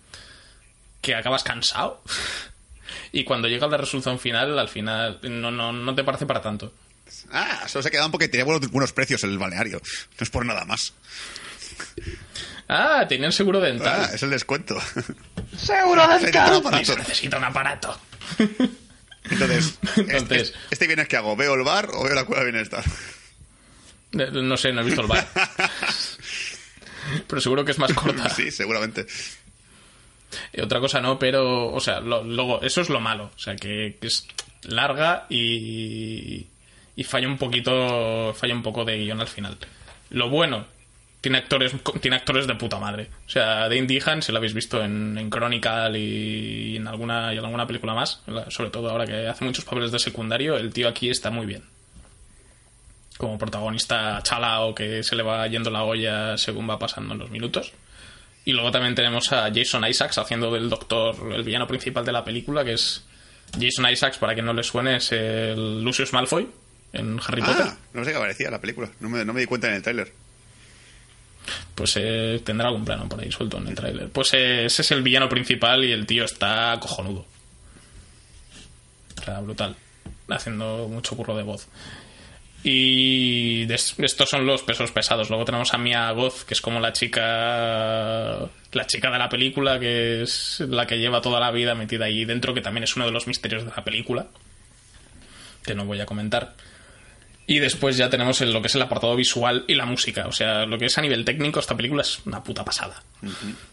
que 1.00 1.14
acabas 1.14 1.42
cansado. 1.42 2.02
Y 3.14 3.24
cuando 3.24 3.46
llega 3.46 3.66
la 3.66 3.76
resolución 3.76 4.18
final, 4.18 4.58
al 4.58 4.68
final 4.68 5.18
no, 5.22 5.50
no, 5.50 5.70
no 5.72 5.94
te 5.94 6.02
parece 6.02 6.24
para 6.24 6.40
tanto. 6.40 6.72
Ah, 7.30 7.66
solo 7.68 7.82
se 7.82 7.90
quedaban 7.90 8.10
porque 8.10 8.28
tenía 8.28 8.44
buenos, 8.44 8.70
buenos 8.70 8.92
precios 8.92 9.22
el 9.24 9.38
balneario. 9.38 9.78
No 9.80 10.18
es 10.24 10.30
por 10.30 10.46
nada 10.46 10.64
más. 10.64 10.94
Ah, 12.68 13.04
tenían 13.06 13.32
seguro 13.32 13.60
dental. 13.60 14.08
Ah, 14.08 14.14
es 14.14 14.22
el 14.22 14.30
descuento. 14.30 14.78
¡Seguro 15.56 16.04
un 16.16 16.22
dental! 16.22 16.56
aparato. 16.56 16.96
Necesita 16.96 17.36
un 17.36 17.44
aparato. 17.44 18.00
Entonces, 19.30 19.78
Entonces- 19.96 20.48
este, 20.48 20.58
este 20.70 20.86
viernes 20.86 21.08
que 21.08 21.16
hago, 21.16 21.36
¿veo 21.36 21.54
el 21.54 21.62
bar 21.62 21.90
o 21.92 22.04
veo 22.04 22.14
la 22.14 22.24
cueva 22.24 22.44
de 22.44 22.50
bienestar? 22.52 22.84
Eh, 24.12 24.28
No 24.32 24.56
sé, 24.56 24.72
no 24.72 24.80
he 24.82 24.84
visto 24.84 25.00
el 25.02 25.06
bar. 25.06 25.26
Pero 27.26 27.40
seguro 27.40 27.64
que 27.64 27.72
es 27.72 27.78
más 27.78 27.92
corta. 27.94 28.28
sí, 28.30 28.50
seguramente. 28.50 29.06
Eh, 30.52 30.62
Otra 30.62 30.80
cosa 30.80 31.00
no, 31.00 31.18
pero, 31.18 31.72
o 31.72 31.80
sea, 31.80 32.00
lo- 32.00 32.22
luego, 32.24 32.62
eso 32.62 32.80
es 32.80 32.88
lo 32.88 33.00
malo. 33.00 33.30
O 33.34 33.38
sea, 33.38 33.56
que, 33.56 33.98
que 34.00 34.06
es 34.06 34.26
larga 34.62 35.26
y, 35.28 36.46
y 36.96 37.04
falla 37.04 37.26
un 37.28 37.38
poquito, 37.38 38.32
falla 38.34 38.54
un 38.54 38.62
poco 38.62 38.84
de 38.84 38.98
guion 38.98 39.20
al 39.20 39.28
final. 39.28 39.58
Lo 40.10 40.28
bueno 40.30 40.66
tiene 41.22 41.38
actores 41.38 41.72
tiene 42.00 42.16
actores 42.16 42.46
de 42.48 42.54
puta 42.56 42.78
madre. 42.78 43.08
O 43.26 43.30
sea, 43.30 43.68
Dane 43.68 43.86
Dehan, 43.86 44.20
si 44.22 44.32
lo 44.32 44.38
habéis 44.38 44.54
visto 44.54 44.82
en, 44.82 45.16
en 45.16 45.30
Chronicle 45.30 45.98
y 45.98 46.76
en 46.76 46.88
alguna, 46.88 47.32
y 47.32 47.38
en 47.38 47.44
alguna 47.44 47.66
película 47.66 47.94
más, 47.94 48.20
sobre 48.48 48.70
todo 48.70 48.90
ahora 48.90 49.06
que 49.06 49.28
hace 49.28 49.44
muchos 49.44 49.64
papeles 49.64 49.92
de 49.92 50.00
secundario, 50.00 50.56
el 50.56 50.72
tío 50.72 50.88
aquí 50.88 51.08
está 51.08 51.30
muy 51.30 51.46
bien. 51.46 51.62
Como 53.16 53.38
protagonista 53.38 54.20
chalao 54.24 54.74
que 54.74 55.04
se 55.04 55.14
le 55.14 55.22
va 55.22 55.46
yendo 55.46 55.70
la 55.70 55.84
olla 55.84 56.36
según 56.36 56.68
va 56.68 56.78
pasando 56.78 57.14
los 57.14 57.30
minutos. 57.30 57.72
Y 58.44 58.52
luego 58.52 58.72
también 58.72 58.96
tenemos 58.96 59.32
a 59.32 59.48
Jason 59.54 59.86
Isaacs 59.86 60.18
haciendo 60.18 60.52
del 60.52 60.68
doctor, 60.68 61.14
el 61.32 61.44
villano 61.44 61.68
principal 61.68 62.04
de 62.04 62.10
la 62.10 62.24
película, 62.24 62.64
que 62.64 62.72
es 62.72 63.04
Jason 63.60 63.88
Isaacs, 63.88 64.18
para 64.18 64.34
que 64.34 64.42
no 64.42 64.52
le 64.52 64.64
suene, 64.64 64.96
es 64.96 65.12
el 65.12 65.84
Lucius 65.84 66.12
Malfoy 66.12 66.48
en 66.92 67.20
Harry 67.24 67.42
Potter. 67.42 67.66
Ah, 67.68 67.76
no 67.92 68.04
sé 68.04 68.12
qué 68.12 68.18
parecía 68.18 68.50
la 68.50 68.60
película. 68.60 68.90
No 68.98 69.08
me, 69.08 69.24
no 69.24 69.32
me 69.32 69.38
di 69.38 69.46
cuenta 69.46 69.68
en 69.68 69.74
el 69.74 69.82
tráiler. 69.82 70.12
Pues 71.74 71.94
eh, 71.96 72.40
tendrá 72.44 72.68
algún 72.68 72.84
plano 72.84 73.08
por 73.08 73.20
ahí 73.20 73.30
suelto 73.32 73.58
en 73.58 73.68
el 73.68 73.74
tráiler. 73.74 74.08
Pues 74.08 74.34
eh, 74.34 74.66
ese 74.66 74.82
es 74.82 74.90
el 74.90 75.02
villano 75.02 75.28
principal 75.28 75.84
y 75.84 75.92
el 75.92 76.06
tío 76.06 76.24
está 76.24 76.76
cojonudo. 76.80 77.26
O 79.20 79.24
sea, 79.24 79.40
brutal. 79.40 79.76
Haciendo 80.28 80.88
mucho 80.88 81.16
curro 81.16 81.36
de 81.36 81.42
voz. 81.42 81.68
Y 82.64 83.66
estos 83.72 84.30
son 84.30 84.46
los 84.46 84.62
pesos 84.62 84.92
pesados. 84.92 85.28
Luego 85.28 85.44
tenemos 85.44 85.74
a 85.74 85.78
Mia 85.78 86.10
Goth, 86.12 86.44
que 86.44 86.54
es 86.54 86.60
como 86.60 86.78
la 86.78 86.92
chica. 86.92 88.48
La 88.72 88.86
chica 88.86 89.10
de 89.10 89.18
la 89.18 89.28
película, 89.28 89.80
que 89.80 90.22
es 90.22 90.60
la 90.60 90.86
que 90.86 90.98
lleva 90.98 91.20
toda 91.20 91.40
la 91.40 91.50
vida 91.50 91.74
metida 91.74 92.04
ahí 92.04 92.24
dentro, 92.24 92.54
que 92.54 92.60
también 92.60 92.84
es 92.84 92.94
uno 92.94 93.04
de 93.04 93.12
los 93.12 93.26
misterios 93.26 93.64
de 93.64 93.72
la 93.76 93.82
película. 93.82 94.28
Que 95.64 95.74
no 95.74 95.84
voy 95.84 96.00
a 96.00 96.06
comentar. 96.06 96.54
Y 97.46 97.58
después 97.58 97.96
ya 97.96 98.08
tenemos 98.08 98.40
el- 98.40 98.52
lo 98.52 98.60
que 98.62 98.68
es 98.68 98.74
el 98.74 98.82
apartado 98.82 99.16
visual 99.16 99.64
y 99.66 99.74
la 99.74 99.84
música. 99.86 100.26
O 100.26 100.32
sea, 100.32 100.64
lo 100.66 100.78
que 100.78 100.86
es 100.86 100.96
a 100.98 101.02
nivel 101.02 101.24
técnico, 101.24 101.60
esta 101.60 101.76
película 101.76 102.02
es 102.02 102.20
una 102.24 102.42
puta 102.42 102.64
pasada. 102.64 103.02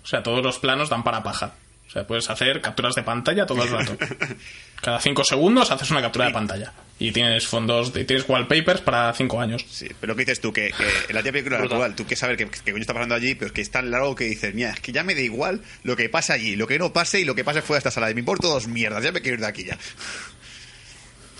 O 0.04 0.08
sea, 0.08 0.24
todos 0.24 0.44
los 0.44 0.60
planos 0.60 0.90
dan 0.90 1.04
para 1.04 1.22
paja. 1.24 1.54
O 1.88 1.92
sea, 1.92 2.06
puedes 2.06 2.30
hacer 2.30 2.62
capturas 2.62 2.94
de 2.94 3.02
pantalla 3.02 3.46
todo 3.48 3.64
el 3.64 3.70
rato. 3.70 3.98
Cada 4.82 5.00
cinco 5.02 5.24
segundos 5.24 5.72
haces 5.72 5.90
una 5.92 6.02
captura 6.02 6.26
de 6.28 6.32
pantalla. 6.32 6.72
Y 7.00 7.12
tienes 7.12 7.48
fondos, 7.48 7.90
y 7.96 8.04
tienes 8.06 8.28
wallpapers 8.30 8.82
para 8.82 9.12
cinco 9.14 9.42
años. 9.42 9.66
Sí, 9.70 9.88
pero 10.00 10.16
¿qué 10.16 10.22
dices 10.22 10.40
tú? 10.40 10.54
Que, 10.54 10.72
que 11.08 11.14
la 11.14 11.24
tía 11.24 11.32
película 11.32 11.58
actual, 11.58 11.96
tú 11.96 12.04
quieres 12.04 12.20
saber 12.20 12.38
qué, 12.38 12.48
qué 12.48 12.72
coño 12.72 12.82
está 12.82 12.94
pasando 12.94 13.16
allí, 13.16 13.34
pero 13.36 13.48
es 13.48 13.52
que 13.54 13.62
es 13.62 13.72
tan 13.72 13.90
largo 13.90 14.16
que 14.16 14.26
dices, 14.26 14.54
mira, 14.54 14.72
es 14.72 14.80
que 14.82 14.92
ya 14.92 15.04
me 15.04 15.16
da 15.16 15.22
igual 15.22 15.62
lo 15.84 15.96
que 15.96 16.10
pasa 16.10 16.34
allí, 16.34 16.56
lo 16.56 16.68
que 16.68 16.78
no 16.78 16.94
pase 16.94 17.22
y 17.22 17.26
lo 17.26 17.34
que 17.36 17.44
pase 17.44 17.62
fuera 17.62 17.78
de 17.78 17.90
esta 17.90 17.92
sala. 17.92 18.14
Me 18.14 18.20
importa 18.20 18.48
dos 18.48 18.68
mierdas, 18.68 19.04
ya 19.04 19.12
me 19.12 19.22
quiero 19.22 19.36
ir 19.36 19.42
de 19.42 19.48
aquí 19.48 19.64
ya. 19.64 19.78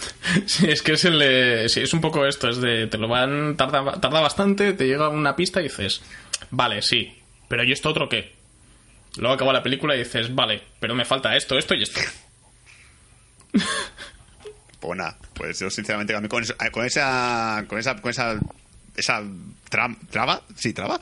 Sí, 0.46 0.68
es 0.70 0.82
que 0.82 0.94
es 0.94 1.06
el 1.06 1.20
de- 1.20 1.68
sí, 1.70 1.82
es 1.82 1.94
un 1.94 2.02
poco 2.02 2.26
esto, 2.26 2.50
es 2.50 2.62
de 2.62 2.88
te 2.88 2.98
lo 2.98 3.08
van 3.08 3.58
tarda, 3.58 4.00
tarda 4.00 4.22
bastante, 4.22 4.74
te 4.74 4.86
llega 4.88 5.10
una 5.10 5.36
pista 5.36 5.60
y 5.60 5.64
dices, 5.64 6.02
vale, 6.52 6.82
sí, 6.82 7.18
pero 7.48 7.64
¿y 7.64 7.72
esto 7.72 7.90
otro 7.90 8.08
qué? 8.10 8.34
Luego 9.18 9.34
acaba 9.36 9.52
la 9.54 9.64
película 9.64 9.96
y 9.96 10.00
dices, 10.00 10.34
vale, 10.34 10.62
pero 10.80 10.94
me 10.96 11.04
falta 11.06 11.36
esto, 11.36 11.58
esto 11.58 11.74
y 11.76 11.84
esto. 11.84 12.00
Pues 14.80 14.98
nada, 14.98 15.18
pues 15.34 15.60
yo 15.60 15.70
sinceramente 15.70 16.14
con, 16.30 16.42
eso- 16.44 16.56
eh, 16.66 16.72
con 16.72 16.86
esa 16.86 17.66
con 17.68 17.78
esa 17.80 17.98
con 17.98 18.12
esa 18.12 18.40
esa 18.96 19.22
tra- 19.70 19.98
traba, 20.10 20.42
sí, 20.56 20.72
traba, 20.74 20.98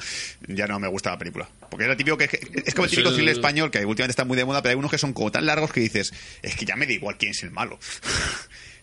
ya 0.47 0.65
no 0.65 0.79
me 0.79 0.87
gusta 0.87 1.11
la 1.11 1.17
película. 1.19 1.47
Porque 1.69 1.89
es 1.89 1.95
típico 1.97 2.17
que 2.17 2.23
es 2.25 2.31
como 2.73 2.85
el 2.85 2.89
Pues 2.89 2.89
típico 2.91 3.09
el- 3.09 3.15
cine 3.15 3.31
español 3.31 3.69
que 3.69 3.85
últimamente 3.85 4.11
está 4.13 4.25
muy 4.25 4.35
de 4.35 4.45
moda, 4.45 4.63
pero 4.63 4.71
hay 4.71 4.79
unos 4.79 4.89
que 4.89 4.97
son 4.97 5.13
como 5.13 5.31
tan 5.31 5.45
largos 5.45 5.71
que 5.71 5.79
dices, 5.81 6.11
es 6.41 6.55
que 6.55 6.65
ya 6.65 6.75
me 6.75 6.87
da 6.87 6.93
igual 6.93 7.17
quién 7.19 7.31
es 7.31 7.43
el 7.43 7.51
malo. 7.51 7.77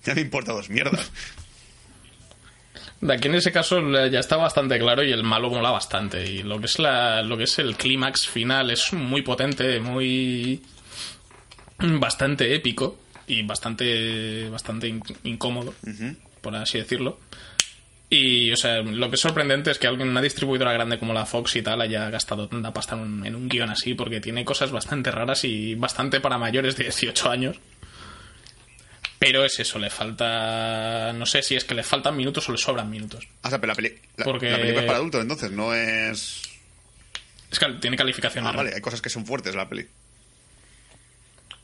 ya 0.05 0.15
me 0.15 0.21
importa 0.23 0.53
dos 0.53 0.69
mierdas. 0.71 1.11
De 3.01 3.13
aquí 3.13 3.29
en 3.29 3.35
ese 3.35 3.53
caso 3.53 3.81
ya 4.09 4.19
está 4.21 4.37
bastante 4.37 4.79
claro 4.79 5.03
y 5.05 5.13
el 5.13 5.23
malo 5.25 5.51
mola 5.51 5.71
bastante. 5.71 6.25
Y 6.31 6.43
lo 6.43 6.59
que 6.59 6.67
es 6.67 6.79
la, 6.79 7.23
lo 7.23 7.37
que 7.37 7.45
es 7.45 7.59
el 7.59 7.77
clímax 7.77 8.27
final 8.29 8.71
es 8.71 8.93
muy 8.93 9.23
potente, 9.23 9.79
muy 9.81 10.63
bastante 11.79 12.55
épico 12.55 12.99
y 13.27 13.43
bastante 13.43 14.49
bastante 14.49 14.89
in- 14.89 15.03
incómodo, 15.25 15.75
por 16.41 16.55
así 16.57 16.79
decirlo. 16.79 17.19
Y, 18.11 18.53
o 18.53 18.57
sea, 18.57 18.81
lo 18.83 19.09
que 19.11 19.17
es 19.17 19.21
sorprendente 19.21 19.71
es 19.71 19.79
que 19.79 19.87
alguien, 19.89 20.09
una 20.09 20.23
distribuidora 20.23 20.73
grande 20.73 20.99
como 20.99 21.13
la 21.13 21.27
Fox 21.27 21.57
y 21.57 21.63
tal 21.63 21.81
haya 21.81 22.11
gastado 22.11 22.49
tanta 22.49 22.73
pasta 22.73 22.95
en 22.95 23.01
un, 23.03 23.27
en 23.27 23.35
un 23.35 23.49
guion 23.49 23.71
así, 23.71 23.95
porque 23.95 24.21
tiene 24.21 24.45
cosas 24.45 24.71
bastante 24.71 25.11
raras 25.11 25.45
y 25.45 25.75
bastante 25.75 26.21
para 26.21 26.39
mayores 26.39 26.77
de 26.77 26.85
18 26.85 27.31
años. 27.31 27.57
Pero 29.19 29.45
es 29.45 29.59
eso, 29.59 29.79
le 29.79 29.91
falta. 29.91 31.13
No 31.15 31.25
sé 31.27 31.43
si 31.43 31.55
es 31.57 31.65
que 31.65 31.75
le 31.75 31.83
faltan 31.83 32.17
minutos 32.17 32.49
o 32.49 32.53
le 32.53 32.59
sobran 32.59 32.91
minutos. 32.91 33.27
Ah, 33.43 33.49
o 33.49 33.51
sea, 33.51 33.61
pero 33.61 33.73
la, 33.73 33.75
peli- 33.77 33.99
la- 34.17 34.25
Porque- 34.25 34.51
la 34.51 34.57
película 34.59 34.81
es 34.81 34.87
para 34.87 34.99
adultos, 34.99 35.23
entonces 35.23 35.51
no 35.51 35.73
es... 35.75 36.43
Es 37.51 37.59
que 37.59 37.67
tiene 37.81 37.97
calificación 37.97 38.47
Ah, 38.47 38.53
vale, 38.53 38.73
hay 38.75 38.81
cosas 38.81 39.01
que 39.01 39.09
son 39.09 39.25
fuertes 39.25 39.55
la 39.55 39.69
peli. 39.69 39.87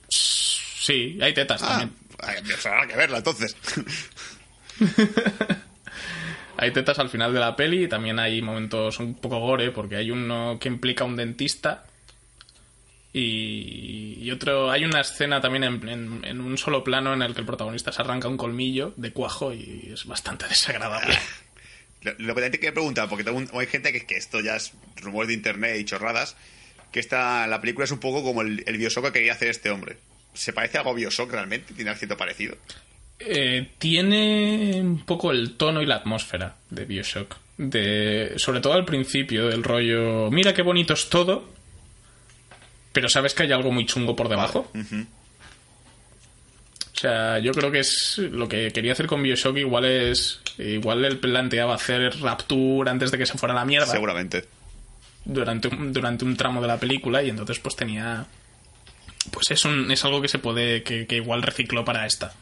Sí, 0.08 1.18
hay 1.20 1.34
tetas 1.34 1.62
Ah, 1.62 1.68
también. 1.78 1.94
hay- 2.20 2.88
que 2.88 2.96
verla 2.96 3.18
entonces. 3.18 3.56
Hay 6.56 6.72
tetas 6.72 6.98
al 6.98 7.08
final 7.08 7.32
de 7.32 7.40
la 7.40 7.56
peli 7.56 7.84
y 7.84 7.88
también 7.88 8.18
hay 8.18 8.42
momentos 8.42 8.98
un 8.98 9.14
poco 9.14 9.38
gore 9.40 9.70
porque 9.70 9.96
hay 9.96 10.10
uno 10.10 10.58
que 10.60 10.68
implica 10.68 11.04
a 11.04 11.06
un 11.06 11.16
dentista 11.16 11.84
y, 13.12 14.18
y 14.20 14.30
otro... 14.30 14.70
Hay 14.70 14.84
una 14.84 15.00
escena 15.00 15.40
también 15.40 15.64
en, 15.64 15.88
en- 15.88 16.24
en 16.24 16.40
un 16.40 16.56
solo 16.58 16.84
plano 16.84 17.12
en 17.14 17.22
el 17.22 17.34
que 17.34 17.40
el 17.40 17.46
protagonista 17.46 17.92
se 17.92 18.02
arranca 18.02 18.28
un 18.28 18.36
colmillo 18.36 18.92
de 18.96 19.12
cuajo 19.12 19.52
y 19.52 19.90
es 19.92 20.04
bastante 20.06 20.46
desagradable. 20.48 21.16
Lo, 22.02 22.14
lo 22.16 22.34
que 22.34 22.40
te 22.48 22.50
quería 22.52 22.72
preguntar, 22.72 23.10
porque 23.10 23.28
un- 23.30 23.50
hay 23.52 23.66
gente 23.66 23.92
que, 23.92 24.06
que 24.06 24.16
esto 24.16 24.40
ya 24.40 24.56
es 24.56 24.72
rumores 25.02 25.28
de 25.28 25.34
internet 25.34 25.76
y 25.78 25.84
chorradas, 25.84 26.34
que 26.92 26.98
esta, 26.98 27.46
la 27.46 27.60
película 27.60 27.84
es 27.84 27.90
un 27.90 27.98
poco 27.98 28.22
como 28.22 28.40
el, 28.40 28.64
el 28.66 28.78
Bioshock 28.78 29.04
que 29.08 29.12
quería 29.12 29.32
hacer 29.34 29.48
este 29.48 29.68
hombre. 29.70 29.98
¿Se 30.32 30.54
parece 30.54 30.78
a 30.78 30.80
algo 30.80 30.92
a 30.92 30.94
Bioshock 30.94 31.30
realmente? 31.30 31.74
¿Tiene 31.74 31.94
cierto 31.96 32.16
parecido? 32.16 32.56
Eh, 33.18 33.68
tiene 33.78 34.80
un 34.80 35.04
poco 35.04 35.30
el 35.30 35.58
tono 35.58 35.82
y 35.82 35.86
la 35.86 35.96
atmósfera 35.96 36.56
de 36.70 36.86
Bioshock. 36.86 37.36
De, 37.58 38.32
sobre 38.36 38.60
todo 38.60 38.72
al 38.72 38.86
principio 38.86 39.48
del 39.48 39.62
rollo, 39.62 40.30
mira 40.30 40.54
qué 40.54 40.62
bonito 40.62 40.94
es 40.94 41.10
todo, 41.10 41.52
pero 42.92 43.08
sabes 43.08 43.34
que 43.34 43.44
hay 43.44 43.52
algo 43.52 43.70
muy 43.72 43.86
chungo 43.86 44.16
por 44.16 44.28
debajo. 44.28 44.70
O 46.92 46.98
sea, 47.00 47.38
yo 47.38 47.52
creo 47.52 47.70
que 47.70 47.78
es 47.80 48.18
lo 48.18 48.46
que 48.48 48.70
quería 48.72 48.92
hacer 48.92 49.06
con 49.06 49.22
Bioshock 49.22 49.56
igual 49.56 49.86
es 49.86 50.40
igual 50.58 51.02
él 51.04 51.18
planteaba 51.18 51.74
hacer 51.74 52.20
Rapture 52.20 52.90
antes 52.90 53.10
de 53.10 53.16
que 53.16 53.24
se 53.24 53.38
fuera 53.38 53.54
a 53.54 53.56
la 53.56 53.64
mierda 53.64 53.86
Seguramente. 53.86 54.44
durante 55.24 55.68
un, 55.68 55.94
durante 55.94 56.26
un 56.26 56.36
tramo 56.36 56.60
de 56.60 56.66
la 56.68 56.76
película 56.78 57.22
y 57.22 57.30
entonces 57.30 57.58
pues 57.58 57.74
tenía 57.74 58.26
pues 59.30 59.50
es 59.50 59.64
un, 59.64 59.90
es 59.90 60.04
algo 60.04 60.20
que 60.20 60.28
se 60.28 60.38
puede 60.38 60.82
que, 60.82 61.06
que 61.06 61.16
igual 61.16 61.40
recicló 61.42 61.86
para 61.86 62.04
esta 62.04 62.34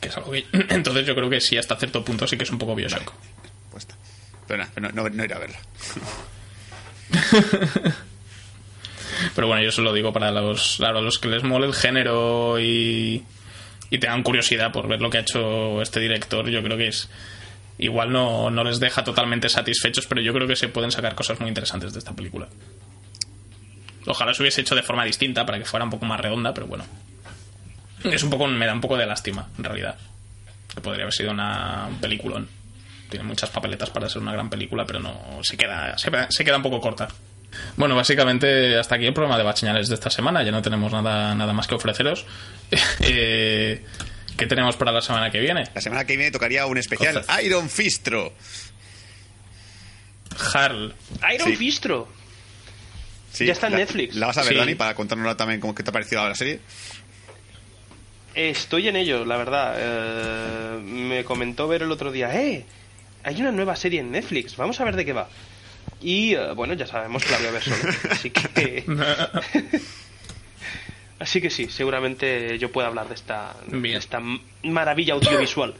que 0.00 0.08
es 0.08 0.16
algo 0.16 0.32
que 0.32 0.44
entonces 0.70 1.06
yo 1.06 1.14
creo 1.14 1.30
que 1.30 1.40
sí 1.40 1.56
hasta 1.56 1.76
cierto 1.76 2.04
punto 2.04 2.26
sí 2.26 2.36
que 2.36 2.42
es 2.42 2.50
un 2.50 2.58
poco 2.58 2.74
Bioshock 2.74 3.12
Pues 3.70 3.84
está. 3.84 3.94
Pero 4.48 4.64
nada, 4.64 4.72
no, 4.80 4.88
no, 4.90 5.08
no 5.08 5.24
iré 5.24 5.34
a 5.34 5.38
verla. 5.38 5.58
pero 9.36 9.48
bueno 9.48 9.62
yo 9.62 9.70
se 9.70 9.82
lo 9.82 9.92
digo 9.92 10.12
para 10.14 10.32
los 10.32 10.78
claro, 10.78 11.02
los 11.02 11.18
que 11.18 11.28
les 11.28 11.44
mole 11.44 11.66
el 11.66 11.74
género 11.74 12.58
y 12.58 13.22
y 13.90 13.98
tengan 13.98 14.22
curiosidad 14.22 14.72
por 14.72 14.88
ver 14.88 15.00
lo 15.00 15.10
que 15.10 15.18
ha 15.18 15.20
hecho 15.20 15.80
este 15.82 16.00
director 16.00 16.48
yo 16.48 16.62
creo 16.62 16.78
que 16.78 16.88
es 16.88 17.08
igual 17.78 18.10
no, 18.10 18.50
no 18.50 18.64
les 18.64 18.80
deja 18.80 19.04
totalmente 19.04 19.50
satisfechos 19.50 20.06
pero 20.06 20.22
yo 20.22 20.32
creo 20.32 20.48
que 20.48 20.56
se 20.56 20.68
pueden 20.68 20.90
sacar 20.90 21.14
cosas 21.14 21.38
muy 21.38 21.48
interesantes 21.48 21.92
de 21.92 21.98
esta 21.98 22.14
película. 22.14 22.48
Ojalá 24.06 24.32
se 24.32 24.42
hubiese 24.42 24.62
hecho 24.62 24.74
de 24.74 24.82
forma 24.82 25.04
distinta 25.04 25.44
para 25.44 25.58
que 25.58 25.64
fuera 25.64 25.84
un 25.84 25.90
poco 25.90 26.06
más 26.06 26.18
redonda 26.18 26.54
pero 26.54 26.66
bueno. 26.66 26.84
Es 28.04 28.22
un 28.22 28.30
poco 28.30 28.46
me 28.46 28.66
da 28.66 28.72
un 28.72 28.80
poco 28.80 28.96
de 28.96 29.04
lástima 29.04 29.48
en 29.58 29.64
realidad 29.64 29.98
que 30.74 30.80
podría 30.80 31.04
haber 31.04 31.14
sido 31.14 31.30
una 31.30 31.86
un 31.88 32.00
peliculón. 32.00 32.48
Tiene 33.10 33.24
muchas 33.24 33.50
papeletas 33.50 33.90
para 33.90 34.08
ser 34.08 34.22
una 34.22 34.32
gran 34.32 34.48
película 34.48 34.86
pero 34.86 34.98
no 34.98 35.40
se 35.42 35.58
queda 35.58 35.98
se, 35.98 36.10
se 36.30 36.44
queda 36.44 36.56
un 36.56 36.62
poco 36.62 36.80
corta 36.80 37.08
bueno, 37.76 37.94
básicamente 37.96 38.78
hasta 38.78 38.94
aquí 38.96 39.06
el 39.06 39.12
programa 39.14 39.38
de 39.38 39.44
Bacheñales 39.44 39.88
de 39.88 39.94
esta 39.94 40.10
semana. 40.10 40.42
Ya 40.42 40.50
no 40.52 40.62
tenemos 40.62 40.92
nada, 40.92 41.34
nada 41.34 41.52
más 41.52 41.66
que 41.66 41.74
ofreceros. 41.74 42.24
Eh, 43.00 43.84
¿Qué 44.36 44.46
tenemos 44.46 44.76
para 44.76 44.92
la 44.92 45.00
semana 45.00 45.30
que 45.30 45.40
viene? 45.40 45.64
La 45.74 45.80
semana 45.80 46.04
que 46.04 46.16
viene 46.16 46.30
tocaría 46.30 46.66
un 46.66 46.76
especial 46.76 47.14
Cosas. 47.14 47.42
Iron 47.42 47.70
Fistro. 47.70 48.34
Harl. 50.54 50.94
Iron 51.34 51.48
Sí. 51.48 51.56
Fistro. 51.56 52.08
Sí, 53.32 53.46
Ya 53.46 53.52
está 53.52 53.66
en 53.68 53.74
la- 53.74 53.78
Netflix. 53.80 54.14
¿La 54.16 54.26
vas 54.26 54.38
a 54.38 54.42
ver, 54.42 54.52
Sí. 54.52 54.58
Dani, 54.58 54.74
para 54.74 54.94
contárnosla 54.94 55.36
también 55.36 55.60
cómo 55.60 55.74
que 55.74 55.82
te 55.82 55.90
ha 55.90 55.92
parecido 55.92 56.26
la 56.28 56.34
serie? 56.34 56.60
Estoy 58.34 58.88
en 58.88 58.96
ello, 58.96 59.24
la 59.24 59.36
verdad. 59.38 59.74
Eh, 59.78 60.78
me 60.82 61.24
comentó 61.24 61.68
ver 61.68 61.82
el 61.82 61.90
otro 61.92 62.12
día, 62.12 62.34
¡eh! 62.34 62.64
Hay 63.24 63.40
una 63.40 63.50
nueva 63.52 63.76
serie 63.76 64.00
en 64.00 64.10
Netflix, 64.12 64.56
vamos 64.56 64.78
a 64.80 64.84
ver 64.84 64.96
de 64.96 65.04
qué 65.04 65.12
va. 65.12 65.28
Y 66.00 66.34
eh, 66.34 66.52
bueno, 66.54 66.74
ya 66.74 66.86
sabemos 66.86 67.24
que 67.24 67.32
la 67.32 67.38
voy 67.38 67.46
a 67.46 67.50
ver 67.52 67.62
solo. 67.62 67.76
Así 68.10 68.30
que. 68.30 68.84
así 71.18 71.40
que 71.40 71.50
sí, 71.50 71.68
seguramente 71.70 72.58
yo 72.58 72.70
pueda 72.70 72.88
hablar 72.88 73.08
de 73.08 73.14
esta, 73.14 73.54
de 73.66 73.94
esta 73.96 74.20
maravilla 74.64 75.14
audiovisual. 75.14 75.74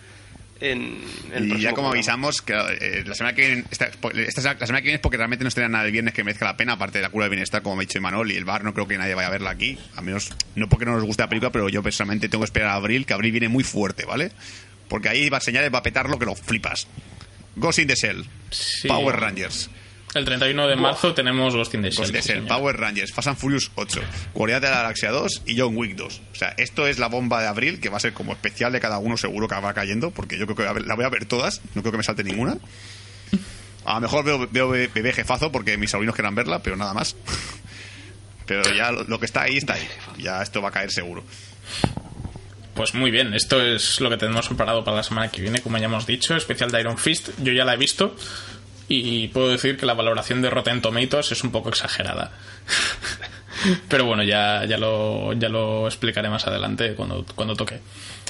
en 0.60 0.98
el 1.34 1.44
Y 1.44 1.60
ya 1.60 1.70
como 1.70 1.74
programa. 1.74 1.90
avisamos, 1.90 2.40
que 2.40 2.54
eh, 2.54 3.04
la 3.06 3.14
semana 3.14 3.36
que 3.36 3.46
viene, 3.46 3.64
esta, 3.70 3.86
esta- 3.88 4.54
la 4.54 4.66
semana 4.66 4.80
que 4.80 4.84
viene 4.86 4.94
es 4.94 5.00
porque 5.02 5.18
realmente 5.18 5.44
no 5.44 5.48
estaría 5.48 5.68
nada 5.68 5.84
el 5.84 5.92
viernes 5.92 6.14
que 6.14 6.24
merezca 6.24 6.46
la 6.46 6.56
pena, 6.56 6.72
aparte 6.72 6.98
de 6.98 7.02
la 7.02 7.10
cura 7.10 7.24
del 7.26 7.30
bienestar, 7.32 7.60
como 7.60 7.76
me 7.76 7.82
ha 7.82 7.86
dicho 7.86 7.98
Imanol, 7.98 8.32
y 8.32 8.36
el 8.36 8.46
bar 8.46 8.64
no 8.64 8.72
creo 8.72 8.88
que 8.88 8.96
nadie 8.96 9.14
vaya 9.14 9.28
a 9.28 9.30
verla 9.30 9.50
aquí, 9.50 9.78
a 9.96 10.00
menos, 10.00 10.30
no 10.54 10.68
porque 10.70 10.86
no 10.86 10.92
nos 10.92 11.04
guste 11.04 11.22
la 11.22 11.28
película, 11.28 11.52
pero 11.52 11.68
yo 11.68 11.82
personalmente 11.82 12.30
tengo 12.30 12.40
que 12.42 12.46
esperar 12.46 12.70
a 12.70 12.74
abril, 12.74 13.04
que 13.04 13.12
abril 13.12 13.32
viene 13.32 13.48
muy 13.50 13.64
fuerte, 13.64 14.06
¿vale? 14.06 14.32
Porque 14.88 15.10
ahí 15.10 15.28
va 15.28 15.36
a 15.36 15.40
señalar, 15.42 15.74
va 15.74 15.80
a 15.80 15.82
petarlo 15.82 16.18
que 16.18 16.24
lo 16.24 16.34
flipas. 16.34 16.86
Ghost 17.56 17.78
in 17.80 17.88
the 17.88 17.94
Shell, 17.94 18.24
Sí. 18.50 18.88
Power 18.88 19.16
Rangers, 19.20 19.68
El 20.16 20.24
31 20.24 20.68
de 20.68 20.76
marzo 20.76 21.14
tenemos 21.14 21.54
Ghost 21.54 21.74
in 21.74 21.82
the 21.82 21.90
Shell. 21.90 21.98
Ghost 21.98 22.08
in 22.10 22.14
the 22.16 22.22
sí, 22.22 22.28
Shell, 22.28 22.36
señor. 22.42 22.48
Power 22.58 22.76
Rangers, 22.80 23.12
Fast 23.12 23.28
and 23.28 23.36
Furious 23.36 23.70
8, 23.74 24.00
Guardianes 24.34 24.62
de 24.62 24.70
la 24.74 24.82
Galaxia 24.82 25.10
2 25.10 25.42
y 25.46 25.58
John 25.58 25.76
Wick 25.76 25.94
2. 25.96 26.20
O 26.32 26.34
sea, 26.34 26.54
esto 26.56 26.86
es 26.86 26.98
la 26.98 27.08
bomba 27.08 27.40
de 27.42 27.48
abril, 27.48 27.80
que 27.80 27.88
va 27.88 27.96
a 27.98 28.00
ser 28.00 28.12
como 28.12 28.32
especial 28.32 28.72
de 28.72 28.80
cada 28.80 28.98
uno, 28.98 29.16
seguro 29.16 29.48
que 29.48 29.54
va 29.54 29.74
cayendo, 29.74 30.10
porque 30.10 30.38
yo 30.38 30.46
creo 30.46 30.74
que 30.74 30.80
la 30.86 30.94
voy 30.94 31.04
a 31.04 31.08
ver 31.08 31.26
todas, 31.26 31.60
no 31.74 31.82
creo 31.82 31.92
que 31.92 31.98
me 31.98 32.04
salte 32.04 32.24
ninguna. 32.24 32.56
A 33.84 33.94
lo 33.94 34.00
mejor 34.00 34.24
veo, 34.24 34.48
veo 34.50 34.68
Be- 34.68 34.88
Bebé 34.88 35.12
Jefazo 35.12 35.52
porque 35.52 35.76
mis 35.76 35.90
sobrinos 35.90 36.14
quieran 36.16 36.34
verla, 36.34 36.60
pero 36.60 36.76
nada 36.76 36.92
más. 36.92 37.14
Pero 38.46 38.62
ya 38.74 38.90
lo, 38.92 39.04
lo 39.04 39.18
que 39.20 39.26
está 39.26 39.42
ahí, 39.42 39.56
está 39.56 39.74
ahí. 39.74 39.86
Ya 40.18 40.42
esto 40.42 40.60
va 40.62 40.68
a 40.70 40.72
caer 40.72 40.90
seguro. 40.90 41.22
Pues 42.74 42.94
muy 42.94 43.10
bien, 43.10 43.32
esto 43.32 43.62
es 43.62 44.00
lo 44.00 44.10
que 44.10 44.18
tenemos 44.18 44.48
preparado 44.48 44.84
para 44.84 44.98
la 44.98 45.02
semana 45.02 45.30
que 45.30 45.40
viene, 45.40 45.60
como 45.62 45.78
ya 45.78 45.86
hemos 45.86 46.06
dicho, 46.06 46.36
especial 46.36 46.70
de 46.70 46.80
Iron 46.80 46.98
Fist. 46.98 47.30
Yo 47.38 47.52
ya 47.52 47.64
la 47.64 47.72
he 47.74 47.76
visto 47.78 48.14
y 48.88 49.28
puedo 49.28 49.48
decir 49.48 49.76
que 49.76 49.86
la 49.86 49.94
valoración 49.94 50.42
de 50.42 50.50
Rotten 50.50 50.80
Tomatoes 50.80 51.32
es 51.32 51.42
un 51.44 51.50
poco 51.50 51.68
exagerada. 51.68 52.32
Pero 53.88 54.04
bueno, 54.04 54.22
ya, 54.22 54.64
ya, 54.64 54.76
lo, 54.78 55.32
ya 55.32 55.48
lo 55.48 55.86
explicaré 55.86 56.28
más 56.28 56.46
adelante 56.46 56.94
cuando, 56.94 57.24
cuando 57.34 57.54
toque. 57.54 57.80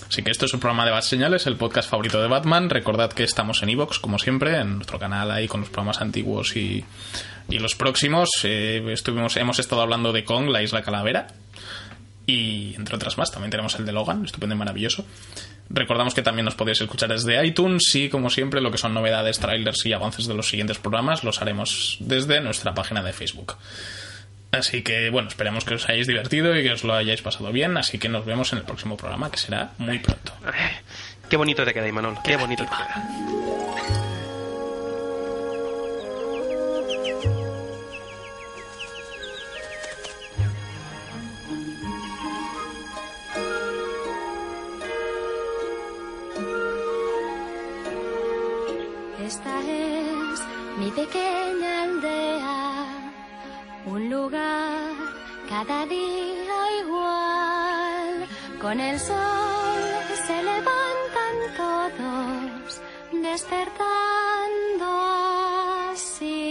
Así 0.09 0.23
que 0.23 0.31
esto 0.31 0.47
es 0.47 0.55
un 0.55 0.61
programa 0.61 0.85
de 0.85 0.93
Bad 0.93 1.03
Señales, 1.03 1.47
el 1.47 1.57
podcast 1.57 1.91
favorito 1.91 2.21
de 2.23 2.29
Batman. 2.29 2.71
Recordad 2.71 3.13
que 3.13 3.25
estamos 3.25 3.63
en 3.63 3.71
Evox, 3.71 3.99
como 3.99 4.19
siempre, 4.19 4.59
en 4.59 4.77
nuestro 4.77 4.99
canal 4.99 5.31
ahí 5.31 5.49
con 5.49 5.61
los 5.61 5.69
programas 5.69 6.01
antiguos 6.01 6.57
y, 6.57 6.85
y 7.49 7.59
los 7.59 7.75
próximos. 7.75 8.31
Eh, 8.45 8.85
estuvimos, 8.93 9.37
hemos 9.37 9.59
estado 9.59 9.83
hablando 9.83 10.13
de 10.13 10.25
Kong, 10.25 10.49
la 10.49 10.63
isla 10.63 10.83
calavera, 10.83 11.27
y 12.25 12.75
entre 12.77 12.95
otras 12.95 13.19
más. 13.19 13.33
También 13.33 13.51
tenemos 13.51 13.75
el 13.77 13.85
de 13.85 13.93
Logan, 13.93 14.25
estupendo 14.25 14.55
y 14.55 14.59
maravilloso. 14.59 15.05
Recordamos 15.69 16.15
que 16.15 16.23
también 16.23 16.45
nos 16.45 16.55
podéis 16.55 16.81
escuchar 16.81 17.09
desde 17.09 17.45
iTunes 17.45 17.95
y, 17.95 18.09
como 18.09 18.31
siempre, 18.31 18.61
lo 18.61 18.71
que 18.71 18.79
son 18.79 18.95
novedades, 18.95 19.39
trailers 19.39 19.85
y 19.87 19.93
avances 19.93 20.27
de 20.27 20.35
los 20.35 20.49
siguientes 20.49 20.79
programas 20.79 21.25
los 21.25 21.43
haremos 21.43 21.97
desde 22.01 22.41
nuestra 22.41 22.75
página 22.75 23.03
de 23.03 23.13
Facebook. 23.13 23.57
Así 24.53 24.83
que, 24.83 25.11
bueno, 25.11 25.29
esperemos 25.29 25.65
que 25.65 25.75
os 25.75 25.89
hayáis 25.89 26.07
divertido 26.07 26.57
y 26.57 26.63
que 26.63 26.73
os 26.73 26.85
lo 26.85 26.95
hayáis 26.95 27.21
pasado 27.21 27.51
bien. 27.53 27.77
Así 27.77 27.99
que 27.99 28.09
nos 28.09 28.25
vemos 28.25 28.53
en 28.53 28.61
el 28.61 28.65
próximo 28.65 28.97
programa, 28.97 29.31
que 29.31 29.39
será 29.39 29.73
muy 29.79 29.99
pronto. 29.99 30.33
Qué 31.29 31.37
bonito 31.37 31.65
te 31.65 31.75
queda, 31.75 31.89
Imanol. 31.89 32.17
Qué 32.25 32.37
bonito 32.37 32.65
te 32.65 32.71
queda. 32.71 33.66
Pequeña 50.97 51.83
aldea, 51.83 53.13
un 53.85 54.09
lugar 54.09 54.95
cada 55.47 55.85
día 55.85 56.59
igual. 56.83 58.13
Con 58.63 58.81
el 58.81 58.99
sol 58.99 59.79
se 60.27 60.37
levantan 60.51 61.35
todos, 61.63 62.81
despertando 63.13 64.89
así. 65.93 66.47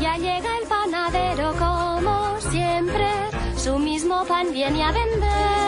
Ya 0.00 0.16
llega 0.16 0.50
el 0.58 0.66
panadero 0.68 1.54
como 1.64 2.40
siempre, 2.50 3.08
su 3.56 3.78
mismo 3.78 4.24
pan 4.24 4.52
viene 4.52 4.82
a 4.82 4.90
vender. 4.90 5.63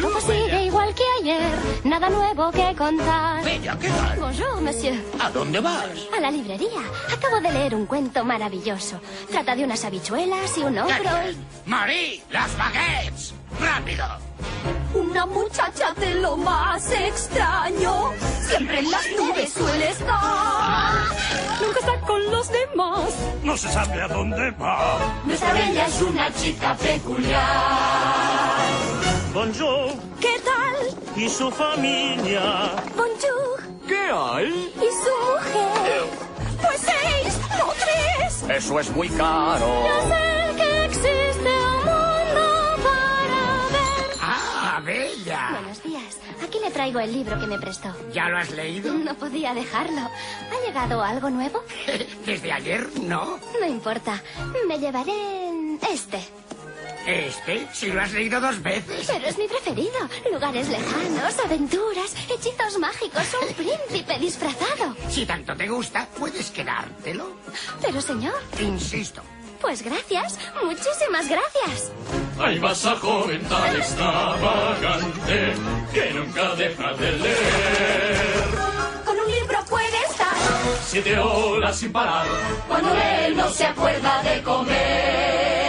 Todo 0.00 0.20
sigue 0.20 0.64
igual 0.64 0.94
que 0.94 1.02
ayer, 1.20 1.50
nada 1.84 2.08
nuevo 2.08 2.50
que 2.50 2.74
contar. 2.76 3.42
Bella, 3.44 3.76
¿qué 3.78 3.88
tal? 3.88 4.18
Bonjour, 4.20 4.60
monsieur. 4.60 5.02
¿A 5.20 5.30
dónde 5.30 5.60
vas? 5.60 5.86
A 6.16 6.20
la 6.20 6.30
librería. 6.30 6.80
Acabo 7.12 7.40
de 7.40 7.52
leer 7.52 7.74
un 7.74 7.86
cuento 7.86 8.24
maravilloso. 8.24 9.00
Trata 9.30 9.54
de 9.56 9.64
unas 9.64 9.84
habichuelas 9.84 10.56
y 10.56 10.62
un 10.62 10.74
¿Qué 10.74 10.80
ogro. 10.80 10.94
quieres? 10.96 11.36
Marie, 11.66 12.22
las 12.30 12.56
baguettes. 12.56 13.34
¡Rápido! 13.60 14.04
Una 14.94 15.26
muchacha 15.26 15.92
de 15.96 16.14
lo 16.16 16.36
más 16.36 16.90
extraño. 16.92 18.12
Siempre 18.46 18.78
en 18.80 18.90
las 18.90 19.04
nubes 19.18 19.52
suele 19.52 19.90
estar. 19.90 20.94
Nunca 21.60 21.80
está 21.80 22.00
con 22.06 22.30
los 22.30 22.48
demás. 22.50 23.00
No 23.42 23.56
se 23.56 23.68
sabe 23.68 24.00
a 24.02 24.08
dónde 24.08 24.50
va. 24.52 24.98
Nuestra 25.24 25.52
bella 25.52 25.86
es 25.86 26.02
una 26.02 26.32
chica 26.34 26.74
peculiar. 26.76 28.47
Bonjour 29.38 29.92
¿Qué 30.20 30.34
tal? 30.44 31.14
y 31.16 31.28
su 31.28 31.48
familia. 31.52 32.72
Bonjour. 32.96 33.62
¿Qué 33.86 34.10
hay? 34.12 34.72
¿Y 34.74 34.90
su 35.04 35.14
mujer? 35.30 36.02
Pues 36.60 36.80
seis, 36.80 37.38
no 37.56 37.66
tres. 37.78 38.56
Eso 38.64 38.80
es 38.80 38.90
muy 38.96 39.08
caro. 39.10 39.64
Yo 39.86 40.08
sé 40.08 40.56
que 40.56 40.84
existe 40.86 41.48
un 41.48 41.76
mundo 41.76 42.82
para 42.82 43.68
ver. 43.70 44.16
¡Ah, 44.20 44.82
Bella! 44.84 45.48
Buenos 45.52 45.82
días. 45.84 46.16
Aquí 46.42 46.58
le 46.58 46.72
traigo 46.72 46.98
el 46.98 47.12
libro 47.12 47.38
que 47.38 47.46
me 47.46 47.60
prestó. 47.60 47.94
¿Ya 48.12 48.28
lo 48.28 48.38
has 48.38 48.50
leído? 48.50 48.92
No 48.92 49.14
podía 49.14 49.54
dejarlo. 49.54 50.00
¿Ha 50.00 50.66
llegado 50.66 51.00
algo 51.00 51.30
nuevo? 51.30 51.62
¿Desde 52.26 52.50
ayer? 52.50 52.88
No. 53.02 53.38
No 53.60 53.66
importa. 53.68 54.20
Me 54.66 54.80
llevaré 54.80 55.12
este. 55.92 56.18
¿Este? 57.08 57.66
Si 57.72 57.90
lo 57.90 58.02
has 58.02 58.12
leído 58.12 58.38
dos 58.38 58.62
veces. 58.62 59.06
Pero 59.06 59.26
es 59.26 59.38
mi 59.38 59.48
preferido. 59.48 59.98
Lugares 60.30 60.68
lejanos, 60.68 61.38
aventuras, 61.42 62.14
hechizos 62.30 62.78
mágicos, 62.78 63.22
un 63.40 63.54
príncipe 63.54 64.18
disfrazado. 64.18 64.94
Si 65.08 65.24
tanto 65.24 65.56
te 65.56 65.66
gusta, 65.68 66.06
puedes 66.18 66.50
quedártelo. 66.50 67.30
Pero 67.80 68.00
señor, 68.02 68.34
Insisto. 68.60 69.22
pues 69.58 69.80
gracias. 69.80 70.38
Muchísimas 70.62 71.26
gracias. 71.30 71.92
Ahí 72.38 72.58
vas 72.58 72.84
a 72.84 72.94
joven 72.96 73.40
tan 73.48 73.74
extravagante 73.76 75.54
que 75.94 76.10
nunca 76.12 76.54
deja 76.56 76.92
de 76.92 77.12
leer. 77.12 78.44
Con 79.06 79.18
un 79.18 79.30
libro 79.30 79.58
puede 79.70 79.98
estar 80.10 80.34
Siete 80.86 81.18
horas 81.18 81.74
sin 81.78 81.90
parar. 81.90 82.26
cuando 82.68 82.92
él 82.94 83.34
no 83.34 83.48
se 83.50 83.64
acuerda 83.64 84.22
de 84.22 84.42
comer. 84.42 85.67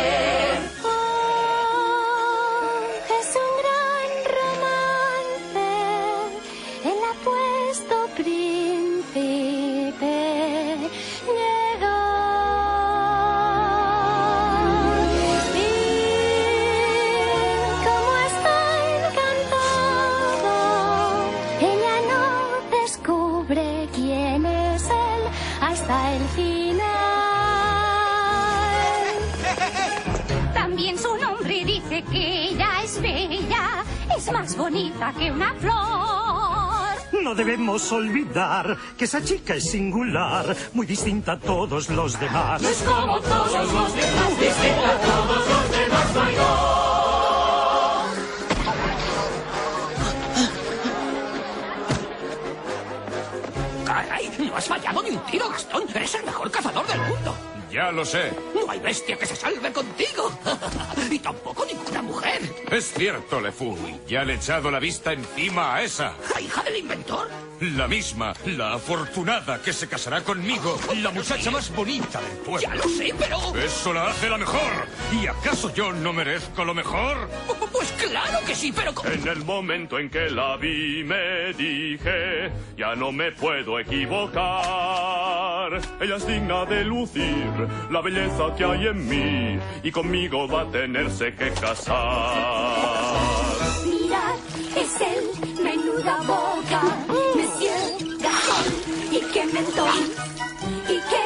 Es 34.30 34.34
más 34.34 34.56
bonita 34.58 35.14
que 35.18 35.32
una 35.32 35.54
flor. 35.56 37.24
No 37.24 37.36
debemos 37.36 37.92
olvidar 37.92 38.78
que 38.98 39.06
esa 39.06 39.24
chica 39.24 39.56
es 39.56 39.72
singular, 39.72 40.56
muy 40.74 40.86
distinta 40.86 41.34
a 41.34 41.40
todos 41.40 41.90
los 41.90 42.20
demás. 42.20 42.62
Es 42.62 42.84
como 42.84 43.20
todos 43.20 43.74
los 43.74 43.96
demás, 43.96 44.40
distinta 44.40 44.92
a 44.92 44.98
todos 45.00 45.50
los 45.50 45.72
demás, 45.72 46.18
hay 46.18 46.36
¡Caray! 53.86 54.32
No 54.38 54.56
has 54.56 54.68
fallado 54.68 55.04
ni 55.04 55.10
un 55.10 55.20
tiro, 55.26 55.50
Gastón. 55.50 55.84
Eres 55.94 56.16
el 56.16 56.26
mejor 56.26 56.52
cazador 56.52 56.86
del 56.88 57.00
mundo. 57.02 57.59
Ya 57.72 57.92
lo 57.92 58.04
sé. 58.04 58.32
No 58.54 58.70
hay 58.70 58.80
bestia 58.80 59.16
que 59.18 59.26
se 59.26 59.36
salve 59.36 59.72
contigo. 59.72 60.32
y 61.12 61.20
tampoco 61.20 61.66
ninguna 61.66 62.02
mujer. 62.02 62.42
Es 62.72 62.92
cierto, 62.94 63.40
LeFou. 63.40 63.78
Ya 64.08 64.24
le 64.24 64.34
he 64.34 64.36
echado 64.38 64.72
la 64.72 64.80
vista 64.80 65.14
encima 65.14 65.76
a 65.76 65.84
esa. 65.84 66.14
¿La 66.34 66.42
hija 66.42 66.64
del 66.64 66.78
inventor? 66.78 67.30
La 67.62 67.88
misma, 67.90 68.34
la 68.46 68.76
afortunada 68.76 69.62
que 69.62 69.74
se 69.74 69.86
casará 69.88 70.22
conmigo. 70.22 70.80
La 71.02 71.12
muchacha 71.12 71.52
más 71.52 71.70
bonita 71.76 72.22
del 72.22 72.38
pueblo. 72.38 72.62
Ya 72.62 72.74
lo 72.74 72.84
sé, 72.84 73.14
pero... 73.18 73.54
Eso 73.56 73.92
la 73.94 74.08
hace 74.08 74.30
la 74.30 74.38
mejor. 74.38 74.88
¿Y 75.12 75.28
acaso 75.28 75.74
yo 75.74 75.92
no 75.92 76.14
merezco 76.14 76.64
lo 76.64 76.74
mejor? 76.74 77.30
Pues 77.72 77.92
claro 77.94 78.40
que 78.46 78.54
sí, 78.56 78.72
pero... 78.74 78.94
En 79.06 79.28
el 79.28 79.44
momento 79.44 80.00
en 80.00 80.10
que 80.10 80.30
la 80.30 80.56
vi 80.56 81.04
me 81.04 81.52
dije, 81.54 82.50
ya 82.78 82.96
no 82.96 83.12
me 83.12 83.34
puedo 83.34 83.78
equivocar. 83.80 84.40
Ella 86.00 86.16
es 86.16 86.28
digna 86.28 86.64
de 86.66 86.86
lucir 86.86 87.68
la 87.92 88.00
belleza 88.02 88.56
que 88.58 88.64
hay 88.64 88.88
en 88.88 89.06
mí 89.08 89.60
y 89.84 89.92
conmigo 89.92 90.48
va 90.48 90.62
a 90.62 90.72
tenerse 90.72 91.36
que 91.36 91.52
casar. 91.52 91.98
Mirad, 93.86 94.36
es 94.78 95.02
él, 95.02 95.30
menuda 95.62 96.18
boca, 96.26 96.49
mentón, 99.62 100.00
y 100.88 101.00
qué 101.10 101.26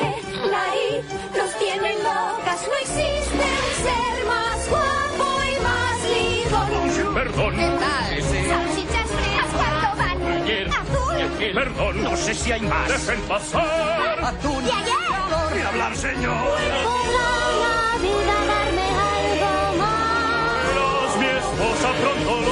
nariz, 0.49 1.05
nos 1.37 1.51
tienen 1.59 1.97
locas, 2.03 2.67
no 2.67 2.75
existe 2.81 3.47
ser 3.83 4.25
más 4.25 4.69
guapo 4.69 5.27
y 5.51 5.55
más 5.61 5.95
ligón. 6.13 7.13
Perdón. 7.13 7.55
¿Qué 7.55 7.67
tal? 7.67 8.23
Salchichas 8.49 9.09
frías, 9.11 9.49
¿cuánto 9.55 9.89
van? 9.97 10.17
Ayer. 10.41 10.67
Azul. 10.69 11.53
Perdón. 11.53 12.03
No 12.03 12.17
sé 12.17 12.33
si 12.33 12.51
hay 12.51 12.61
más. 12.61 12.87
Dejen 12.87 13.21
pasar. 13.21 14.23
Atún. 14.23 14.65
¿Y 14.65 14.71
ayer? 14.71 15.55
Ni 15.55 15.61
hablar, 15.61 15.95
señor. 15.95 16.57
Podrá 16.83 17.29
la 17.63 17.97
vida 18.01 18.35
darme 18.51 18.87
algo 19.13 19.77
más. 19.77 20.65
Verás, 20.67 21.17
mi 21.19 21.27
esposa 21.27 21.89
pronto. 22.01 22.42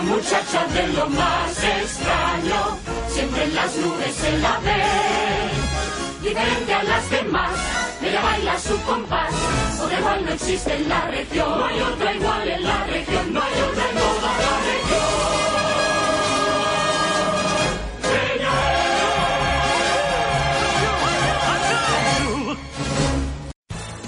Una 0.00 0.14
muchacha 0.14 0.64
de 0.74 0.86
lo 0.92 1.08
más 1.08 1.50
extraño, 1.58 2.78
siempre 3.08 3.42
en 3.42 3.54
las 3.56 3.74
nubes 3.78 4.14
se 4.14 4.38
la 4.38 4.60
ve. 4.60 4.84
Diferente 6.22 6.72
a 6.72 6.82
las 6.84 7.10
demás, 7.10 7.50
ella 8.00 8.22
baila 8.22 8.58
su 8.60 8.80
compás, 8.82 9.34
otra 9.82 9.98
igual 9.98 10.24
no 10.24 10.32
existe 10.34 10.76
en 10.76 10.88
la 10.88 11.00
región. 11.00 11.58
No 11.58 11.66
hay 11.66 11.80
otra 11.80 12.14
igual 12.14 12.48
en 12.48 12.62
la 12.62 12.84
región, 12.84 13.34
no 13.34 13.42
hay 13.42 13.52
otra 13.60 13.90
en 13.90 13.96
toda 13.96 14.32
la 14.38 14.60
región. 14.70 15.47